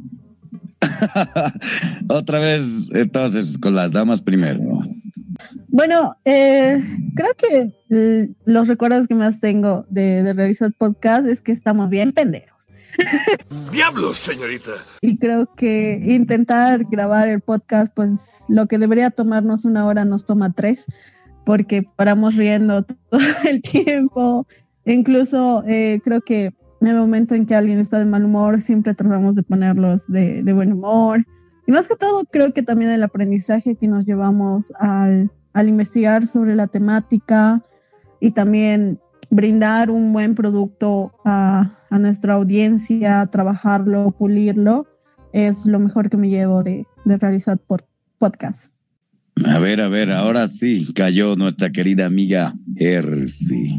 Otra 2.08 2.38
vez, 2.38 2.88
entonces, 2.94 3.58
con 3.58 3.74
las 3.74 3.92
damas 3.92 4.22
primero. 4.22 4.62
Bueno, 5.68 6.16
eh, 6.24 6.82
creo 7.14 7.34
que 7.36 7.74
eh, 7.90 8.30
los 8.46 8.68
recuerdos 8.68 9.06
que 9.06 9.14
más 9.14 9.38
tengo 9.38 9.84
de, 9.90 10.22
de 10.22 10.32
realizar 10.32 10.72
podcast 10.72 11.26
es 11.26 11.42
que 11.42 11.52
estamos 11.52 11.90
bien 11.90 12.12
pendejos. 12.12 12.51
¡Diablos, 13.72 14.18
señorita! 14.18 14.72
Y 15.00 15.16
creo 15.18 15.46
que 15.54 16.00
intentar 16.04 16.84
grabar 16.90 17.28
el 17.28 17.40
podcast, 17.40 17.92
pues 17.94 18.44
lo 18.48 18.66
que 18.66 18.78
debería 18.78 19.10
tomarnos 19.10 19.64
una 19.64 19.86
hora 19.86 20.04
nos 20.04 20.24
toma 20.24 20.52
tres, 20.52 20.84
porque 21.44 21.82
paramos 21.96 22.36
riendo 22.36 22.84
todo 23.10 23.20
el 23.44 23.62
tiempo. 23.62 24.46
Incluso 24.84 25.64
eh, 25.66 26.00
creo 26.04 26.20
que 26.20 26.54
en 26.80 26.88
el 26.88 26.96
momento 26.96 27.34
en 27.34 27.46
que 27.46 27.54
alguien 27.54 27.78
está 27.78 27.98
de 27.98 28.06
mal 28.06 28.24
humor, 28.24 28.60
siempre 28.60 28.94
tratamos 28.94 29.36
de 29.36 29.42
ponerlos 29.42 30.02
de, 30.08 30.42
de 30.42 30.52
buen 30.52 30.72
humor. 30.72 31.24
Y 31.66 31.72
más 31.72 31.86
que 31.86 31.96
todo, 31.96 32.24
creo 32.24 32.52
que 32.52 32.62
también 32.62 32.90
el 32.90 33.02
aprendizaje 33.04 33.76
que 33.76 33.86
nos 33.86 34.04
llevamos 34.04 34.72
al, 34.80 35.30
al 35.52 35.68
investigar 35.68 36.26
sobre 36.26 36.56
la 36.56 36.66
temática 36.66 37.62
y 38.18 38.32
también 38.32 38.98
brindar 39.30 39.90
un 39.90 40.12
buen 40.12 40.34
producto 40.34 41.12
a, 41.24 41.78
a 41.92 41.98
nuestra 41.98 42.34
audiencia, 42.34 43.26
trabajarlo, 43.26 44.12
pulirlo, 44.12 44.86
es 45.34 45.66
lo 45.66 45.78
mejor 45.78 46.08
que 46.08 46.16
me 46.16 46.30
llevo 46.30 46.62
de, 46.62 46.86
de 47.04 47.18
realizar 47.18 47.58
por 47.58 47.86
podcast. 48.18 48.72
A 49.44 49.58
ver, 49.58 49.78
a 49.82 49.88
ver, 49.88 50.10
ahora 50.10 50.48
sí 50.48 50.90
cayó 50.94 51.36
nuestra 51.36 51.70
querida 51.70 52.06
amiga 52.06 52.54
Ersi. 52.76 53.78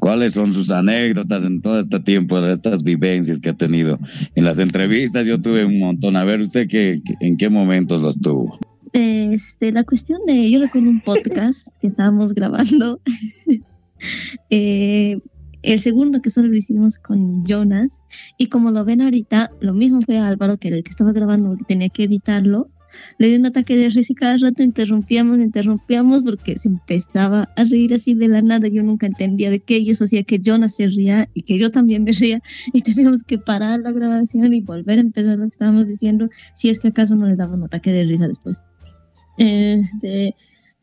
¿Cuáles 0.00 0.34
son 0.34 0.52
sus 0.52 0.70
anécdotas 0.70 1.44
en 1.44 1.62
todo 1.62 1.78
este 1.78 1.98
tiempo 2.00 2.42
de 2.42 2.52
estas 2.52 2.82
vivencias 2.82 3.40
que 3.40 3.48
ha 3.48 3.56
tenido? 3.56 3.98
En 4.34 4.44
las 4.44 4.58
entrevistas 4.58 5.26
yo 5.26 5.40
tuve 5.40 5.64
un 5.64 5.78
montón. 5.78 6.16
A 6.16 6.24
ver, 6.24 6.42
¿usted 6.42 6.68
qué, 6.68 7.00
en 7.20 7.38
qué 7.38 7.48
momentos 7.48 8.02
los 8.02 8.20
tuvo? 8.20 8.58
Este, 8.92 9.72
la 9.72 9.84
cuestión 9.84 10.20
de, 10.26 10.50
yo 10.50 10.60
recuerdo 10.60 10.90
un 10.90 11.00
podcast 11.00 11.68
que 11.80 11.86
estábamos 11.86 12.34
grabando 12.34 13.00
eh, 14.50 15.20
el 15.66 15.80
segundo 15.80 16.22
que 16.22 16.30
solo 16.30 16.46
lo 16.46 16.56
hicimos 16.56 16.98
con 16.98 17.44
Jonas 17.44 18.00
y 18.38 18.46
como 18.46 18.70
lo 18.70 18.84
ven 18.84 19.00
ahorita, 19.00 19.50
lo 19.60 19.74
mismo 19.74 20.00
fue 20.00 20.16
Álvaro 20.18 20.58
que 20.58 20.68
era 20.68 20.76
el 20.76 20.84
que 20.84 20.90
estaba 20.90 21.12
grabando, 21.12 21.56
que 21.56 21.64
tenía 21.64 21.88
que 21.88 22.04
editarlo. 22.04 22.70
Le 23.18 23.26
dio 23.26 23.38
un 23.38 23.46
ataque 23.46 23.76
de 23.76 23.90
risa 23.90 24.12
y 24.12 24.14
cada 24.14 24.36
rato 24.38 24.62
interrumpíamos, 24.62 25.38
interrumpíamos 25.38 26.22
porque 26.22 26.56
se 26.56 26.68
empezaba 26.68 27.50
a 27.56 27.64
reír 27.64 27.92
así 27.92 28.14
de 28.14 28.28
la 28.28 28.42
nada. 28.42 28.68
Yo 28.68 28.84
nunca 28.84 29.06
entendía 29.06 29.50
de 29.50 29.58
qué 29.58 29.78
y 29.78 29.90
eso 29.90 30.04
hacía 30.04 30.22
que 30.22 30.38
Jonas 30.38 30.76
se 30.76 30.86
ría 30.86 31.28
y 31.34 31.42
que 31.42 31.58
yo 31.58 31.72
también 31.72 32.04
me 32.04 32.12
ría 32.12 32.40
y 32.72 32.82
teníamos 32.82 33.24
que 33.24 33.38
parar 33.38 33.80
la 33.80 33.90
grabación 33.90 34.54
y 34.54 34.60
volver 34.60 34.98
a 34.98 35.02
empezar 35.02 35.36
lo 35.36 35.46
que 35.46 35.50
estábamos 35.50 35.88
diciendo 35.88 36.28
si 36.54 36.70
es 36.70 36.78
que 36.78 36.88
acaso 36.88 37.16
no 37.16 37.26
le 37.26 37.34
daba 37.34 37.54
un 37.54 37.64
ataque 37.64 37.90
de 37.90 38.04
risa 38.04 38.28
después. 38.28 38.62
Este, 39.36 40.36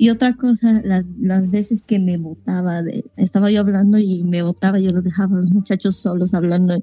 y 0.03 0.09
otra 0.09 0.35
cosa, 0.35 0.81
las, 0.83 1.09
las 1.17 1.49
veces 1.49 1.81
que 1.81 1.97
me 1.97 2.17
votaba, 2.17 2.81
de, 2.81 3.05
estaba 3.15 3.49
yo 3.49 3.61
hablando 3.61 3.97
y 3.97 4.25
me 4.25 4.41
votaba, 4.43 4.77
yo 4.77 4.89
los 4.89 5.05
dejaba 5.05 5.37
a 5.37 5.39
los 5.39 5.53
muchachos 5.53 5.95
solos 5.95 6.33
hablando. 6.33 6.77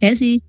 Él 0.00 0.16
sí. 0.16 0.42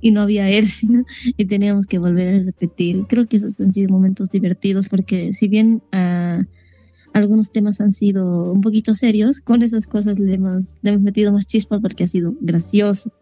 Y 0.00 0.10
no 0.10 0.22
había 0.22 0.50
él, 0.50 0.66
y 1.36 1.44
teníamos 1.44 1.86
que 1.86 1.98
volver 1.98 2.34
a 2.34 2.42
repetir. 2.42 3.06
Creo 3.08 3.28
que 3.28 3.36
esos 3.36 3.60
han 3.60 3.70
sido 3.70 3.90
momentos 3.90 4.32
divertidos 4.32 4.88
porque 4.88 5.32
si 5.32 5.46
bien 5.46 5.84
uh, 5.92 6.42
algunos 7.12 7.52
temas 7.52 7.80
han 7.80 7.92
sido 7.92 8.52
un 8.52 8.60
poquito 8.60 8.96
serios, 8.96 9.40
con 9.40 9.62
esas 9.62 9.86
cosas 9.86 10.18
le 10.18 10.34
hemos, 10.34 10.78
le 10.82 10.90
hemos 10.90 11.02
metido 11.02 11.30
más 11.30 11.46
chispas 11.46 11.78
porque 11.80 12.02
ha 12.02 12.08
sido 12.08 12.34
gracioso. 12.40 13.12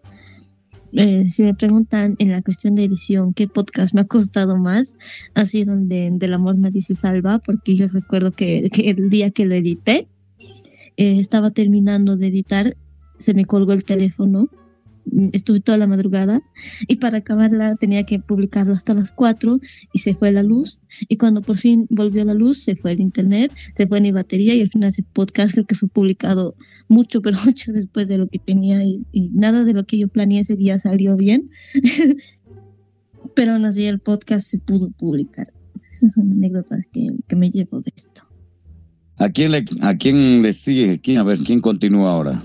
Eh, 0.92 1.28
si 1.28 1.42
me 1.42 1.54
preguntan 1.54 2.16
en 2.18 2.30
la 2.30 2.42
cuestión 2.42 2.74
de 2.74 2.84
edición 2.84 3.34
qué 3.34 3.46
podcast 3.46 3.94
me 3.94 4.00
ha 4.00 4.04
costado 4.04 4.56
más, 4.56 4.96
ha 5.34 5.44
sido 5.44 5.74
el 5.74 5.88
de 5.88 6.10
Del 6.12 6.34
amor 6.34 6.56
nadie 6.56 6.82
se 6.82 6.94
salva, 6.94 7.38
porque 7.38 7.76
yo 7.76 7.88
recuerdo 7.88 8.32
que, 8.32 8.70
el 8.84 9.10
día 9.10 9.30
que 9.30 9.46
lo 9.46 9.54
edité, 9.54 10.08
eh, 10.96 11.18
estaba 11.18 11.50
terminando 11.50 12.16
de 12.16 12.28
editar, 12.28 12.76
se 13.18 13.34
me 13.34 13.44
colgó 13.44 13.72
el 13.72 13.84
teléfono 13.84 14.48
estuve 15.32 15.60
toda 15.60 15.78
la 15.78 15.86
madrugada 15.86 16.42
y 16.86 16.96
para 16.96 17.18
acabarla 17.18 17.76
tenía 17.76 18.04
que 18.04 18.18
publicarlo 18.18 18.72
hasta 18.72 18.94
las 18.94 19.12
4 19.12 19.60
y 19.92 19.98
se 19.98 20.14
fue 20.14 20.32
la 20.32 20.42
luz 20.42 20.80
y 21.08 21.16
cuando 21.16 21.42
por 21.42 21.56
fin 21.56 21.86
volvió 21.90 22.24
la 22.24 22.34
luz 22.34 22.58
se 22.58 22.76
fue 22.76 22.92
el 22.92 23.00
internet, 23.00 23.52
se 23.74 23.86
fue 23.86 24.00
mi 24.00 24.12
batería 24.12 24.54
y 24.54 24.60
al 24.60 24.70
final 24.70 24.90
ese 24.90 25.02
podcast 25.02 25.52
creo 25.52 25.66
que 25.66 25.74
fue 25.74 25.88
publicado 25.88 26.54
mucho 26.88 27.22
pero 27.22 27.36
mucho 27.44 27.72
después 27.72 28.08
de 28.08 28.18
lo 28.18 28.28
que 28.28 28.38
tenía 28.38 28.82
y, 28.84 29.04
y 29.12 29.30
nada 29.30 29.64
de 29.64 29.74
lo 29.74 29.84
que 29.84 29.98
yo 29.98 30.08
planeé 30.08 30.40
ese 30.40 30.56
día 30.56 30.78
salió 30.78 31.16
bien 31.16 31.50
pero 33.34 33.52
aún 33.52 33.64
así 33.64 33.86
el 33.86 34.00
podcast 34.00 34.48
se 34.48 34.58
pudo 34.58 34.90
publicar. 34.90 35.46
Esas 35.92 36.14
son 36.14 36.32
anécdotas 36.32 36.86
que, 36.92 37.08
que 37.28 37.36
me 37.36 37.50
llevo 37.50 37.80
de 37.80 37.92
esto. 37.96 38.22
¿A 39.16 39.28
quién 39.28 39.52
le, 39.52 39.64
a 39.80 39.96
quién 39.96 40.42
le 40.42 40.52
sigue? 40.52 41.00
¿Quién, 41.00 41.18
a 41.18 41.22
ver, 41.24 41.38
¿quién 41.38 41.60
continúa 41.60 42.10
ahora? 42.10 42.42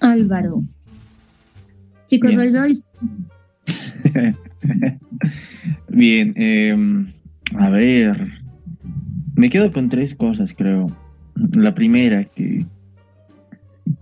Álvaro. 0.00 0.64
Chicos, 2.08 2.30
Bien. 2.30 2.40
Royce, 2.40 2.84
Bien, 5.88 6.32
em, 6.36 7.12
a 7.54 7.68
ver. 7.68 8.32
Me 9.36 9.50
quedo 9.50 9.70
con 9.72 9.88
tres 9.88 10.14
cosas, 10.14 10.54
creo. 10.56 10.86
La 11.52 11.74
primera, 11.74 12.24
que, 12.24 12.64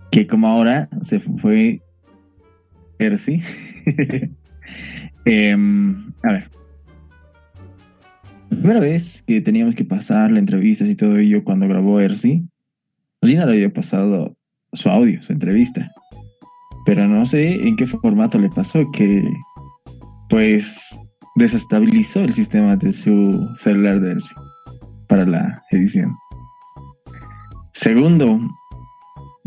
que 0.09 0.25
como 0.25 0.47
ahora 0.47 0.89
se 1.03 1.19
fue 1.19 1.81
Percy. 2.97 3.41
Em, 5.25 6.13
a 6.23 6.31
ver. 6.31 6.49
La 8.49 8.57
primera 8.57 8.79
vez 8.79 9.23
que 9.27 9.41
teníamos 9.41 9.75
que 9.75 9.83
pasar 9.83 10.31
las 10.31 10.39
entrevistas 10.39 10.87
y 10.89 10.95
todo 10.95 11.17
ello 11.17 11.43
cuando 11.43 11.67
grabó 11.67 11.99
Ersi, 11.99 12.47
Gina 13.21 13.45
le 13.45 13.53
había 13.53 13.73
pasado 13.73 14.37
su 14.71 14.87
audio, 14.87 15.21
su 15.21 15.33
entrevista. 15.33 15.91
Pero 16.87 17.05
no 17.05 17.25
sé 17.25 17.67
en 17.67 17.75
qué 17.75 17.85
formato 17.85 18.39
le 18.39 18.49
pasó 18.49 18.79
que 18.93 19.21
pues 20.29 20.97
desestabilizó 21.35 22.21
el 22.21 22.31
sistema 22.31 22.77
de 22.77 22.93
su 22.93 23.45
celular 23.59 23.99
de 23.99 24.11
Ersi 24.11 24.33
para 25.09 25.25
la 25.25 25.63
edición. 25.71 26.15
Segundo, 27.73 28.39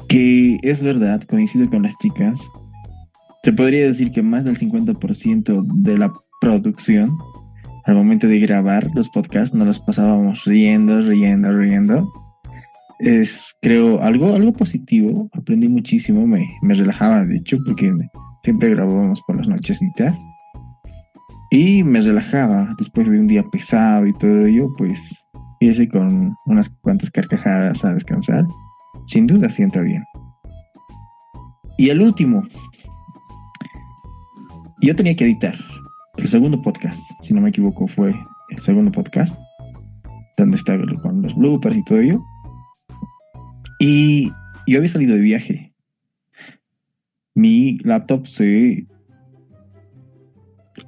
que 0.07 0.59
es 0.63 0.83
verdad, 0.83 1.23
coincido 1.31 1.71
con 1.71 1.85
las 1.85 1.97
chicas, 1.97 2.39
se 3.43 3.55
podría 3.55 3.87
decir 3.87 4.13
que 4.13 4.21
más 4.21 4.45
del 4.45 4.59
50% 4.59 5.65
de 5.67 5.97
la 5.97 6.13
producción 6.43 7.17
al 7.87 7.95
momento 7.95 8.27
de 8.27 8.39
grabar 8.39 8.91
los 8.95 9.09
podcasts 9.09 9.55
nos 9.55 9.67
los 9.67 9.79
pasábamos 9.79 10.45
riendo, 10.45 11.01
riendo, 11.01 11.51
riendo. 11.55 12.13
Es, 13.01 13.55
creo, 13.61 14.03
algo, 14.03 14.35
algo 14.35 14.53
positivo. 14.53 15.29
Aprendí 15.33 15.69
muchísimo, 15.69 16.27
me, 16.27 16.47
me 16.63 16.75
relajaba, 16.75 17.25
de 17.25 17.37
hecho, 17.37 17.59
porque 17.65 17.93
siempre 18.43 18.71
grabábamos 18.71 19.21
por 19.27 19.37
las 19.37 19.49
nochecitas. 19.49 20.15
Y 21.51 21.83
me 21.83 22.01
relajaba 22.01 22.75
después 22.79 23.09
de 23.11 23.19
un 23.19 23.27
día 23.27 23.43
pesado 23.51 24.07
y 24.07 24.13
todo 24.13 24.47
ello, 24.47 24.73
pues 24.79 25.01
irse 25.61 25.89
con 25.89 26.37
unas 26.47 26.71
cuantas 26.81 27.11
carcajadas 27.11 27.85
a 27.85 27.95
descansar. 27.95 28.47
Sin 29.07 29.27
duda 29.27 29.51
sienta 29.51 29.81
bien. 29.81 30.05
Y 31.79 31.89
el 31.91 32.01
último, 32.03 32.43
yo 34.83 34.95
tenía 34.95 35.17
que 35.17 35.25
editar 35.25 35.55
el 36.19 36.29
segundo 36.29 36.61
podcast, 36.61 37.01
si 37.23 37.33
no 37.33 37.41
me 37.41 37.49
equivoco, 37.49 37.89
fue 37.89 38.15
el 38.51 38.63
segundo 38.63 38.93
podcast, 38.93 39.35
donde 40.37 40.57
estaba 40.57 40.85
con 41.03 41.23
los 41.23 41.35
bloopers 41.35 41.77
y 41.77 41.85
todo 41.85 42.01
ello. 42.01 42.21
Y 43.81 44.31
yo 44.67 44.79
había 44.79 44.91
salido 44.91 45.15
de 45.17 45.23
viaje. 45.23 45.73
Mi 47.35 47.79
laptop 47.79 48.27
se 48.27 48.87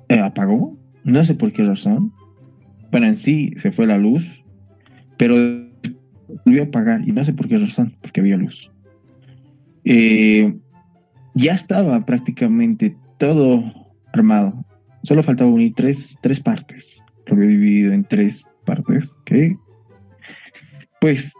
eh, 0.09 0.19
apagó, 0.19 0.79
no 1.03 1.25
sé 1.25 1.35
por 1.35 1.53
qué 1.53 1.65
razón. 1.65 2.13
Bueno, 2.91 3.07
en 3.07 3.17
sí 3.17 3.55
se 3.57 3.73
fue 3.73 3.87
la 3.87 3.97
luz, 3.97 4.25
pero 5.17 5.35
volvió 6.45 6.63
a 6.63 6.67
apagar 6.67 7.09
y 7.09 7.13
no 7.13 7.25
sé 7.25 7.33
por 7.33 7.49
qué 7.49 7.57
razón, 7.57 7.97
porque 8.03 8.21
había 8.21 8.37
luz. 8.37 8.71
Eh, 9.85 10.55
ya 11.35 11.55
estaba 11.55 12.05
prácticamente 12.05 12.95
todo 13.19 13.65
armado. 14.13 14.67
Solo 15.03 15.23
faltaba 15.23 15.49
unir 15.49 15.73
tres, 15.75 16.15
tres 16.21 16.41
partes. 16.41 17.03
Lo 17.25 17.37
había 17.37 17.49
dividido 17.49 17.95
en 17.95 18.05
tres 18.05 18.45
partes, 18.67 19.09
¿ok? 19.23 19.33
Pues 21.01 21.33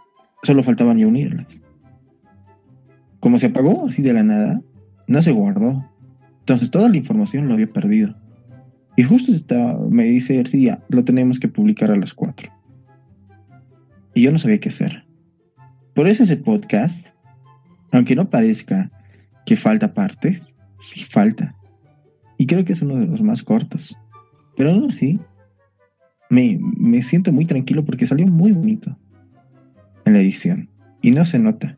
solo 0.43 0.63
faltaban 0.63 0.97
ya 0.97 1.07
unirlas. 1.07 1.47
Como 3.19 3.37
se 3.37 3.47
apagó 3.47 3.87
así 3.87 4.01
de 4.01 4.13
la 4.13 4.23
nada, 4.23 4.61
no 5.07 5.21
se 5.21 5.31
guardó. 5.31 5.89
Entonces 6.39 6.69
toda 6.69 6.89
la 6.89 6.97
información 6.97 7.47
lo 7.47 7.53
había 7.53 7.67
perdido. 7.67 8.15
Y 8.95 9.03
justo 9.03 9.31
estaba, 9.31 9.79
me 9.89 10.03
dice 10.03 10.35
García, 10.35 10.83
lo 10.89 11.03
tenemos 11.03 11.39
que 11.39 11.47
publicar 11.47 11.89
a 11.89 11.95
las 11.95 12.13
4. 12.13 12.51
Y 14.13 14.21
yo 14.21 14.31
no 14.31 14.37
sabía 14.37 14.59
qué 14.59 14.69
hacer. 14.69 15.05
Por 15.95 16.07
eso 16.07 16.23
ese 16.23 16.37
podcast, 16.37 17.07
aunque 17.91 18.15
no 18.15 18.29
parezca 18.29 18.91
que 19.45 19.55
falta 19.55 19.93
partes, 19.93 20.53
sí 20.81 21.03
falta. 21.09 21.55
Y 22.37 22.45
creo 22.45 22.65
que 22.65 22.73
es 22.73 22.81
uno 22.81 22.97
de 22.97 23.07
los 23.07 23.21
más 23.21 23.41
cortos. 23.41 23.97
Pero 24.57 24.71
aún 24.71 24.89
así, 24.89 25.19
me, 26.29 26.59
me 26.59 27.01
siento 27.01 27.31
muy 27.31 27.45
tranquilo 27.45 27.85
porque 27.85 28.05
salió 28.05 28.27
muy 28.27 28.51
bonito 28.51 28.95
en 30.05 30.13
la 30.13 30.19
edición. 30.19 30.69
Y 31.01 31.11
no 31.11 31.25
se 31.25 31.39
nota. 31.39 31.77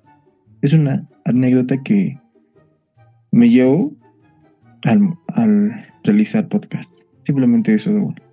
Es 0.62 0.74
una 0.74 1.08
anécdota 1.26 1.82
que 1.84 2.20
me 3.32 3.50
llevó 3.50 3.94
al, 4.84 5.16
al 5.28 5.86
realizar 6.04 6.48
podcast. 6.48 6.94
Simplemente 7.26 7.74
eso 7.74 7.92
de 7.92 8.00
bueno. 8.00 8.26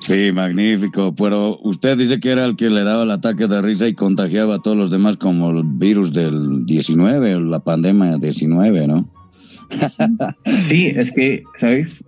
Sí, 0.00 0.32
magnífico. 0.32 1.14
Pero 1.14 1.58
usted 1.62 1.96
dice 1.96 2.18
que 2.18 2.30
era 2.30 2.44
el 2.44 2.56
que 2.56 2.68
le 2.68 2.82
daba 2.82 3.04
el 3.04 3.10
ataque 3.12 3.46
de 3.46 3.62
risa 3.62 3.86
y 3.86 3.94
contagiaba 3.94 4.56
a 4.56 4.58
todos 4.58 4.76
los 4.76 4.90
demás 4.90 5.16
como 5.16 5.50
el 5.50 5.62
virus 5.64 6.12
del 6.12 6.66
19, 6.66 7.40
la 7.40 7.60
pandemia 7.60 8.18
19, 8.18 8.86
¿no? 8.88 9.08
Sí, 10.68 10.88
es 10.88 11.12
que, 11.12 11.44
¿sabes? 11.58 12.04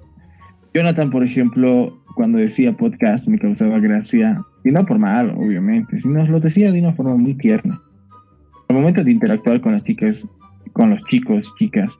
Jonathan, 0.74 1.10
por 1.10 1.24
ejemplo, 1.24 2.02
cuando 2.16 2.38
decía 2.38 2.76
podcast 2.76 3.28
me 3.28 3.38
causaba 3.38 3.78
gracia, 3.78 4.44
y 4.64 4.70
no 4.70 4.84
por 4.86 4.98
mal, 4.98 5.30
obviamente, 5.36 6.00
sino 6.00 6.26
lo 6.26 6.40
decía 6.40 6.72
de 6.72 6.80
una 6.80 6.92
forma 6.94 7.16
muy 7.16 7.34
tierna. 7.34 7.80
Al 8.68 8.76
momento 8.76 9.04
de 9.04 9.10
interactuar 9.12 9.60
con 9.60 9.72
las 9.72 9.84
chicas, 9.84 10.26
con 10.72 10.90
los 10.90 11.02
chicos, 11.04 11.52
chicas, 11.58 11.98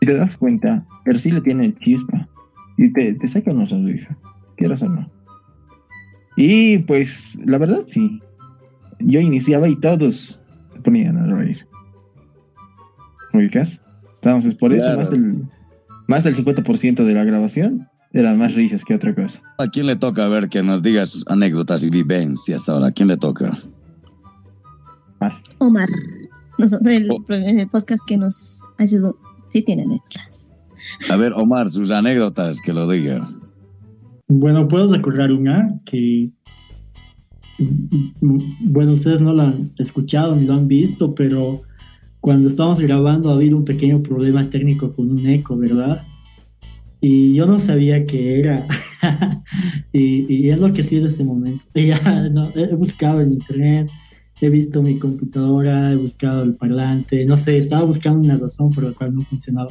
si 0.00 0.06
te 0.06 0.14
das 0.14 0.36
cuenta, 0.36 0.84
él 1.06 1.18
sí 1.18 1.30
le 1.30 1.40
tiene 1.40 1.74
chispa 1.76 2.28
y 2.76 2.92
te, 2.92 3.14
te 3.14 3.28
saca 3.28 3.50
una 3.50 3.66
sonrisa, 3.68 4.16
quieras 4.56 4.82
o 4.82 4.88
no. 4.88 5.10
Y 6.36 6.78
pues, 6.78 7.38
la 7.44 7.58
verdad, 7.58 7.82
sí. 7.86 8.20
Yo 9.00 9.20
iniciaba 9.20 9.68
y 9.68 9.76
todos 9.76 10.40
se 10.74 10.80
ponían 10.80 11.16
a 11.16 11.26
reír. 11.34 11.66
¿Ubicas? 13.32 13.82
Entonces, 14.16 14.54
por 14.54 14.72
eso 14.72 14.84
Claro. 14.84 14.98
más 14.98 15.10
del, 15.10 15.42
más 16.06 16.24
del 16.24 16.36
50% 16.36 17.04
de 17.04 17.14
la 17.14 17.24
grabación 17.24 17.88
eran 18.12 18.38
más 18.38 18.54
risas 18.54 18.84
que 18.84 18.94
otra 18.94 19.14
cosa. 19.14 19.40
¿A 19.58 19.68
quién 19.68 19.86
le 19.86 19.96
toca 19.96 20.24
a 20.24 20.28
ver 20.28 20.48
que 20.48 20.62
nos 20.62 20.82
diga 20.82 21.06
sus 21.06 21.26
anécdotas 21.28 21.82
y 21.84 21.90
vivencias 21.90 22.68
ahora? 22.68 22.86
¿A 22.86 22.92
quién 22.92 23.08
le 23.08 23.16
toca? 23.16 23.52
Omar. 25.58 25.88
Nosotros, 26.58 26.86
el, 26.88 27.08
Oh. 27.10 27.22
el 27.28 27.68
podcast 27.68 28.06
que 28.06 28.16
nos 28.16 28.66
ayudó. 28.78 29.16
Sí 29.48 29.62
tiene 29.62 29.82
anécdotas. 29.82 30.52
A 31.10 31.16
ver, 31.16 31.32
Omar, 31.34 31.70
sus 31.70 31.90
anécdotas, 31.90 32.60
que 32.60 32.72
lo 32.72 32.88
diga. 32.88 33.28
Bueno, 34.28 34.66
puedo 34.68 34.92
recordar 34.94 35.32
una 35.32 35.66
que, 35.86 36.30
mm, 37.58 38.38
bueno, 38.72 38.92
ustedes 38.92 39.20
no 39.20 39.32
la 39.32 39.44
han 39.44 39.72
escuchado 39.78 40.36
ni 40.36 40.46
lo 40.46 40.54
han 40.54 40.68
visto, 40.68 41.14
pero 41.14 41.62
cuando 42.20 42.48
estábamos 42.48 42.80
grabando 42.80 43.30
ha 43.30 43.34
habido 43.34 43.56
un 43.56 43.64
pequeño 43.64 44.02
problema 44.02 44.48
técnico 44.48 44.92
con 44.94 45.10
un 45.10 45.26
eco, 45.26 45.56
¿verdad? 45.56 46.02
Y 47.00 47.34
yo 47.34 47.46
no 47.46 47.58
sabía 47.60 48.04
qué 48.06 48.40
era. 48.40 48.66
y, 49.92 50.26
y 50.32 50.50
enloquecí 50.50 50.96
en 50.96 51.06
ese 51.06 51.24
momento. 51.24 51.64
Ya, 51.74 51.98
he 52.54 52.74
buscado 52.74 53.20
en 53.22 53.32
internet, 53.32 53.88
he 54.40 54.50
visto 54.50 54.82
mi 54.82 54.98
computadora, 54.98 55.92
he 55.92 55.96
buscado 55.96 56.42
el 56.42 56.54
parlante, 56.56 57.24
no 57.24 57.36
sé, 57.36 57.56
estaba 57.58 57.84
buscando 57.84 58.20
una 58.20 58.36
razón 58.36 58.70
por 58.70 58.84
la 58.84 58.92
cual 58.92 59.14
no 59.14 59.22
funcionaba. 59.22 59.70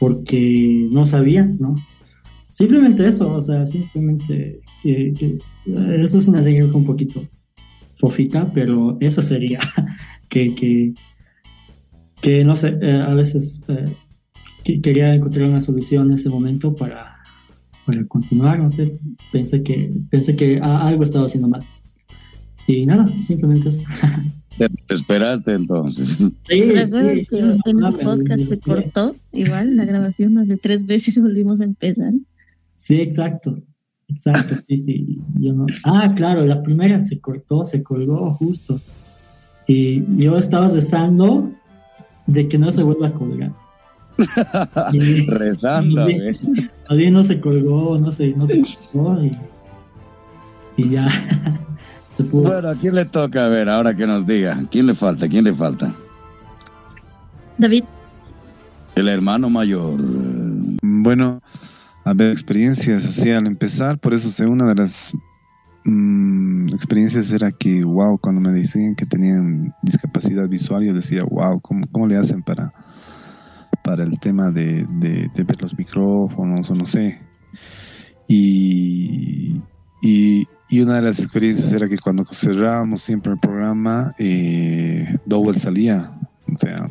Porque 0.00 0.86
no 0.90 1.04
sabía, 1.04 1.44
¿no? 1.44 1.76
Simplemente 2.48 3.06
eso, 3.06 3.32
o 3.32 3.40
sea, 3.40 3.66
simplemente 3.66 4.60
que, 4.82 5.12
que- 5.18 5.38
eso 6.00 6.18
es 6.18 6.28
una 6.28 6.38
anécdota 6.38 6.76
un 6.78 6.84
poquito 6.84 7.22
fofita, 7.96 8.50
pero 8.52 8.96
eso 9.00 9.20
sería 9.22 9.58
que, 10.28 10.54
que, 10.54 10.94
que 12.22 12.44
no 12.44 12.54
sé, 12.56 12.78
eh, 12.80 13.02
a 13.06 13.12
veces 13.14 13.64
eh, 13.68 13.92
que- 14.68 14.80
quería 14.82 15.14
encontrar 15.14 15.48
una 15.48 15.60
solución 15.60 16.08
en 16.08 16.12
ese 16.14 16.28
momento 16.28 16.74
para, 16.76 17.16
para 17.86 18.04
continuar, 18.06 18.58
no 18.60 18.68
sé, 18.68 18.98
pensé 19.32 19.62
que, 19.62 19.90
pensé 20.10 20.36
que 20.36 20.58
algo 20.60 21.04
estaba 21.04 21.24
haciendo 21.24 21.48
mal. 21.48 21.64
Y 22.66 22.84
nada, 22.84 23.08
simplemente 23.20 23.70
eso. 23.70 23.82
Te 24.58 24.94
esperaste 24.94 25.54
entonces. 25.54 26.08
Sí, 26.18 26.32
sí, 26.48 26.68
que 26.68 26.86
sí, 26.86 27.38
en 27.38 27.60
ese 27.60 27.74
no, 27.74 27.92
me 27.92 28.04
podcast 28.04 28.40
se 28.44 28.58
cortó, 28.60 29.16
igual, 29.32 29.76
la 29.76 29.86
grabación 29.86 30.34
más 30.34 30.48
de 30.48 30.58
tres 30.58 30.84
veces 30.84 31.22
volvimos 31.22 31.60
a 31.60 31.64
empezar. 31.64 32.12
Sí, 32.74 33.00
exacto. 33.00 33.62
Exacto, 34.08 34.54
sí, 34.66 34.76
sí. 34.76 35.18
Yo 35.38 35.52
no... 35.52 35.66
Ah, 35.84 36.12
claro, 36.16 36.44
la 36.44 36.62
primera 36.62 36.98
se 36.98 37.20
cortó, 37.20 37.64
se 37.64 37.82
colgó 37.82 38.34
justo. 38.34 38.80
Y 39.66 40.02
yo 40.22 40.36
estaba 40.38 40.68
rezando 40.68 41.52
de 42.26 42.48
que 42.48 42.58
no 42.58 42.70
se 42.70 42.82
vuelva 42.82 43.08
a 43.08 43.12
colgar. 43.14 43.52
Y- 44.92 45.26
Rezando, 45.26 46.02
güey. 46.04 46.36
Bien 46.96 47.14
no 47.14 47.22
se 47.22 47.40
colgó, 47.40 47.98
no 47.98 48.10
se, 48.10 48.28
no 48.34 48.46
se 48.46 48.62
colgó 48.92 49.22
y, 49.22 49.30
y 50.76 50.90
ya 50.90 51.08
se 52.16 52.24
pudo. 52.24 52.44
Bueno, 52.50 52.68
¿a 52.68 52.74
quién 52.74 52.94
le 52.94 53.04
toca? 53.04 53.44
A 53.44 53.48
ver, 53.48 53.68
ahora 53.68 53.94
que 53.94 54.06
nos 54.06 54.26
diga. 54.26 54.58
¿Quién 54.70 54.86
le 54.86 54.94
falta? 54.94 55.28
¿Quién 55.28 55.44
le 55.44 55.52
falta? 55.52 55.94
David, 57.58 57.84
El 58.94 59.08
hermano 59.08 59.50
mayor. 59.50 60.00
Bueno, 60.82 61.40
a 62.04 62.12
ver, 62.14 62.30
experiencias 62.32 63.04
así 63.04 63.30
al 63.30 63.46
empezar, 63.46 63.98
por 63.98 64.14
eso 64.14 64.30
sé, 64.30 64.46
una 64.46 64.66
de 64.66 64.74
las 64.76 65.12
mm, 65.84 66.68
experiencias 66.68 67.32
era 67.32 67.50
que, 67.52 67.84
wow, 67.84 68.18
cuando 68.18 68.40
me 68.40 68.52
decían 68.56 68.94
que 68.94 69.06
tenían 69.06 69.74
discapacidad 69.82 70.48
visual, 70.48 70.84
yo 70.84 70.94
decía, 70.94 71.22
wow, 71.24 71.60
¿cómo, 71.60 71.82
cómo 71.92 72.06
le 72.06 72.16
hacen 72.16 72.42
para, 72.42 72.72
para 73.88 74.04
el 74.04 74.18
tema 74.20 74.50
de, 74.50 74.84
de- 75.00 75.30
de 75.34 75.42
ver 75.44 75.62
los 75.62 75.78
micrófonos 75.78 76.70
o 76.70 76.74
no 76.74 76.84
sé? 76.84 77.18
Y, 78.28 79.54
y, 80.02 80.46
y 80.68 80.80
una 80.80 80.96
de 80.96 81.02
las 81.02 81.18
experiencias 81.20 81.72
era 81.72 81.88
que 81.88 81.96
cuando 81.98 82.26
cerrábamos 82.30 83.00
siempre 83.00 83.32
el 83.32 83.38
programa, 83.38 84.12
eh, 84.18 85.16
Dowell 85.24 85.56
salía, 85.56 86.12
o 86.52 86.54
sea, 86.54 86.86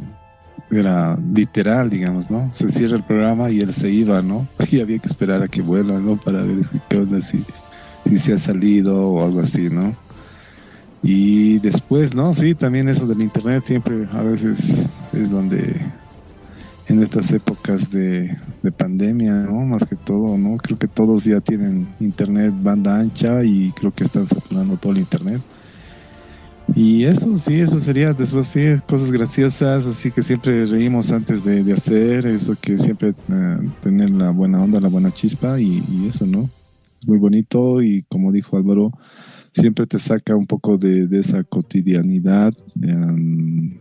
era 0.72 1.16
literal, 1.36 1.91
digamos, 1.91 2.32
¿no? 2.32 2.50
Se 2.52 2.68
cierra 2.68 2.98
el 2.98 3.04
programa 3.04 3.52
y 3.52 3.60
él 3.60 3.72
se 3.76 3.91
iba, 3.91 4.24
¿no? 4.24 4.48
Y 4.72 4.80
había 4.82 4.98
que 4.98 5.08
esperar 5.08 5.43
a 5.43 5.48
que 5.48 5.62
vuelva, 5.62 6.00
¿no? 6.00 6.18
Para 6.20 6.41
ver 6.41 6.58
qué 6.89 6.98
onda, 6.98 7.22
si, 7.22 7.45
si 8.10 8.18
se 8.18 8.34
ha 8.34 8.38
salido 8.39 9.08
o 9.08 9.24
algo 9.24 9.41
así, 9.41 9.70
¿no? 9.70 9.95
Y 11.04 11.60
después, 11.60 12.16
¿no? 12.16 12.34
Sí, 12.34 12.56
también 12.56 12.89
eso 12.89 13.06
del 13.06 13.22
internet 13.22 13.64
siempre 13.64 14.08
a 14.14 14.24
veces 14.24 14.88
es 15.14 15.30
donde 15.30 15.80
en 16.88 17.02
estas 17.02 17.32
épocas 17.34 17.92
de, 17.92 18.36
de 18.64 18.72
pandemia, 18.72 19.34
¿no? 19.34 19.66
Más 19.66 19.86
que 19.86 19.96
todo, 19.96 20.38
¿no? 20.38 20.58
Creo 20.58 20.78
que 20.78 20.88
todos 20.88 21.26
ya 21.26 21.42
tienen 21.42 21.88
internet 22.00 22.54
banda 22.62 23.00
ancha 23.00 23.44
y 23.44 23.72
creo 23.74 23.94
que 23.94 24.04
están 24.04 24.28
saturando 24.28 24.78
todo 24.78 24.94
el 24.94 25.00
internet. 25.00 25.42
Y 26.76 27.06
eso, 27.06 27.38
sí, 27.38 27.56
eso 27.60 27.80
sería 27.80 28.14
después, 28.14 28.48
sí, 28.48 28.62
cosas 28.88 29.12
graciosas, 29.12 29.86
así 29.86 30.12
que 30.12 30.22
siempre 30.22 30.66
reímos 30.66 31.12
antes 31.12 31.44
de, 31.46 31.64
de 31.64 31.74
hacer, 31.74 32.26
eso 32.26 32.56
que 32.60 32.78
siempre 32.78 33.10
eh, 33.10 33.58
tener 33.82 34.10
la 34.10 34.32
buena 34.32 34.62
onda, 34.62 34.82
la 34.82 34.90
buena 34.90 35.14
chispa 35.14 35.60
y, 35.62 35.84
y 35.90 36.08
eso, 36.10 36.26
¿no? 36.28 36.50
Muy 37.06 37.18
bonito 37.20 37.82
y 37.82 38.04
como 38.10 38.34
dijo 38.34 38.58
Álvaro, 38.58 38.92
siempre 39.54 39.86
te 39.86 39.98
saca 39.98 40.36
un 40.36 40.46
poco 40.46 40.78
de, 40.78 41.08
de 41.08 41.20
esa 41.20 41.44
cotidianidad, 41.44 42.54
em, 42.82 43.78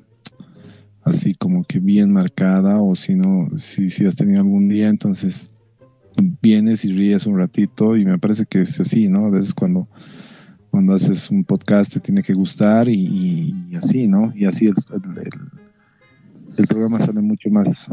así 1.07 1.35
como 1.35 1.65
que 1.65 1.79
bien 1.79 2.13
marcada, 2.13 2.83
o 2.83 2.95
si 2.95 3.15
no, 3.15 3.49
si, 3.57 3.89
si 3.91 4.05
has 4.05 4.17
tenido 4.17 4.41
algún 4.41 4.69
día, 4.69 4.89
entonces 4.89 5.53
vienes 6.43 6.85
y 6.85 6.93
ríes 6.93 7.27
un 7.27 7.39
ratito 7.39 7.97
y 7.97 8.05
me 8.05 8.19
parece 8.19 8.45
que 8.45 8.61
es 8.63 8.79
así, 8.81 9.09
¿no? 9.09 9.27
A 9.27 9.31
veces 9.31 9.55
cuando 9.55 9.89
cuando 10.71 10.93
haces 10.93 11.31
un 11.31 11.43
podcast 11.45 11.91
te 11.95 12.01
tiene 12.01 12.23
que 12.23 12.35
gustar 12.35 12.89
y, 12.91 12.95
y- 13.01 13.55
y 13.71 13.77
así, 13.77 14.07
¿no? 14.09 14.31
Y 14.37 14.45
así 14.45 14.67
el, 14.67 14.75
el- 14.93 15.19
el- 15.19 15.51
el 16.59 16.67
programa 16.67 16.99
sale 16.99 17.21
mucho 17.23 17.49
más, 17.51 17.87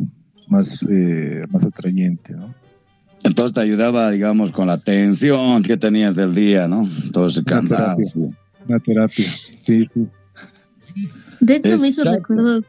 más, 0.50 0.86
eh, 0.90 1.46
más 1.50 1.64
atrayente, 1.66 2.34
¿no? 2.34 2.54
Entonces 3.24 3.54
te 3.54 3.62
ayudaba, 3.62 4.10
digamos, 4.12 4.52
con 4.52 4.68
la 4.68 4.78
tensión 4.78 5.64
que 5.64 5.78
tenías 5.78 6.14
del 6.16 6.34
día, 6.36 6.68
¿no? 6.68 6.86
Todo 7.14 7.28
ese 7.28 7.42
terapia. 7.44 7.70
cansancio. 7.78 8.32
Una 8.68 8.80
terapia, 8.80 9.26
sí, 9.60 9.90
de 11.42 11.56
hecho 11.56 11.78
me 11.78 11.88
hizo 11.90 12.10
recuerdo, 12.10 12.64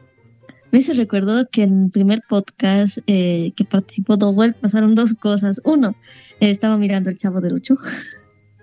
me 0.75 0.79
hizo 0.79 0.91
recuerdo 0.91 1.47
que 1.49 1.63
en 1.63 1.85
el 1.85 1.89
primer 1.89 2.21
podcast 2.27 2.97
eh, 3.07 3.53
que 3.55 3.63
participó 3.63 4.17
Dowell 4.17 4.55
pasaron 4.55 4.93
dos 4.93 5.13
cosas. 5.13 5.61
Uno, 5.63 5.95
eh, 6.41 6.49
estaba 6.49 6.77
mirando 6.77 7.09
el 7.09 7.17
chavo 7.17 7.39
del 7.39 7.53
Ocho. 7.53 7.77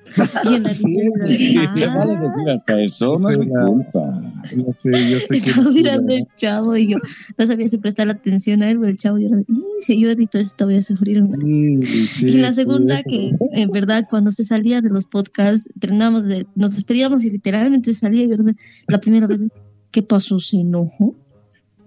y 0.45 0.57
en 0.57 0.63
la 0.63 0.69
Sí, 0.69 0.95
edición, 0.95 1.75
Se 1.79 1.87
vale 1.87 2.19
decir 2.19 2.51
hasta 2.51 2.83
eso, 2.83 3.19
no 3.19 3.31
es 3.31 3.39
mi 3.39 3.47
culpa. 3.49 4.21
Yo 4.55 4.67
sé, 4.83 5.11
yo 5.11 5.19
sé 5.21 5.27
que 5.29 5.37
Estaba 5.37 5.71
mirando 5.71 6.13
el 6.13 6.27
chavo 6.37 6.77
y 6.77 6.89
yo 6.89 6.99
no 7.39 7.47
sabía 7.47 7.67
si 7.67 7.79
prestar 7.79 8.11
atención 8.11 8.63
a 8.63 8.71
él 8.71 8.77
o 8.77 8.85
el 8.85 8.99
chavo. 8.99 9.17
Y 9.17 9.23
yo 9.23 9.29
era 9.29 9.39
de, 9.39 9.45
"Y 9.49 9.63
si 9.81 9.99
yo 9.99 10.11
edito 10.11 10.37
esto 10.37 10.67
voy 10.67 10.77
a 10.77 10.83
sufrir. 10.83 11.23
una". 11.23 11.39
Sí, 11.41 12.07
sí, 12.09 12.27
y 12.27 12.33
la 12.37 12.53
segunda, 12.53 13.03
que 13.05 13.33
en 13.55 13.71
verdad 13.71 14.07
cuando 14.11 14.31
se 14.33 14.45
salía 14.45 14.83
de 14.83 14.91
los 14.91 15.07
podcasts, 15.07 15.67
de, 15.77 16.47
nos 16.57 16.75
despedíamos 16.75 17.25
y 17.25 17.31
literalmente 17.31 17.95
salía. 17.95 18.25
Y 18.25 18.29
yo 18.29 18.37
la 18.89 19.01
primera 19.01 19.27
vez, 19.27 19.43
¿qué 19.91 20.03
pasó? 20.03 20.41
¿Se 20.41 20.59
enojó? 20.59 21.17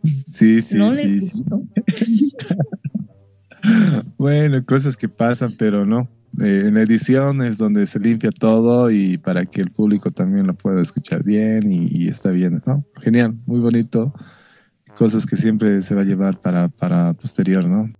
Sí, 0.06 0.62
sí, 0.62 0.78
¿No 0.78 0.91
sí? 0.91 1.18
Bueno, 4.18 4.64
cosas 4.64 4.95
que 4.95 5.10
pasan, 5.10 5.56
pero 5.58 5.86
no. 5.86 6.08
Eh, 6.41 6.66
en 6.68 6.78
edición 6.78 7.41
es 7.41 7.58
donde 7.58 7.88
se 7.88 7.99
limpia 7.99 8.30
todo 8.30 8.91
y 8.91 9.18
para 9.18 9.45
que 9.45 9.62
el 9.62 9.70
público 9.70 10.12
también 10.12 10.45
lo 10.47 10.53
pueda 10.53 10.82
escuchar 10.82 11.24
bien 11.24 11.72
y, 11.72 11.88
y 11.89 12.08
está 12.10 12.30
bien, 12.30 12.62
¿no? 12.66 12.86
Genial, 13.01 13.36
muy 13.45 13.60
bonito. 13.60 14.14
Cosas 14.97 15.26
que 15.26 15.36
siempre 15.36 15.82
se 15.82 15.95
va 15.95 16.01
a 16.01 16.06
llevar 16.06 16.39
para, 16.39 16.68
para 16.70 17.14
posterior, 17.14 17.66
¿no? 17.66 17.91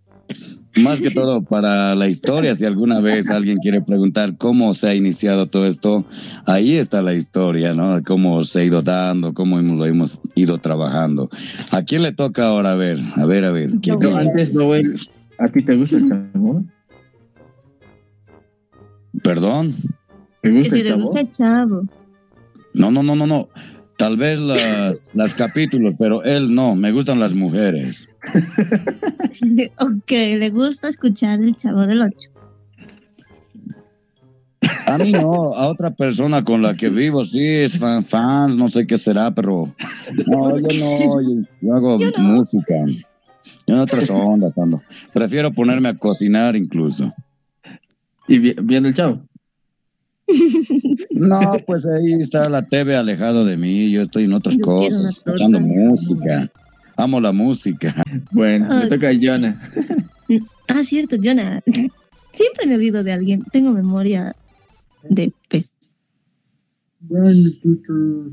Más 0.84 1.00
que 1.00 1.10
todo 1.10 1.42
para 1.42 1.96
la 1.96 2.08
historia, 2.10 2.54
si 2.54 2.66
alguna 2.66 3.00
vez 3.00 3.30
alguien 3.30 3.58
quiere 3.60 3.82
preguntar 3.82 4.36
cómo 4.38 4.74
se 4.74 4.88
ha 4.90 4.96
iniciado 4.96 5.48
todo 5.48 5.66
esto, 5.66 6.06
ahí 6.46 6.76
está 6.76 7.02
la 7.02 7.14
historia, 7.14 7.74
¿no? 7.74 8.02
Cómo 8.06 8.42
se 8.44 8.60
ha 8.60 8.64
ido 8.66 8.82
dando, 8.82 9.34
cómo 9.34 9.58
hemos- 9.58 9.78
lo 9.78 9.86
hemos 9.86 10.22
ido 10.36 10.58
trabajando. 10.58 11.30
¿A 11.72 11.84
quién 11.84 12.02
le 12.04 12.12
toca 12.12 12.48
ahora? 12.48 12.72
A 12.72 12.76
ver, 12.76 13.00
a 13.16 13.26
ver, 13.26 13.46
a 13.46 13.52
ver. 13.52 13.70
¿quién. 13.82 13.98
No, 14.00 14.18
antes, 14.18 14.54
Noel, 14.54 14.94
¿a 15.40 15.48
ti 15.48 15.64
te 15.64 15.76
gusta 15.78 15.96
el 15.98 16.10
chabón? 16.10 16.72
Perdón. 19.24 19.76
¿Te 20.42 20.50
Que 20.50 20.56
gusta 20.58 20.76
si 20.76 20.82
el 20.82 20.88
chabón? 20.88 21.02
gusta 21.04 21.20
el 21.22 21.30
chavo. 21.30 21.84
No, 22.74 22.92
no, 22.92 23.02
no, 23.04 23.16
no, 23.16 23.26
no. 23.28 23.48
Tal 23.98 24.18
vez 24.18 24.40
las, 24.40 25.10
las 25.14 25.34
capítulos, 25.36 25.96
pero 25.98 26.22
él 26.24 26.54
no. 26.54 26.76
Me 26.76 26.92
gustan 26.92 27.20
las 27.20 27.34
mujeres. 27.34 28.10
ok, 29.80 30.12
le 30.12 30.50
gusta 30.50 30.88
escuchar 30.90 31.40
el 31.42 31.56
chavo 31.56 31.86
del 31.86 32.02
Ocho. 32.02 32.30
A 34.88 34.98
mí 34.98 35.12
no, 35.12 35.54
a 35.56 35.68
otra 35.68 35.92
persona 35.92 36.44
con 36.44 36.62
la 36.62 36.76
que 36.76 36.90
vivo 36.90 37.24
sí 37.24 37.44
es 37.44 37.78
fan, 37.78 38.04
fans, 38.04 38.56
no 38.58 38.68
sé 38.68 38.86
qué 38.88 38.98
será, 38.98 39.34
pero 39.34 39.74
no, 40.28 40.50
yo 40.60 40.68
no, 40.80 41.22
yo, 41.22 41.44
yo 41.62 41.74
hago 41.74 42.00
Yo 42.00 42.12
no. 42.18 42.34
música. 42.34 42.74
Yo 43.68 43.76
en 43.76 43.80
otras 43.82 44.10
ondas 44.10 44.58
ando. 44.58 44.80
Prefiero 45.14 45.52
ponerme 45.54 45.90
a 45.90 45.98
cocinar 45.98 46.56
incluso. 46.56 47.14
¿Y 48.28 48.40
vi- 48.40 48.56
viendo 48.62 48.90
el 48.90 48.96
chavo? 48.96 49.22
No, 51.12 51.54
pues 51.68 51.86
ahí 51.86 52.14
está 52.20 52.50
la 52.50 52.64
TV 52.66 52.96
alejado 52.96 53.46
de 53.46 53.58
mí, 53.58 53.92
yo 53.92 54.02
estoy 54.02 54.24
en 54.26 54.34
otras 54.34 54.58
cosas, 54.58 55.18
escuchando 55.18 55.60
música. 55.60 56.48
Amo 56.98 57.20
la 57.20 57.32
música. 57.32 57.94
Bueno, 58.32 58.68
le 58.80 58.88
toca 58.88 59.10
a 59.10 59.14
Jonah. 59.20 59.60
Ah, 60.68 60.84
cierto, 60.84 61.18
Jonah. 61.22 61.62
Siempre 62.32 62.68
me 62.68 62.76
olvido 62.76 63.04
de 63.04 63.14
alguien. 63.14 63.44
Tengo 63.52 63.72
memoria 63.74 64.36
de 65.10 65.32
pez. 65.50 65.76
Bueno, 67.02 67.26
chicos, 67.62 68.32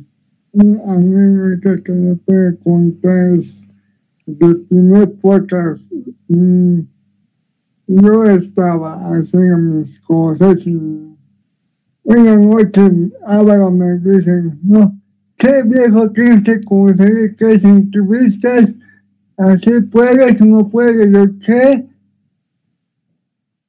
anécdota 0.86 1.82
que 1.82 1.92
les 1.92 2.18
puedo 2.20 2.58
contar 2.60 3.38
del 4.26 4.56
primer 4.62 5.12
podcast. 5.14 5.82
mm, 6.28 6.80
Yo 7.88 8.24
estaba 8.24 8.94
haciendo 9.14 9.58
mis 9.58 10.00
cosas 10.00 10.66
y 10.66 10.78
una 12.04 12.36
noche 12.36 12.80
Álvaro 13.26 13.70
me 13.70 13.98
dice, 13.98 14.42
no, 14.62 14.98
qué 15.42 15.62
viejo 15.64 16.12
que 16.12 16.60
conseguir 16.64 17.34
que 17.34 17.54
es 17.54 17.64
entrevistas, 17.64 18.70
así 19.36 19.80
puedes, 19.90 20.40
no 20.40 20.68
puedes, 20.68 21.10
yo 21.10 21.26
qué, 21.44 21.84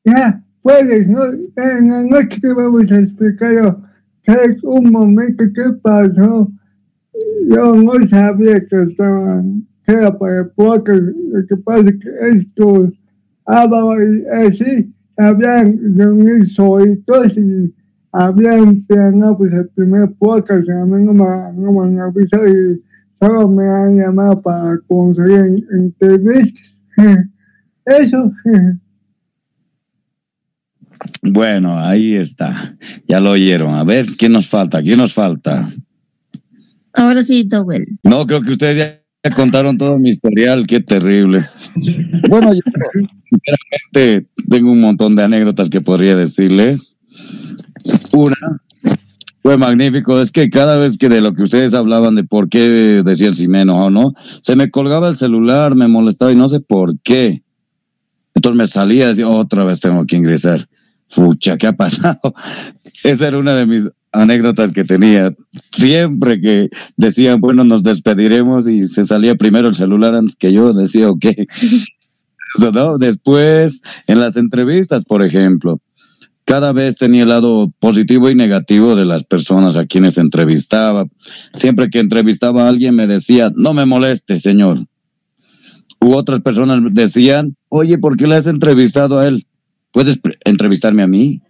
ya, 0.06 0.44
puedes, 0.62 1.08
no, 1.08 1.26
en 1.26 1.90
la 1.90 2.04
noche 2.04 2.40
te 2.40 2.54
vamos 2.54 2.92
a 2.92 3.00
explicar 3.00 3.78
que 4.22 4.58
un 4.64 4.92
momento 4.92 5.44
que 5.52 5.70
pasó, 5.82 6.52
yo 7.50 7.76
no 7.76 8.08
sabía 8.08 8.64
que 8.68 8.84
estaban, 8.84 9.66
que 9.84 9.94
era 9.94 10.16
para 10.16 10.44
lo 10.44 10.84
que 10.84 11.58
pasa 11.58 11.90
es 11.90 11.96
que 11.96 12.38
estos 12.38 12.94
Álvaro 13.46 14.16
y 14.16 14.26
así 14.28 14.94
habían 15.18 15.98
reunido 15.98 16.46
solitos 16.46 17.36
y 17.36 17.74
hablante, 18.14 18.96
no, 19.14 19.38
pues 19.38 19.52
el 19.54 19.68
primer 19.70 20.14
podcast, 20.14 20.70
a 20.70 20.86
mí 20.86 21.04
no 21.04 21.14
me, 21.14 21.54
no 21.54 21.72
me 21.72 21.88
han 21.88 22.00
avisado 22.00 22.48
y 22.48 22.82
solo 23.20 23.50
me 23.50 23.68
han 23.68 23.98
llamado 23.98 24.42
para 24.42 24.80
conseguir 24.88 25.66
entrevistas. 25.72 26.78
Eso. 27.86 28.32
Bueno, 31.22 31.78
ahí 31.78 32.16
está. 32.16 32.78
Ya 33.08 33.20
lo 33.20 33.32
oyeron. 33.32 33.76
A 33.76 33.84
ver, 33.84 34.06
¿quién 34.18 34.32
nos 34.32 34.48
falta? 34.48 34.82
¿Quién 34.82 34.98
nos 34.98 35.14
falta? 35.14 35.70
Ahora 36.94 37.22
sí, 37.22 37.44
Dowell. 37.44 38.00
No, 38.04 38.26
creo 38.26 38.42
que 38.42 38.52
ustedes 38.52 38.78
ya 38.78 39.02
contaron 39.36 39.78
todo 39.78 39.98
mi 39.98 40.10
historial. 40.10 40.66
Qué 40.68 40.80
terrible. 40.80 41.44
Bueno, 42.30 42.54
yo 42.54 42.62
sinceramente 43.30 44.30
tengo 44.50 44.72
un 44.72 44.82
montón 44.82 45.16
de 45.16 45.24
anécdotas 45.24 45.70
que 45.70 45.82
podría 45.82 46.16
decirles. 46.16 46.98
Una 48.12 48.36
fue 49.44 49.58
magnífico. 49.58 50.20
Es 50.22 50.32
que 50.32 50.50
cada 50.50 50.78
vez 50.78 50.98
que 50.98 51.10
de 51.10 51.22
lo 51.22 51.34
que 51.34 51.44
ustedes 51.44 51.74
hablaban 51.74 52.16
de 52.16 52.24
por 52.24 52.48
qué 52.48 53.02
decían 53.04 53.36
si 53.36 53.50
menos 53.50 53.76
o 53.78 53.90
no, 53.90 54.14
se 54.42 54.56
me 54.56 54.72
colgaba 54.72 55.10
el 55.10 55.16
celular, 55.16 55.76
me 55.76 55.90
molestaba 55.90 56.32
y 56.32 56.36
no 56.36 56.48
sé 56.48 56.62
por 56.62 56.98
qué. 57.02 57.44
Entonces 58.34 58.58
me 58.58 58.68
salía 58.68 59.06
y 59.06 59.10
decía, 59.10 59.28
otra 59.28 59.66
vez 59.66 59.82
tengo 59.82 60.06
que 60.06 60.16
ingresar. 60.16 60.68
Fucha, 61.10 61.58
¿qué 61.58 61.68
ha 61.68 61.74
pasado? 61.74 62.34
Esa 63.04 63.28
era 63.28 63.38
una 63.38 63.54
de 63.54 63.66
mis 63.66 63.90
anécdotas 64.14 64.72
que 64.72 64.86
tenía. 64.86 65.36
Siempre 65.72 66.40
que 66.40 66.70
decían, 66.96 67.42
bueno, 67.42 67.66
nos 67.66 67.84
despediremos 67.84 68.68
y 68.68 68.88
se 68.88 69.04
salía 69.04 69.36
primero 69.36 69.68
el 69.68 69.76
celular 69.76 70.16
antes 70.16 70.38
que 70.38 70.54
yo, 70.54 70.72
decía, 70.72 71.10
ok. 71.10 71.26
¿no? 72.74 72.98
Después, 72.98 73.82
en 74.08 74.20
las 74.20 74.38
entrevistas, 74.38 75.06
por 75.06 75.24
ejemplo, 75.24 75.82
cada 76.46 76.74
vez 76.74 76.96
tenía 76.96 77.24
el 77.24 77.30
lado 77.30 77.72
positivo 77.80 78.30
y 78.30 78.36
negativo 78.36 78.96
de 78.96 79.06
las 79.06 79.24
personas 79.24 79.78
a 79.78 79.86
quienes 79.86 80.18
entrevistaba. 80.18 81.06
Siempre 81.54 81.90
que 81.90 82.00
entrevistaba 82.00 82.66
a 82.66 82.70
alguien 82.70 82.96
me 82.96 83.08
decía, 83.08 83.52
no 83.56 83.74
me 83.74 83.86
moleste, 83.86 84.40
señor. 84.40 84.86
U 86.00 86.14
otras 86.14 86.42
personas 86.42 86.82
decían, 86.92 87.56
oye, 87.70 87.98
¿por 87.98 88.18
qué 88.18 88.28
le 88.28 88.36
has 88.36 88.48
entrevistado 88.48 89.20
a 89.20 89.28
él? 89.28 89.46
¿Puedes 89.92 90.20
entrevistarme 90.44 91.04
a 91.04 91.08
mí? 91.08 91.42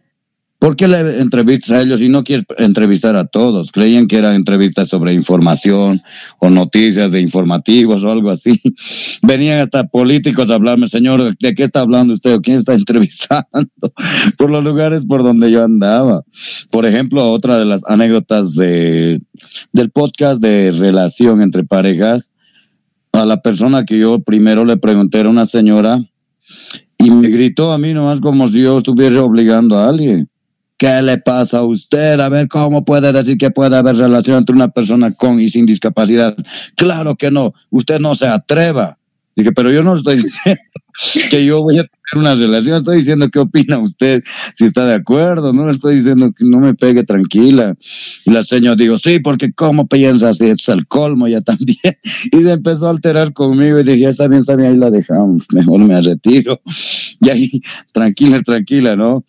¿Por 0.64 0.78
qué 0.78 0.88
le 0.88 1.20
entrevistas 1.20 1.72
a 1.72 1.82
ellos 1.82 2.02
y 2.02 2.08
no 2.08 2.24
quieres 2.24 2.46
entrevistar 2.58 3.18
a 3.18 3.26
todos? 3.26 3.70
Creían 3.74 4.08
que 4.08 4.16
eran 4.16 4.34
entrevistas 4.34 4.88
sobre 4.88 5.12
información 5.12 6.00
o 6.40 6.50
noticias 6.50 7.12
de 7.12 7.20
informativos 7.20 8.06
o 8.06 8.10
algo 8.10 8.30
así. 8.30 8.62
Venían 9.22 9.60
hasta 9.60 9.86
políticos 9.88 10.50
a 10.50 10.54
hablarme, 10.54 10.88
señor, 10.88 11.36
¿de 11.38 11.54
qué 11.54 11.64
está 11.64 11.82
hablando 11.82 12.14
usted 12.14 12.36
o 12.36 12.42
quién 12.42 12.56
está 12.56 12.74
entrevistando? 12.76 13.44
Por 14.38 14.52
los 14.52 14.64
lugares 14.64 15.06
por 15.06 15.22
donde 15.22 15.52
yo 15.52 15.62
andaba. 15.62 16.24
Por 16.72 16.86
ejemplo, 16.86 17.30
otra 17.30 17.60
de 17.60 17.66
las 17.66 17.84
anécdotas 17.90 18.56
de, 18.56 19.22
del 19.74 19.92
podcast 19.92 20.42
de 20.42 20.72
relación 20.72 21.42
entre 21.42 21.66
parejas, 21.66 22.32
a 23.12 23.26
la 23.26 23.42
persona 23.42 23.84
que 23.84 24.00
yo 24.00 24.20
primero 24.20 24.64
le 24.64 24.78
pregunté 24.78 25.20
era 25.20 25.30
una 25.30 25.46
señora 25.46 26.00
y 26.98 27.12
me 27.12 27.28
gritó 27.28 27.74
a 27.74 27.78
mí 27.78 27.94
nomás 27.94 28.22
como 28.22 28.48
si 28.48 28.62
yo 28.62 28.78
estuviese 28.78 29.20
obligando 29.20 29.78
a 29.78 29.90
alguien. 29.90 30.30
¿Qué 30.84 31.02
le 31.02 31.18
pasa 31.18 31.60
a 31.60 31.64
usted? 31.64 32.20
A 32.20 32.28
ver, 32.28 32.50
¿cómo 32.50 32.84
puede 32.84 33.14
decir 33.14 33.38
que 33.38 33.50
puede 33.50 33.78
haber 33.78 33.96
relación 33.96 34.40
entre 34.40 34.54
una 34.54 34.68
persona 34.68 35.14
con 35.14 35.40
y 35.40 35.48
sin 35.48 35.66
discapacidad? 35.66 36.36
Claro 36.76 37.16
que 37.16 37.32
no. 37.32 37.54
Usted 37.70 38.02
no 38.02 38.16
se 38.16 38.28
atreva. 38.28 38.98
Dije, 39.34 39.54
pero 39.54 39.72
yo 39.72 39.82
no 39.82 39.96
estoy 39.96 40.16
diciendo 40.24 40.62
que 41.30 41.46
yo 41.46 41.62
voy 41.62 41.80
a 41.80 41.84
tener 41.84 41.92
una 42.16 42.36
relación, 42.36 42.76
estoy 42.76 42.98
diciendo 42.98 43.30
qué 43.30 43.40
opina 43.40 43.80
usted, 43.80 44.24
si 44.54 44.66
está 44.66 44.86
de 44.86 44.96
acuerdo, 44.96 45.54
no 45.54 45.68
le 45.68 45.72
estoy 45.72 45.96
diciendo 45.96 46.34
que 46.38 46.44
no 46.44 46.60
me 46.60 46.74
pegue 46.74 47.06
tranquila. 47.06 47.76
Y 48.26 48.32
la 48.32 48.44
señora 48.44 48.76
dijo, 48.76 48.98
sí, 48.98 49.20
porque 49.20 49.54
¿cómo 49.54 49.88
piensas? 49.88 50.42
Es 50.42 50.68
el 50.68 50.86
colmo 50.88 51.30
ya 51.30 51.40
también. 51.40 51.98
Y 52.34 52.44
se 52.44 52.52
empezó 52.52 52.88
a 52.88 52.92
alterar 52.92 53.32
conmigo 53.32 53.80
y 53.80 53.84
dije, 53.84 54.10
está 54.10 54.28
bien, 54.28 54.42
está 54.42 54.58
bien, 54.58 54.74
ahí 54.74 54.78
la 54.78 54.90
dejamos, 54.90 55.48
mejor 55.54 55.80
me 55.80 56.02
retiro. 56.02 56.62
Y 57.22 57.30
ahí, 57.30 57.62
tranquila, 57.94 58.42
tranquila, 58.42 58.98
¿no? 58.98 59.24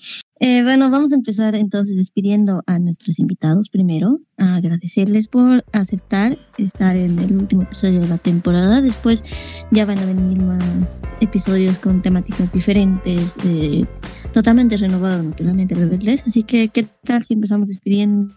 Eh, 0.46 0.62
bueno, 0.62 0.90
vamos 0.90 1.10
a 1.10 1.14
empezar 1.14 1.54
entonces 1.54 1.96
despidiendo 1.96 2.62
a 2.66 2.78
nuestros 2.78 3.18
invitados 3.18 3.70
primero, 3.70 4.20
a 4.36 4.56
agradecerles 4.56 5.26
por 5.26 5.64
aceptar 5.72 6.36
estar 6.58 6.96
en 6.96 7.18
el 7.18 7.38
último 7.38 7.62
episodio 7.62 8.02
de 8.02 8.08
la 8.08 8.18
temporada. 8.18 8.82
Después 8.82 9.24
ya 9.70 9.86
van 9.86 10.00
a 10.00 10.04
venir 10.04 10.42
más 10.42 11.16
episodios 11.22 11.78
con 11.78 12.02
temáticas 12.02 12.52
diferentes, 12.52 13.38
eh, 13.46 13.86
totalmente 14.34 14.76
renovados 14.76 15.24
naturalmente 15.24 15.76
rebeldes. 15.76 16.26
Así 16.26 16.42
que, 16.42 16.68
¿qué 16.68 16.86
tal 17.04 17.22
si 17.22 17.32
empezamos 17.32 17.68
despidiendo 17.68 18.30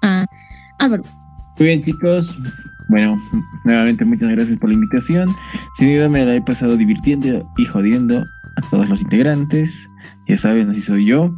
a 0.00 0.24
Álvaro? 0.78 1.02
Muy 1.58 1.66
bien, 1.66 1.84
chicos. 1.84 2.34
Bueno, 2.88 3.20
nuevamente 3.66 4.02
muchas 4.06 4.30
gracias 4.30 4.58
por 4.58 4.70
la 4.70 4.76
invitación. 4.76 5.28
Sin 5.76 5.94
duda 5.94 6.08
me 6.08 6.24
la 6.24 6.36
he 6.36 6.40
pasado 6.40 6.78
divirtiendo 6.78 7.46
y 7.58 7.66
jodiendo 7.66 8.24
a 8.56 8.70
todos 8.70 8.88
los 8.88 9.02
integrantes. 9.02 9.70
Ya 10.30 10.38
saben, 10.38 10.70
así 10.70 10.80
soy 10.80 11.06
yo. 11.06 11.34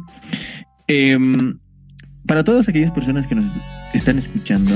Em, 0.85 1.57
para 2.27 2.43
todas 2.43 2.69
aquellas 2.69 2.91
personas 2.91 3.25
que 3.25 3.33
nos 3.33 3.45
están 3.91 4.19
escuchando, 4.19 4.71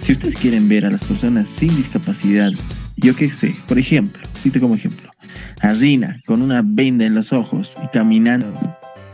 si 0.00 0.12
ustedes 0.12 0.34
quieren 0.34 0.66
ver 0.66 0.86
a 0.86 0.90
las 0.90 1.04
personas 1.04 1.46
sin 1.46 1.76
discapacidad, 1.76 2.50
yo 2.96 3.14
qué 3.14 3.30
sé, 3.30 3.54
por 3.66 3.78
ejemplo, 3.78 4.22
cito 4.38 4.60
como 4.60 4.76
ejemplo, 4.76 5.10
a 5.60 5.74
Rina 5.74 6.18
con 6.24 6.40
una 6.40 6.62
venda 6.64 7.04
en 7.04 7.14
los 7.14 7.34
ojos 7.34 7.74
y 7.84 7.88
caminando, 7.88 8.58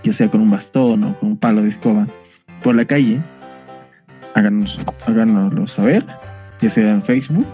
ya 0.04 0.12
sea 0.12 0.30
con 0.30 0.42
un 0.42 0.50
bastón 0.50 1.02
o 1.02 1.18
con 1.18 1.30
un 1.30 1.36
palo 1.36 1.62
de 1.62 1.70
escoba, 1.70 2.06
por 2.62 2.76
la 2.76 2.84
calle, 2.84 3.20
háganos, 4.34 4.78
háganoslo 5.08 5.66
saber, 5.66 6.06
ya 6.62 6.70
sea 6.70 6.88
en 6.88 7.02
Facebook 7.02 7.48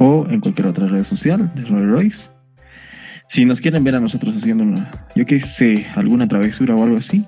o 0.00 0.26
en 0.28 0.40
cualquier 0.40 0.66
otra 0.66 0.88
red 0.88 1.04
social 1.04 1.48
de 1.54 1.62
Roy 1.62 1.86
Royce. 1.86 2.29
Si 3.30 3.44
nos 3.44 3.60
quieren 3.60 3.84
ver 3.84 3.94
a 3.94 4.00
nosotros 4.00 4.36
haciendo, 4.36 4.64
una, 4.64 4.90
yo 5.14 5.24
qué 5.24 5.38
sé, 5.38 5.86
alguna 5.94 6.26
travesura 6.26 6.74
o 6.74 6.82
algo 6.82 6.96
así, 6.96 7.24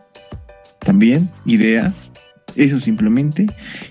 también 0.81 1.29
ideas, 1.47 2.11
eso 2.57 2.81
simplemente. 2.81 3.47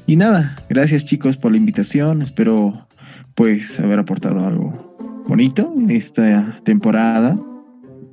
Y 0.08 0.18
nada, 0.18 0.58
gracias 0.68 1.06
chicos 1.06 1.38
por 1.38 1.54
la 1.54 1.58
invitación, 1.58 2.22
espero 2.22 2.86
pues 3.34 3.80
haber 3.80 4.00
aportado 4.00 4.46
algo 4.46 5.24
bonito 5.26 5.74
en 5.78 5.90
esta 5.90 6.60
temporada. 6.66 7.40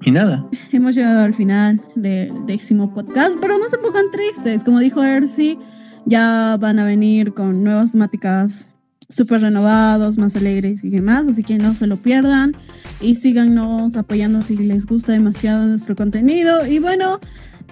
Y 0.03 0.13
nada. 0.13 0.47
Hemos 0.73 0.95
llegado 0.95 1.25
al 1.25 1.35
final 1.35 1.83
del 1.97 2.47
décimo 2.47 2.95
podcast, 2.95 3.37
pero 3.41 3.59
no 3.59 3.69
se 3.69 3.79
pongan 3.79 4.13
tristes. 4.13 4.63
Como 4.63 4.79
dijo 4.79 5.03
Ersi, 5.03 5.59
ya 6.07 6.57
van 6.61 6.79
a 6.79 6.85
venir 6.85 7.35
con 7.35 7.65
nuevas 7.65 7.91
temáticas 7.91 8.69
súper 9.09 9.41
renovados, 9.41 10.19
más 10.19 10.37
alegres 10.37 10.85
y 10.85 10.91
demás, 10.91 11.27
así 11.29 11.43
que 11.43 11.57
no 11.59 11.75
se 11.75 11.87
lo 11.87 11.97
pierdan 11.97 12.55
y 13.01 13.15
síganos 13.15 13.97
apoyando 13.97 14.43
si 14.43 14.57
les 14.57 14.87
gusta 14.87 15.13
demasiado 15.13 15.67
nuestro 15.67 15.97
contenido. 15.97 16.67
Y 16.67 16.79
bueno, 16.79 17.19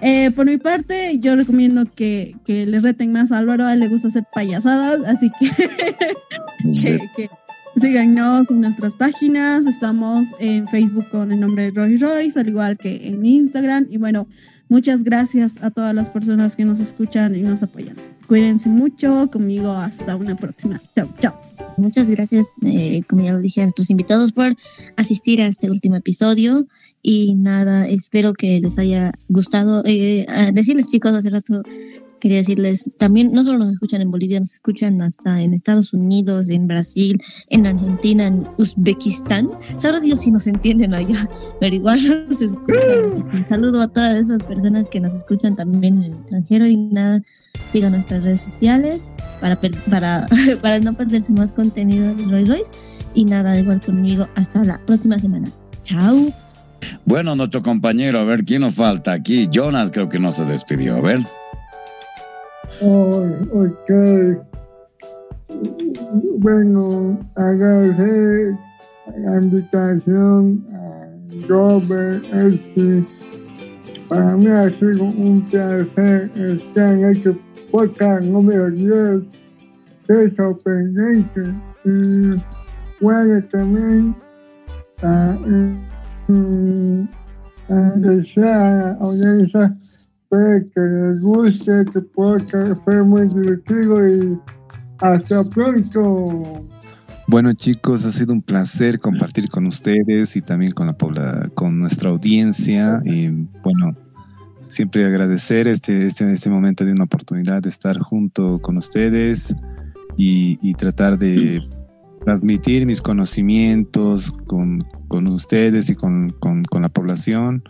eh, 0.01 0.31
por 0.31 0.45
mi 0.45 0.57
parte, 0.57 1.17
yo 1.19 1.35
recomiendo 1.35 1.85
que, 1.93 2.35
que, 2.45 2.65
le 2.65 2.79
reten 2.79 3.11
más 3.11 3.31
a 3.31 3.37
Álvaro, 3.37 3.65
a 3.65 3.73
él 3.73 3.79
le 3.79 3.87
gusta 3.87 4.07
hacer 4.07 4.25
payasadas, 4.33 5.01
así 5.05 5.31
que, 5.39 5.49
que, 7.15 7.29
síganos 7.75 8.49
en 8.49 8.61
nuestras 8.61 8.95
páginas, 8.95 9.65
estamos 9.65 10.27
en 10.39 10.67
Facebook 10.67 11.09
con 11.11 11.31
el 11.31 11.39
nombre 11.39 11.63
de 11.63 11.71
Roy 11.71 11.97
Royce, 11.97 12.39
al 12.39 12.49
igual 12.49 12.77
que 12.77 13.07
en 13.07 13.25
Instagram, 13.25 13.87
y 13.89 13.97
bueno, 13.97 14.27
muchas 14.69 15.03
gracias 15.03 15.57
a 15.61 15.71
todas 15.71 15.93
las 15.93 16.09
personas 16.09 16.55
que 16.55 16.65
nos 16.65 16.79
escuchan 16.79 17.35
y 17.35 17.41
nos 17.41 17.61
apoyan. 17.63 18.16
Cuídense 18.27 18.69
mucho, 18.69 19.29
conmigo 19.31 19.71
hasta 19.71 20.15
una 20.15 20.35
próxima. 20.35 20.81
Chao, 20.95 21.09
chao. 21.19 21.41
Muchas 21.77 22.09
gracias, 22.09 22.47
eh, 22.63 23.03
como 23.07 23.23
ya 23.23 23.33
lo 23.33 23.39
dije, 23.39 23.61
a 23.61 23.63
nuestros 23.63 23.89
invitados 23.89 24.33
por 24.33 24.55
asistir 24.95 25.41
a 25.41 25.47
este 25.47 25.69
último 25.69 25.95
episodio. 25.95 26.67
Y 27.01 27.35
nada, 27.35 27.87
espero 27.87 28.33
que 28.33 28.59
les 28.59 28.77
haya 28.79 29.13
gustado. 29.29 29.83
Eh, 29.85 30.25
decirles, 30.53 30.87
chicos, 30.87 31.13
hace 31.13 31.29
rato 31.29 31.61
quería 32.19 32.37
decirles, 32.37 32.91
también 32.97 33.31
no 33.31 33.43
solo 33.43 33.59
nos 33.59 33.73
escuchan 33.73 34.01
en 34.01 34.11
Bolivia, 34.11 34.39
nos 34.39 34.53
escuchan 34.53 35.01
hasta 35.01 35.41
en 35.41 35.53
Estados 35.53 35.93
Unidos, 35.93 36.49
en 36.49 36.67
Brasil, 36.67 37.21
en 37.49 37.65
Argentina, 37.65 38.27
en 38.27 38.47
Uzbekistán. 38.57 39.49
Sabrá 39.75 39.99
Dios 39.99 40.21
si 40.21 40.31
nos 40.31 40.47
entienden 40.47 40.93
allá, 40.93 41.27
pero 41.59 41.75
igual 41.75 41.99
nos 42.27 42.41
escuchan. 42.41 43.43
saludo 43.43 43.81
a 43.81 43.87
todas 43.87 44.17
esas 44.17 44.41
personas 44.43 44.89
que 44.89 44.99
nos 44.99 45.13
escuchan 45.13 45.55
también 45.55 45.97
en 45.97 46.03
el 46.05 46.13
extranjero 46.13 46.67
y 46.67 46.77
nada, 46.77 47.21
sigan 47.69 47.93
nuestras 47.93 48.23
redes 48.23 48.41
sociales 48.41 49.15
para, 49.41 49.59
para, 49.89 50.27
para 50.61 50.79
no 50.79 50.93
perderse 50.95 51.31
más 51.33 51.53
contenido 51.53 52.13
de 52.15 52.23
Roy 52.25 52.45
Royce. 52.45 52.71
Y 53.13 53.25
nada, 53.25 53.57
igual 53.57 53.81
conmigo, 53.81 54.27
hasta 54.35 54.63
la 54.63 54.79
próxima 54.85 55.17
semana. 55.17 55.47
Chao. 55.81 56.31
Bueno, 57.05 57.35
nuestro 57.35 57.61
compañero, 57.61 58.19
a 58.19 58.23
ver, 58.23 58.43
¿quién 58.43 58.61
nos 58.61 58.75
falta 58.75 59.13
aquí? 59.13 59.47
Jonas 59.49 59.91
creo 59.91 60.09
que 60.09 60.19
no 60.19 60.31
se 60.31 60.45
despidió, 60.45 60.97
a 60.97 61.01
ver. 61.01 61.19
Oh, 62.81 63.25
ok. 63.53 63.89
Bueno, 66.37 67.19
agradecer 67.35 68.55
la 69.17 69.41
invitación 69.41 70.63
a 70.73 71.47
Robert, 71.47 72.23
Elsie, 72.33 73.03
para 74.09 74.37
mí 74.37 74.47
ha 74.47 74.69
sido 74.69 75.05
un 75.05 75.41
placer 75.49 76.29
estar 76.35 76.93
en 76.93 77.05
este 77.05 77.35
podcast 77.71 78.23
número 78.23 78.69
10 78.69 79.23
de 80.07 80.35
sorprendente 80.35 81.53
y 81.83 82.41
bueno 83.01 83.43
también 83.51 84.15
a, 85.01 85.37
a 87.69 87.81
desear 87.95 88.55
a 88.55 88.71
la 88.71 88.97
audiencia 89.01 89.75
pues, 90.29 90.63
que 90.73 90.81
les 90.81 91.21
guste 91.21 91.81
este 91.81 92.01
podcast 92.01 92.83
fue 92.83 93.03
muy 93.03 93.27
divertido 93.27 94.07
y 94.07 94.37
hasta 94.99 95.43
pronto. 95.49 96.65
Bueno 97.27 97.53
chicos, 97.53 98.05
ha 98.05 98.11
sido 98.11 98.33
un 98.33 98.41
placer 98.41 98.99
compartir 98.99 99.49
con 99.49 99.67
ustedes 99.67 100.35
y 100.35 100.41
también 100.41 100.71
con 100.71 100.87
la 100.87 101.49
con 101.53 101.77
nuestra 101.77 102.09
audiencia 102.09 103.01
y 103.03 103.29
bueno, 103.63 103.95
siempre 104.61 105.05
agradecer 105.05 105.67
este, 105.67 106.05
este, 106.05 106.29
este 106.31 106.49
momento 106.49 106.85
de 106.85 106.93
una 106.93 107.03
oportunidad 107.03 107.61
de 107.61 107.69
estar 107.69 107.99
junto 107.99 108.59
con 108.61 108.77
ustedes 108.77 109.53
y, 110.15 110.57
y 110.61 110.73
tratar 110.73 111.17
de 111.17 111.61
transmitir 112.23 112.85
mis 112.85 113.01
conocimientos 113.01 114.31
con, 114.31 114.85
con 115.07 115.27
ustedes 115.27 115.89
y 115.89 115.95
con, 115.95 116.29
con, 116.29 116.63
con, 116.65 116.81
la 116.81 116.89
población 116.89 117.63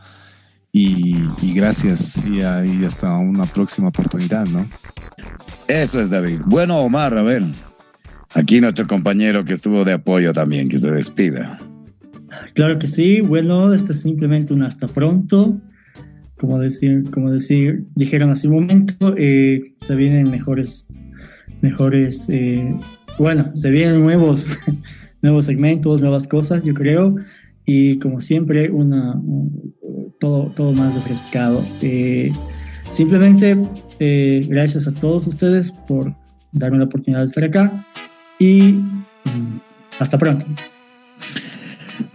y, 0.71 1.15
y 1.41 1.53
gracias 1.53 2.23
y, 2.25 2.39
y 2.39 2.85
hasta 2.85 3.15
una 3.15 3.45
próxima 3.45 3.89
oportunidad, 3.89 4.45
¿no? 4.45 4.67
Eso 5.67 5.99
es 5.99 6.09
David. 6.09 6.41
Bueno, 6.45 6.77
Omar, 6.79 7.17
a 7.17 7.23
ver. 7.23 7.43
Aquí 8.33 8.61
nuestro 8.61 8.87
compañero 8.87 9.43
que 9.43 9.53
estuvo 9.53 9.83
de 9.83 9.93
apoyo 9.93 10.31
también, 10.31 10.69
que 10.69 10.77
se 10.77 10.91
despida. 10.91 11.57
Claro 12.53 12.77
que 12.79 12.87
sí, 12.87 13.21
bueno, 13.21 13.73
esto 13.73 13.91
es 13.91 14.01
simplemente 14.01 14.53
un 14.53 14.63
hasta 14.63 14.87
pronto. 14.87 15.59
Como 16.37 16.59
decir, 16.59 17.09
como 17.09 17.31
decir, 17.31 17.85
dijeron 17.95 18.29
hace 18.29 18.47
un 18.47 18.55
momento, 18.55 19.15
eh, 19.17 19.73
se 19.77 19.95
vienen 19.95 20.29
mejores, 20.29 20.87
mejores, 21.61 22.29
eh, 22.29 22.75
bueno, 23.17 23.49
se 23.55 23.71
vienen 23.71 24.01
nuevos, 24.01 24.49
nuevos 25.21 25.45
segmentos, 25.45 25.99
nuevas 25.99 26.27
cosas, 26.27 26.63
yo 26.63 26.75
creo, 26.75 27.15
y 27.65 27.97
como 27.99 28.21
siempre, 28.21 28.69
una, 28.69 29.15
un, 29.15 29.75
todo, 30.19 30.51
todo 30.55 30.71
más 30.71 30.95
refrescado. 30.95 31.63
Eh, 31.81 32.31
simplemente, 32.89 33.57
eh, 33.99 34.45
gracias 34.47 34.87
a 34.87 34.93
todos 34.93 35.27
ustedes 35.27 35.71
por 35.71 36.13
darme 36.51 36.77
la 36.77 36.85
oportunidad 36.85 37.21
de 37.21 37.25
estar 37.25 37.43
acá 37.43 37.85
y 38.39 38.73
mm, 38.73 39.59
hasta 39.99 40.17
pronto. 40.17 40.45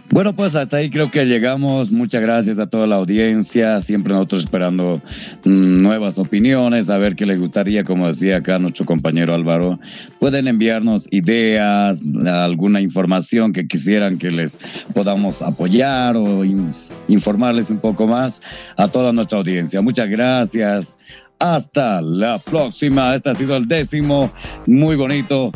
Bueno, 0.09 0.35
pues 0.35 0.55
hasta 0.55 0.77
ahí 0.77 0.89
creo 0.89 1.09
que 1.09 1.25
llegamos. 1.25 1.91
Muchas 1.91 2.21
gracias 2.21 2.59
a 2.59 2.67
toda 2.67 2.85
la 2.85 2.95
audiencia. 2.95 3.81
Siempre 3.81 4.13
nosotros 4.13 4.43
esperando 4.43 5.01
mmm, 5.43 5.81
nuevas 5.81 6.19
opiniones, 6.19 6.89
a 6.89 6.97
ver 6.97 7.15
qué 7.15 7.25
les 7.25 7.39
gustaría, 7.39 7.83
como 7.83 8.07
decía 8.07 8.37
acá 8.37 8.59
nuestro 8.59 8.85
compañero 8.85 9.33
Álvaro. 9.33 9.79
Pueden 10.19 10.47
enviarnos 10.47 11.07
ideas, 11.09 12.01
alguna 12.25 12.79
información 12.81 13.53
que 13.53 13.65
quisieran 13.67 14.17
que 14.17 14.29
les 14.29 14.59
podamos 14.93 15.41
apoyar 15.41 16.15
o 16.15 16.43
in 16.43 16.71
informarles 17.07 17.69
un 17.69 17.79
poco 17.79 18.07
más 18.07 18.41
a 18.77 18.87
toda 18.87 19.11
nuestra 19.11 19.37
audiencia. 19.39 19.81
Muchas 19.81 20.09
gracias. 20.09 20.97
Hasta 21.39 22.01
la 22.01 22.39
próxima. 22.39 23.13
Este 23.15 23.31
ha 23.31 23.33
sido 23.33 23.57
el 23.57 23.67
décimo. 23.67 24.31
Muy 24.65 24.95
bonito. 24.95 25.51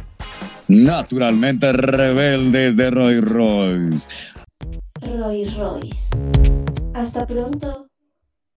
Naturalmente 0.67 1.71
rebeldes 1.71 2.75
de 2.75 2.89
Roy 2.89 3.21
Royce. 3.21 4.09
Roy 5.01 5.45
Royce. 5.49 6.09
Hasta 6.93 7.25
pronto. 7.25 7.86